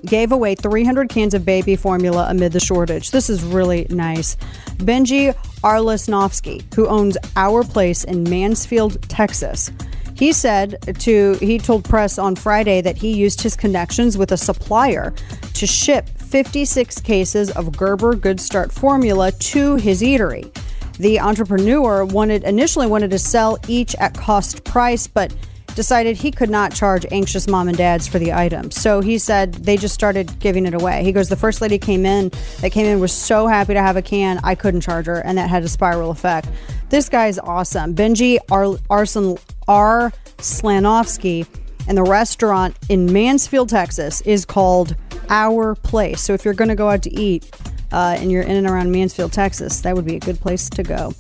[0.06, 3.10] gave away 300 cans of baby formula amid the shortage.
[3.10, 4.36] This is really nice.
[4.78, 5.34] Benji
[5.64, 9.72] Arlisnovsky, who owns Our Place in Mansfield, Texas,
[10.16, 14.38] he said to he told press on Friday that he used his connections with a
[14.38, 15.12] supplier
[15.54, 20.56] to ship 56 cases of Gerber Good Start formula to his eatery.
[20.98, 25.34] The entrepreneur wanted initially wanted to sell each at cost price, but
[25.76, 28.80] decided he could not charge anxious mom and dads for the items.
[28.80, 31.04] So he said they just started giving it away.
[31.04, 32.32] He goes, The first lady came in
[32.62, 35.38] that came in was so happy to have a can, I couldn't charge her, and
[35.38, 36.48] that had a spiral effect.
[36.90, 37.96] This guy's awesome.
[37.96, 39.38] Benji Ar- Arson
[39.68, 40.12] R.
[40.38, 41.48] Slanovsky
[41.88, 44.96] and the restaurant in Mansfield, Texas is called
[45.30, 46.22] Our Place.
[46.22, 47.50] So if you're going to go out to eat
[47.92, 50.84] uh, and you're in and around Mansfield, Texas, that would be a good place to
[50.84, 51.14] go.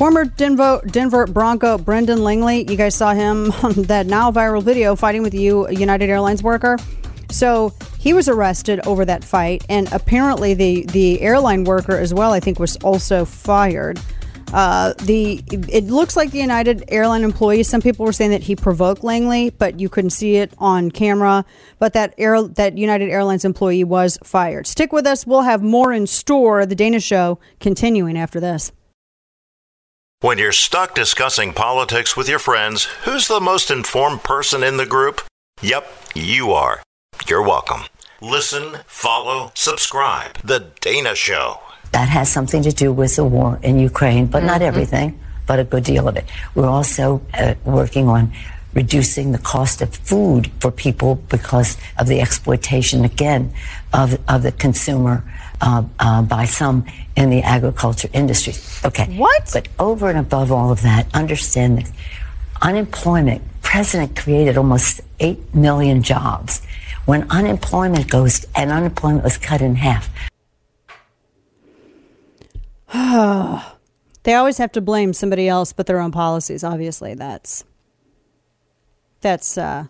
[0.00, 4.96] Former Denver, Denver Bronco Brendan Langley, you guys saw him on that now viral video
[4.96, 6.78] fighting with you, United Airlines worker.
[7.30, 12.32] So he was arrested over that fight, and apparently the the airline worker as well.
[12.32, 14.00] I think was also fired.
[14.54, 17.62] Uh, the it looks like the United airline employee.
[17.62, 21.44] Some people were saying that he provoked Langley, but you couldn't see it on camera.
[21.78, 24.66] But that air that United Airlines employee was fired.
[24.66, 25.26] Stick with us.
[25.26, 26.64] We'll have more in store.
[26.64, 28.72] The Dana Show continuing after this.
[30.22, 34.84] When you're stuck discussing politics with your friends, who's the most informed person in the
[34.84, 35.22] group?
[35.62, 36.82] Yep, you are.
[37.26, 37.84] You're welcome.
[38.20, 40.36] Listen, follow, subscribe.
[40.44, 41.60] The Dana Show.
[41.92, 44.66] That has something to do with the war in Ukraine, but not Mhm.
[44.66, 46.26] everything, but a good deal of it.
[46.54, 48.30] We're also uh, working on
[48.74, 53.54] reducing the cost of food for people because of the exploitation, again,
[53.94, 55.24] of, of the consumer
[55.60, 56.84] uh, uh, by some
[57.16, 58.54] in the agriculture industry.
[58.84, 59.06] Okay.
[59.16, 59.50] What?
[59.52, 61.92] But over and above all of that, understand this.
[62.62, 66.62] Unemployment, President created almost 8 million jobs.
[67.06, 70.10] When unemployment goes, and unemployment was cut in half,
[74.22, 76.62] they always have to blame somebody else but their own policies.
[76.62, 77.64] Obviously, that's
[79.20, 79.86] that's uh,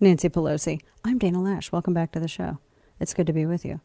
[0.00, 0.80] Nancy Pelosi.
[1.04, 1.72] I'm Dana Loesch.
[1.72, 2.58] Welcome back to the show.
[2.98, 3.80] It's good to be with you.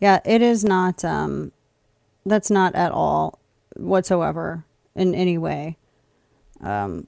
[0.00, 1.04] Yeah, it is not.
[1.04, 1.52] Um,
[2.24, 3.38] that's not at all
[3.76, 4.64] whatsoever
[4.94, 5.76] in any way
[6.62, 7.06] um,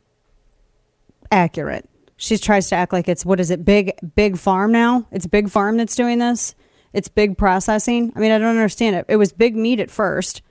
[1.31, 1.89] accurate.
[2.17, 3.65] She tries to act like it's what is it?
[3.65, 5.07] Big big farm now.
[5.13, 6.55] It's big farm that's doing this.
[6.93, 8.13] It's big processing.
[8.17, 9.05] I mean, I don't understand it.
[9.09, 10.43] It was big meat at first.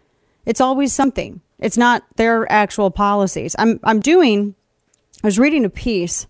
[0.45, 1.41] It's always something.
[1.59, 3.55] It's not their actual policies.
[3.59, 4.55] I'm I'm doing.
[5.23, 6.27] I was reading a piece,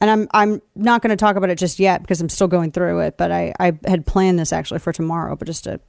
[0.00, 2.72] and I'm I'm not going to talk about it just yet because I'm still going
[2.72, 3.16] through it.
[3.16, 5.80] But I I had planned this actually for tomorrow, but just to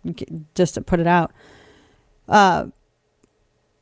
[0.56, 1.32] just to put it out.
[2.28, 2.68] Uh,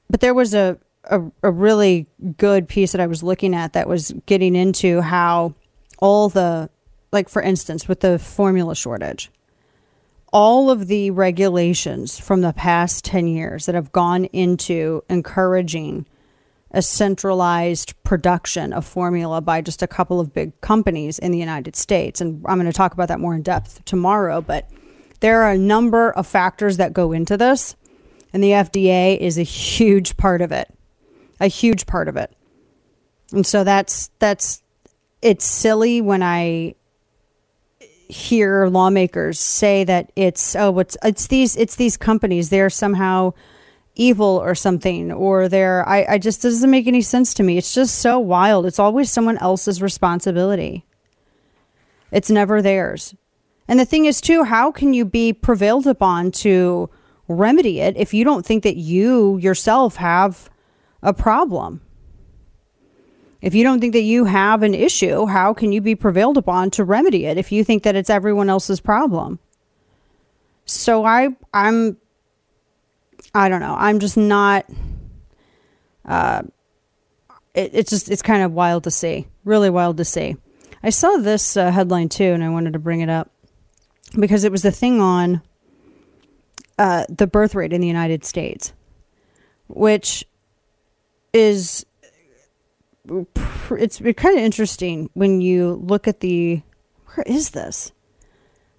[0.10, 3.88] but there was a, a a really good piece that I was looking at that
[3.88, 5.56] was getting into how
[6.00, 6.70] all the
[7.12, 9.32] like for instance with the formula shortage
[10.34, 16.08] all of the regulations from the past 10 years that have gone into encouraging
[16.74, 21.76] a centralized production of formula by just a couple of big companies in the United
[21.76, 22.20] States.
[22.20, 24.41] And I'm going to talk about that more in depth tomorrow.
[24.41, 24.68] But
[25.20, 27.76] there are a number of factors that go into this,
[28.34, 30.74] and the FDA is a huge part of it.
[31.40, 32.36] A huge part of it.
[33.32, 34.64] And so that's that's
[35.22, 36.76] it's silly when I
[38.08, 43.34] hear lawmakers say that it's oh it's it's these it's these companies they're somehow
[43.95, 47.57] evil or something or they're I, I just doesn't make any sense to me.
[47.57, 48.65] It's just so wild.
[48.65, 50.86] It's always someone else's responsibility.
[52.11, 53.15] It's never theirs.
[53.68, 56.90] And the thing is too how can you be prevailed upon to
[57.28, 60.49] remedy it if you don't think that you yourself have
[61.02, 61.82] a problem?
[63.41, 66.72] If you don't think that you have an issue, how can you be prevailed upon
[66.72, 69.38] to remedy it if you think that it's everyone else's problem?
[70.65, 71.98] So I I'm
[73.34, 73.76] I don't know.
[73.77, 74.65] I'm just not
[76.05, 76.43] uh
[77.53, 79.27] it, it's just it's kind of wild to see.
[79.43, 80.38] Really wild to see.
[80.81, 83.31] I saw this uh, headline too and I wanted to bring it up
[84.19, 85.41] because it was the thing on
[86.77, 88.73] uh, the birth rate in the United States,
[89.68, 90.26] which
[91.31, 91.85] is
[93.72, 96.61] it's kind of interesting when you look at the
[97.14, 97.91] where is this?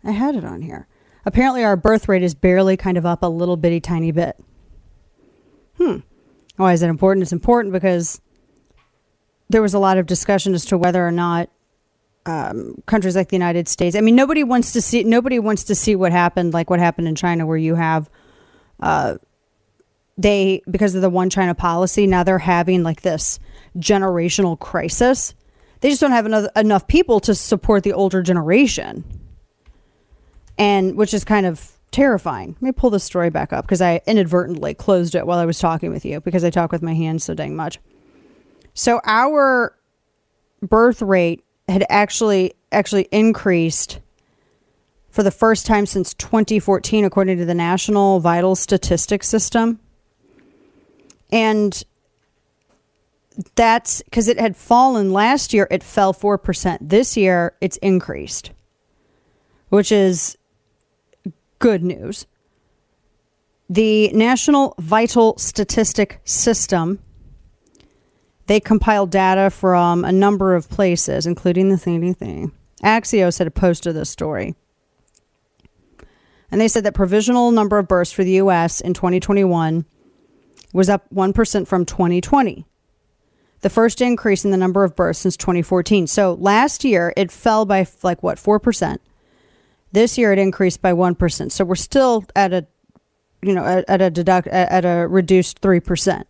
[0.03, 0.87] I had it on here.
[1.27, 4.37] Apparently, our birth rate is barely kind of up a little bitty tiny bit.
[5.79, 5.99] Hmm.
[6.57, 7.23] Why is it important?
[7.23, 8.21] It's important because
[9.49, 11.49] there was a lot of discussion as to whether or not
[12.27, 13.97] um, countries like the United States.
[13.97, 17.09] I mean, nobody wants to see nobody wants to see what happened, like what happened
[17.09, 18.09] in China, where you have
[18.81, 19.17] uh,
[20.17, 22.07] they because of the one China policy.
[22.07, 23.39] Now they're having like this
[23.77, 25.35] generational crisis.
[25.81, 29.05] They just don't have enough, enough people to support the older generation.
[30.59, 32.57] And which is kind of terrifying.
[32.61, 35.61] Let me pull the story back up because I inadvertently closed it while I was
[35.61, 37.79] talking with you because I talk with my hands so dang much.
[38.75, 39.77] So our
[40.61, 44.01] birth rate had actually actually increased
[45.09, 49.79] for the first time since 2014 according to the National Vital Statistics System.
[51.31, 51.81] And
[53.55, 56.79] that's because it had fallen last year, it fell 4%.
[56.81, 58.51] This year, it's increased,
[59.69, 60.37] which is
[61.59, 62.27] good news.
[63.71, 66.99] The National Vital Statistic System,
[68.47, 72.53] they compiled data from a number of places, including the CDC.
[72.83, 74.55] Axios had posted this story.
[76.51, 78.81] And they said that provisional number of births for the U.S.
[78.83, 79.87] in 2021
[80.75, 82.67] was up 1% from 2020.
[83.65, 86.07] the first increase in the number of births since 2014.
[86.07, 88.99] So last year it fell by like what, 4%.
[89.95, 91.53] This year it increased by 1%.
[91.53, 92.67] So we're still at a
[93.45, 96.25] you know, at, at a deduct at a reduced 3%.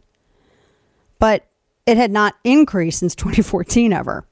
[1.18, 1.46] But
[1.86, 4.26] it had not increased since 2014 ever.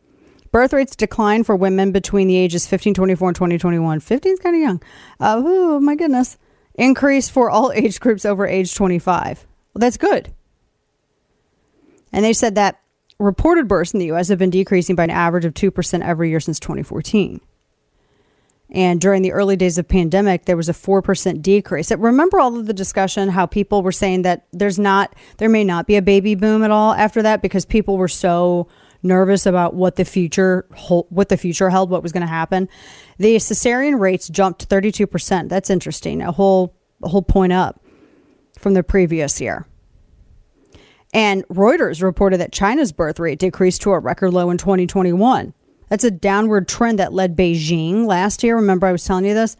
[0.50, 4.00] Birth rates declined for women between the ages 15, 24, and 2021.
[4.00, 4.82] 15 is kind of young.
[5.18, 6.36] Uh, oh, my goodness.
[6.74, 9.46] Increase for all age groups over age 25.
[9.72, 10.32] Well, that's good.
[12.12, 12.80] And they said that
[13.18, 14.28] reported births in the U.S.
[14.28, 17.40] have been decreasing by an average of 2% every year since 2014.
[18.72, 21.92] And during the early days of pandemic, there was a 4% decrease.
[21.92, 25.86] Remember all of the discussion, how people were saying that there's not, there may not
[25.86, 28.66] be a baby boom at all after that because people were so
[29.02, 30.66] nervous about what the future,
[31.10, 32.66] what the future held, what was going to happen.
[33.18, 35.50] The cesarean rates jumped 32%.
[35.50, 36.22] That's interesting.
[36.22, 37.84] A whole, a whole point up
[38.58, 39.66] from the previous year.
[41.12, 45.52] And Reuters reported that China's birth rate decreased to a record low in 2021.
[45.92, 48.56] That's a downward trend that led Beijing last year.
[48.56, 49.58] Remember, I was telling you this?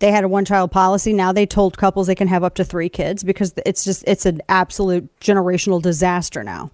[0.00, 1.14] They had a one child policy.
[1.14, 4.26] Now they told couples they can have up to three kids because it's just, it's
[4.26, 6.70] an absolute generational disaster now.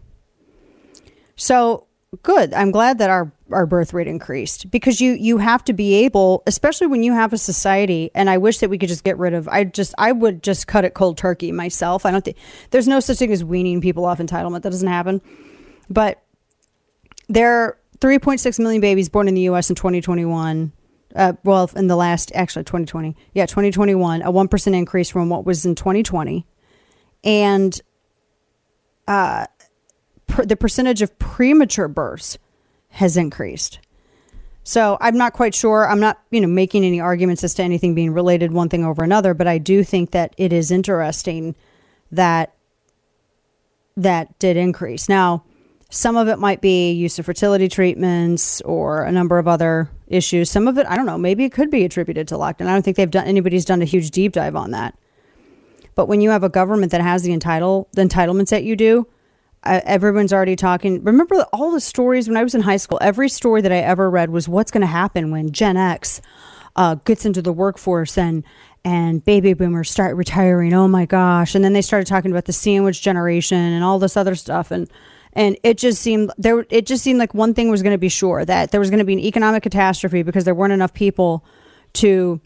[1.36, 1.86] So
[2.24, 2.52] good.
[2.52, 6.42] I'm glad that our, our birth rate increased because you, you have to be able,
[6.48, 9.32] especially when you have a society, and I wish that we could just get rid
[9.32, 12.04] of, I just, I would just cut it cold turkey myself.
[12.04, 12.36] I don't think,
[12.70, 14.62] there's no such thing as weaning people off entitlement.
[14.62, 15.22] That doesn't happen.
[15.88, 16.20] But
[17.28, 19.70] there, 3.6 million babies born in the U.S.
[19.70, 20.72] in 2021.
[21.14, 23.16] Uh, well, in the last, actually 2020.
[23.32, 26.46] Yeah, 2021, a 1% increase from what was in 2020.
[27.24, 27.80] And
[29.06, 29.46] uh,
[30.44, 32.38] the percentage of premature births
[32.90, 33.80] has increased.
[34.62, 35.88] So I'm not quite sure.
[35.88, 39.02] I'm not, you know, making any arguments as to anything being related one thing over
[39.02, 41.54] another, but I do think that it is interesting
[42.12, 42.54] that
[43.96, 45.08] that did increase.
[45.08, 45.44] Now,
[45.90, 50.50] some of it might be use of fertility treatments or a number of other issues.
[50.50, 52.66] Some of it, I don't know, maybe it could be attributed to lockdown.
[52.66, 54.98] I don't think they've done anybody's done a huge deep dive on that.
[55.94, 59.08] But when you have a government that has the entitle the entitlements that you do,
[59.64, 61.02] uh, everyone's already talking.
[61.02, 62.98] Remember all the stories when I was in high school?
[63.00, 66.20] Every story that I ever read was what's going to happen when Gen X
[66.76, 68.44] uh, gets into the workforce and
[68.84, 70.72] and baby boomers start retiring.
[70.72, 71.56] Oh my gosh!
[71.56, 74.88] And then they started talking about the sandwich generation and all this other stuff and
[75.32, 78.08] and it just seemed there it just seemed like one thing was going to be
[78.08, 81.44] sure that there was going to be an economic catastrophe because there weren't enough people
[81.94, 82.40] to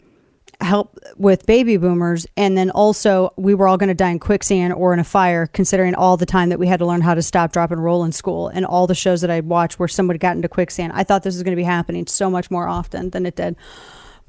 [0.61, 2.25] help with baby boomers.
[2.37, 5.47] And then also we were all going to die in quicksand or in a fire
[5.47, 8.03] considering all the time that we had to learn how to stop drop and roll
[8.03, 8.47] in school.
[8.47, 10.93] And all the shows that i'd watch where somebody got into quicksand.
[10.95, 13.55] I thought this was going to be happening so much more often than it did.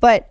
[0.01, 0.31] But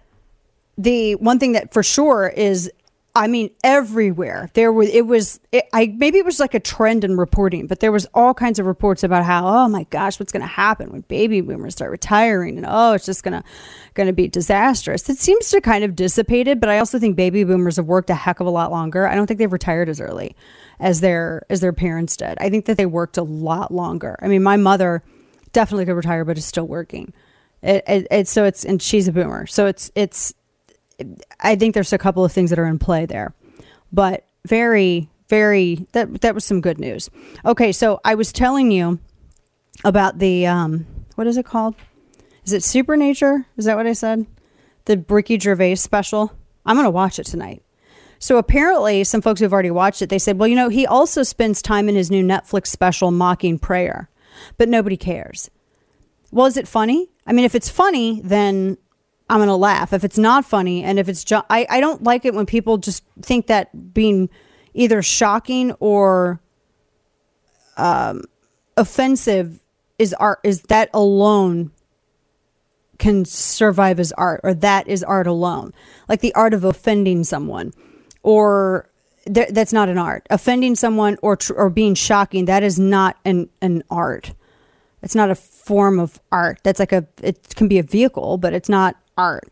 [0.78, 2.72] the one thing that for sure is
[3.16, 4.90] I mean, everywhere there was.
[4.90, 5.40] It was.
[5.52, 8.58] It, I maybe it was like a trend in reporting, but there was all kinds
[8.58, 11.92] of reports about how, oh my gosh, what's going to happen when baby boomers start
[11.92, 13.44] retiring, and oh, it's just gonna
[13.96, 15.08] to be disastrous.
[15.10, 18.16] It seems to kind of dissipated, but I also think baby boomers have worked a
[18.16, 19.08] heck of a lot longer.
[19.08, 20.36] I don't think they've retired as early
[20.80, 22.38] as their as their parents did.
[22.40, 24.18] I think that they worked a lot longer.
[24.24, 25.04] I mean, my mother
[25.52, 27.14] definitely could retire, but is still working.
[27.62, 30.34] It, it, it so it's and she's a boomer, so it's it's
[31.40, 33.34] I think there's a couple of things that are in play there,
[33.92, 37.10] but very, very that that was some good news.
[37.46, 39.00] Okay, so I was telling you
[39.84, 41.76] about the um, what is it called?
[42.46, 43.46] Is it Supernature?
[43.58, 44.26] Is that what I said?
[44.86, 46.34] The Ricky Gervais special.
[46.66, 47.64] I'm gonna watch it tonight.
[48.20, 51.24] So apparently, some folks who've already watched it, they said, well, you know, he also
[51.24, 54.10] spends time in his new Netflix special mocking prayer,
[54.58, 55.52] but nobody cares.
[56.32, 57.10] Well, is it funny?
[57.28, 58.78] I mean, if it's funny, then
[59.30, 59.94] I'm going to laugh.
[59.94, 62.78] If it's not funny and if it's just, I, I don't like it when people
[62.78, 64.30] just think that being
[64.74, 66.42] either shocking or
[67.78, 68.24] um,
[68.78, 69.60] offensive
[69.98, 71.72] is art, is that alone
[73.00, 75.74] can survive as art or that is art alone.
[76.08, 77.74] Like the art of offending someone
[78.22, 78.90] or
[79.32, 80.28] th- that's not an art.
[80.30, 84.34] Offending someone or, tr- or being shocking, that is not an, an art.
[85.02, 86.60] It's not a form of art.
[86.64, 89.50] That's like a, it can be a vehicle, but it's not art.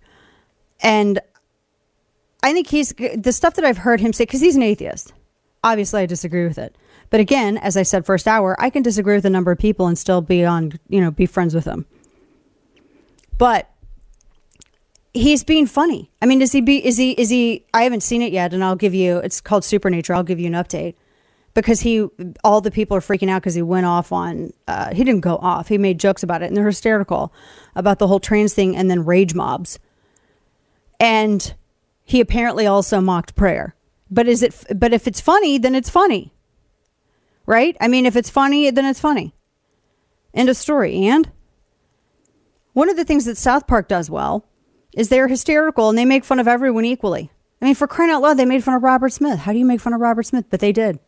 [0.81, 1.19] And
[2.43, 5.13] I think he's the stuff that I've heard him say, because he's an atheist.
[5.63, 6.75] Obviously, I disagree with it.
[7.11, 9.85] But again, as I said first hour, I can disagree with a number of people
[9.85, 11.85] and still be on, you know, be friends with them.
[13.37, 13.69] But
[15.13, 16.09] he's being funny.
[16.21, 18.63] I mean, is he be is he is he I haven't seen it yet and
[18.63, 20.13] I'll give you it's called Supernature.
[20.13, 20.95] I'll give you an update.
[21.53, 22.07] Because he
[22.43, 25.35] all the people are freaking out because he went off on uh, he didn't go
[25.37, 25.67] off.
[25.67, 27.33] He made jokes about it and they're hysterical
[27.75, 29.77] about the whole trans thing and then rage mobs.
[30.99, 31.53] And
[32.03, 33.75] he apparently also mocked prayer.
[34.09, 36.33] But is it but if it's funny, then it's funny.
[37.45, 37.75] Right?
[37.81, 39.33] I mean, if it's funny, then it's funny.
[40.33, 41.07] End of story.
[41.07, 41.29] And
[42.73, 44.45] one of the things that South Park does well
[44.95, 47.31] is they're hysterical and they make fun of everyone equally.
[47.61, 49.39] I mean, for crying out loud, they made fun of Robert Smith.
[49.39, 50.45] How do you make fun of Robert Smith?
[50.49, 50.99] But they did.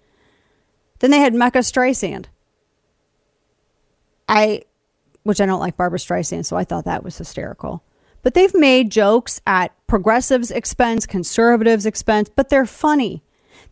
[1.04, 2.28] Then they had Mecha-Streisand.
[4.30, 4.62] I,
[5.24, 7.84] which I don't like Barbra Streisand, so I thought that was hysterical.
[8.22, 13.22] But they've made jokes at progressives' expense, conservatives' expense, but they're funny.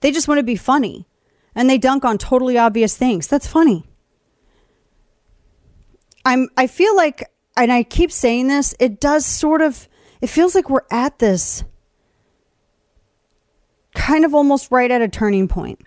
[0.02, 1.08] They just want to be funny.
[1.56, 3.28] And they dunk on totally obvious things.
[3.28, 3.86] That's funny.
[6.26, 9.88] I'm I feel like and I keep saying this, it does sort of
[10.20, 11.64] it feels like we're at this
[13.96, 15.80] kind of almost right at a turning point.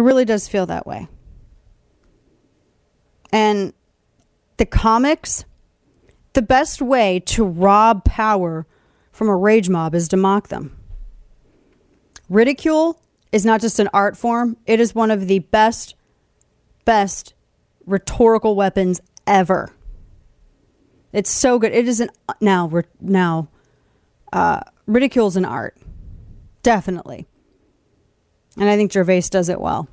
[0.00, 1.08] It really does feel that way.
[3.30, 3.74] And
[4.56, 5.44] the comics,
[6.32, 8.66] the best way to rob power
[9.12, 10.74] from a rage mob is to mock them.
[12.30, 12.98] Ridicule
[13.30, 15.94] is not just an art form, it is one of the best,
[16.86, 17.34] best
[17.84, 19.68] rhetorical weapons ever.
[21.12, 21.72] It's so good.
[21.72, 22.08] It is an
[22.40, 22.72] now
[23.02, 23.48] now
[24.32, 25.76] uh, ridicule's an art,
[26.62, 27.26] definitely,
[28.58, 29.88] and I think Gervais does it well.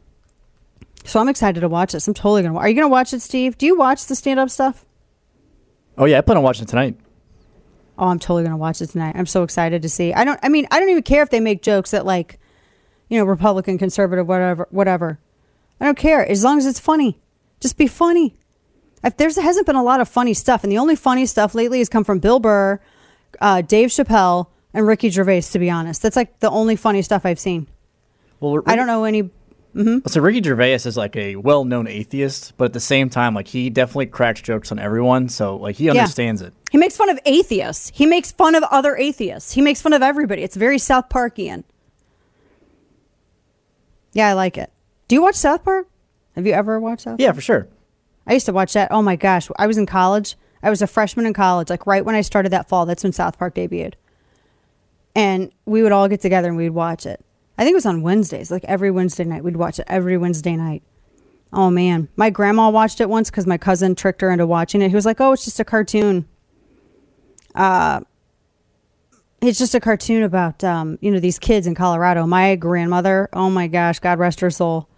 [1.04, 2.08] So I'm excited to watch this.
[2.08, 2.58] I'm totally gonna.
[2.58, 3.58] Are you gonna watch it, Steve?
[3.58, 4.86] Do you watch the stand up stuff?
[5.98, 6.98] Oh yeah, I plan on watching it tonight.
[7.98, 9.16] Oh, I'm totally gonna watch it tonight.
[9.16, 10.14] I'm so excited to see.
[10.14, 10.40] I don't.
[10.44, 12.40] I mean, I don't even care if they make jokes that like,
[13.08, 15.20] you know, Republican, conservative, whatever, whatever.
[15.80, 17.20] I don't care as long as it's funny.
[17.60, 18.36] Just be funny.
[19.04, 21.80] If there's hasn't been a lot of funny stuff, and the only funny stuff lately
[21.80, 22.82] has come from Bill Burr,
[23.40, 25.42] uh, Dave Chappelle, and Ricky Gervais.
[25.42, 27.68] To be honest, that's like the only funny stuff I've seen.
[28.40, 29.30] Well, I don't know any.
[29.74, 33.48] hmm So Ricky Gervais is like a well-known atheist, but at the same time, like
[33.48, 35.92] he definitely cracks jokes on everyone, so like he Yeah.
[35.94, 36.54] understands it.
[36.72, 37.92] He makes fun of atheists.
[37.96, 39.54] He makes fun of other atheists.
[39.54, 40.44] He makes fun of everybody.
[40.44, 41.64] It's very South Parkian.
[44.14, 44.72] Yeah, I like it.
[45.08, 45.88] Do you watch South Park?
[46.36, 47.12] Have you ever watched South?
[47.14, 47.20] Park?
[47.22, 47.68] Yeah, for sure.
[48.26, 48.92] I used to watch that.
[48.92, 50.36] Oh my gosh, I was in college.
[50.62, 52.86] I was a freshman in college, like right when I started that fall.
[52.86, 53.94] That's when South Park debuted,
[55.16, 57.24] and we would all get together and we'd watch it.
[57.58, 59.44] I think it was on Wednesdays, like every Wednesday night.
[59.44, 60.84] We'd watch it every Wednesday night.
[61.52, 64.90] Oh man, my grandma watched it once because my cousin tricked her into watching it.
[64.90, 66.28] He was like, "Oh, it's just a cartoon."
[67.56, 68.02] Uh,
[69.42, 72.28] it's just a cartoon about um, you know these kids in Colorado.
[72.28, 74.90] My grandmother, oh my gosh, God rest her soul.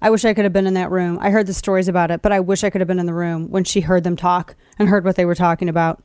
[0.00, 1.18] I wish I could have been in that room.
[1.20, 3.14] I heard the stories about it, but I wish I could have been in the
[3.14, 6.02] room when she heard them talk and heard what they were talking about.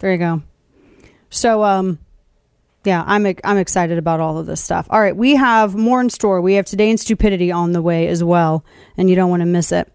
[0.00, 0.42] There you go.
[1.30, 2.00] So, um,
[2.86, 4.86] yeah, I'm I'm excited about all of this stuff.
[4.90, 6.40] All right, we have more in store.
[6.40, 8.64] We have today in stupidity on the way as well,
[8.96, 9.92] and you don't want to miss it.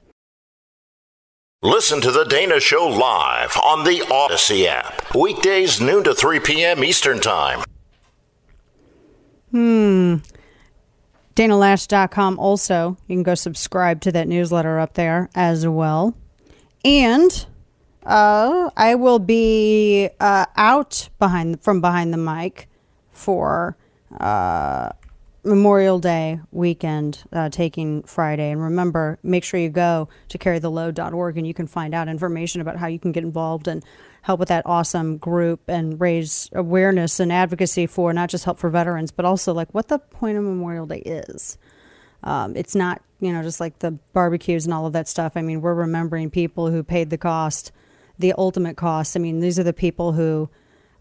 [1.63, 5.13] Listen to The Dana Show live on the Audacy app.
[5.13, 6.83] Weekdays, noon to 3 p.m.
[6.83, 7.63] Eastern Time.
[9.51, 10.15] Hmm.
[11.35, 12.97] DanaLoesch.com also.
[13.07, 16.15] You can go subscribe to that newsletter up there as well.
[16.83, 17.45] And
[18.05, 22.67] uh, I will be uh, out behind from behind the mic
[23.21, 23.77] for
[24.19, 24.89] uh,
[25.43, 28.51] Memorial Day weekend, uh, taking Friday.
[28.51, 32.77] And remember, make sure you go to carrytheload.org and you can find out information about
[32.77, 33.83] how you can get involved and
[34.23, 38.69] help with that awesome group and raise awareness and advocacy for not just help for
[38.69, 41.57] veterans, but also like what the point of Memorial Day is.
[42.23, 45.33] Um, it's not, you know, just like the barbecues and all of that stuff.
[45.35, 47.71] I mean, we're remembering people who paid the cost,
[48.19, 49.15] the ultimate cost.
[49.15, 50.49] I mean, these are the people who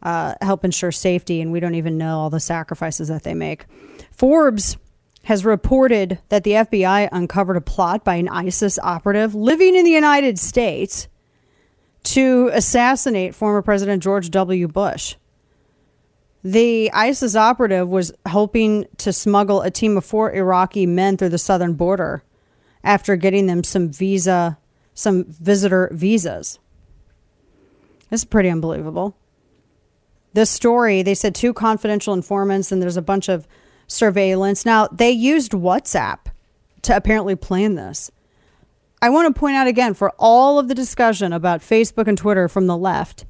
[0.03, 3.67] uh, help ensure safety, and we don't even know all the sacrifices that they make.
[4.11, 4.77] Forbes
[5.25, 9.91] has reported that the FBI uncovered a plot by an ISIS operative living in the
[9.91, 11.09] United States
[12.03, 14.67] to assassinate former President George W.
[14.67, 15.17] Bush.
[16.43, 21.39] The ISIS operative was hoping to smuggle a team of four Iraqi men through the
[21.39, 22.23] southern border
[22.83, 24.59] after getting them some visa,
[24.95, 26.59] some visitor visas.
[28.09, 29.15] This is pretty unbelievable.
[30.33, 33.49] This story, they said two confidential informants, and there's a bunch of
[33.87, 34.65] surveillance.
[34.65, 36.19] Now, they used WhatsApp
[36.83, 38.11] to apparently plan this.
[39.03, 42.49] I want to point out again for all of the discussion about Facebook and Twitter
[42.49, 43.25] from the left,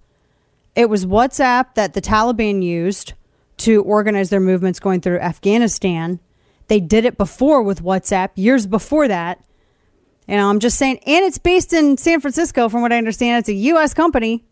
[0.74, 3.14] it was WhatsApp that the Taliban used
[3.58, 6.20] to organize their movements going through Afghanistan.
[6.68, 9.42] They did it before with WhatsApp, years before that.
[10.28, 13.40] Know, I'm just saying, and it's based in San Francisco, from what I understand.
[13.40, 13.94] It's a U.S.
[13.94, 14.44] company.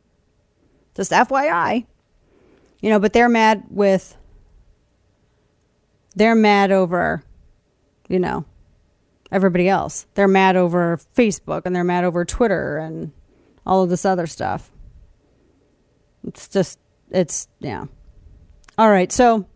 [0.96, 1.86] Just FYI.
[2.80, 4.16] You know, but they're mad with,
[6.14, 7.22] they're mad over,
[8.08, 8.44] you know,
[9.32, 10.06] everybody else.
[10.14, 13.12] They're mad over Facebook and they're mad over Twitter and
[13.66, 14.70] all of this other stuff.
[16.24, 16.78] It's just,
[17.10, 17.86] it's, yeah.
[18.76, 19.10] All right.
[19.10, 19.46] So,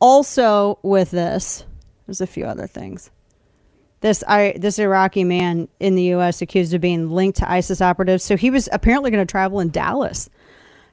[0.00, 1.64] also with this,
[2.06, 3.10] there's a few other things.
[4.00, 6.40] this I this Iraqi man in the U.S.
[6.40, 8.24] accused of being linked to ISIS operatives.
[8.24, 10.30] So he was apparently going to travel in Dallas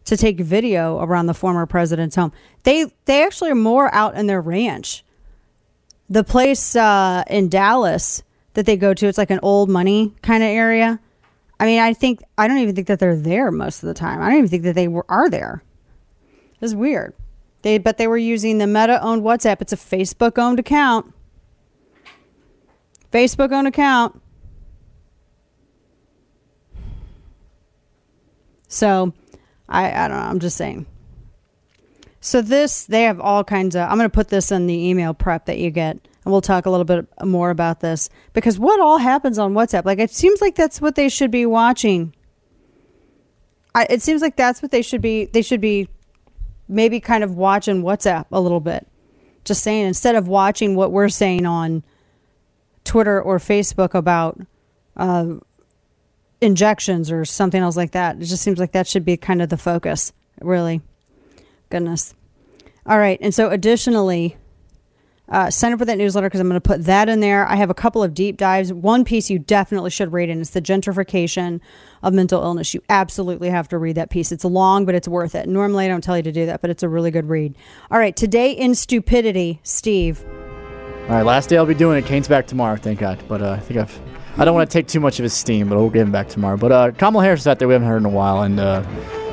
[0.05, 2.31] to take video around the former president's home.
[2.63, 5.03] They they actually are more out in their ranch.
[6.09, 8.23] The place uh, in Dallas
[8.53, 10.99] that they go to, it's like an old money kind of area.
[11.59, 14.21] I mean, I think I don't even think that they're there most of the time.
[14.21, 15.63] I don't even think that they were, are there.
[16.61, 17.13] It's weird.
[17.63, 19.61] They but they were using the Meta owned WhatsApp.
[19.61, 21.13] It's a Facebook owned account.
[23.11, 24.21] Facebook owned account.
[28.67, 29.13] So,
[29.67, 30.23] I I don't know.
[30.23, 30.85] I'm just saying.
[32.21, 33.89] So this they have all kinds of.
[33.89, 36.65] I'm going to put this in the email prep that you get, and we'll talk
[36.65, 39.85] a little bit more about this because what all happens on WhatsApp?
[39.85, 42.13] Like it seems like that's what they should be watching.
[43.75, 45.25] I, it seems like that's what they should be.
[45.25, 45.89] They should be
[46.67, 48.87] maybe kind of watching WhatsApp a little bit.
[49.43, 51.83] Just saying, instead of watching what we're saying on
[52.83, 54.39] Twitter or Facebook about
[54.97, 55.35] uh,
[56.45, 58.17] injections or something else like that.
[58.17, 60.81] It just seems like that should be kind of the focus, really.
[61.69, 62.13] Goodness.
[62.85, 63.17] All right.
[63.19, 64.37] And so, additionally,
[65.27, 67.47] uh, sign up for that newsletter because I'm going to put that in there.
[67.47, 68.71] I have a couple of deep dives.
[68.71, 71.61] One piece you definitely should read, and it's the gentrification
[72.03, 72.75] of mental illness.
[72.75, 74.31] You absolutely have to read that piece.
[74.31, 75.49] It's long, but it's worth it.
[75.49, 77.55] Normally, I don't tell you to do that, but it's a really good read.
[77.89, 78.15] All right.
[78.15, 80.23] Today in stupidity, Steve.
[81.07, 82.05] All right, last day I'll be doing it.
[82.07, 83.23] Kane's back tomorrow, thank God.
[83.27, 83.99] But uh, I think I've.
[84.37, 86.27] I don't want to take too much of his steam, but we'll get him back
[86.27, 86.57] tomorrow.
[86.57, 87.69] But uh, Kamala Harris is out there.
[87.69, 88.83] We haven't heard in a while, and uh,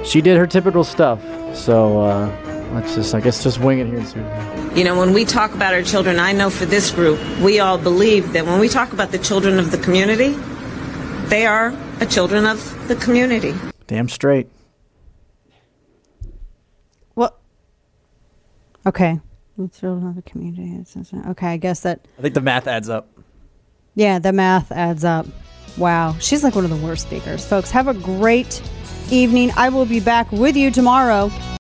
[0.05, 1.21] she did her typical stuff.
[1.57, 4.79] So uh, let's just, I guess, just wing it here and.
[4.79, 7.79] You know, when we talk about our children, I know for this group, we all
[7.79, 10.31] believe that when we talk about the children of the community,
[11.29, 13.55] they are a children of the community.
[13.89, 14.49] Damn straight.
[17.17, 17.37] Well,
[18.87, 19.21] okay.
[19.59, 20.83] The Children of the community.
[21.29, 22.07] Okay, I guess that.
[22.19, 23.09] I think the math adds up.
[23.95, 25.27] Yeah, the math adds up.
[25.77, 26.17] Wow.
[26.19, 27.47] She's like one of the worst speakers.
[27.47, 28.63] Folks, have a great
[29.11, 29.51] evening.
[29.57, 31.31] I will be back with you tomorrow.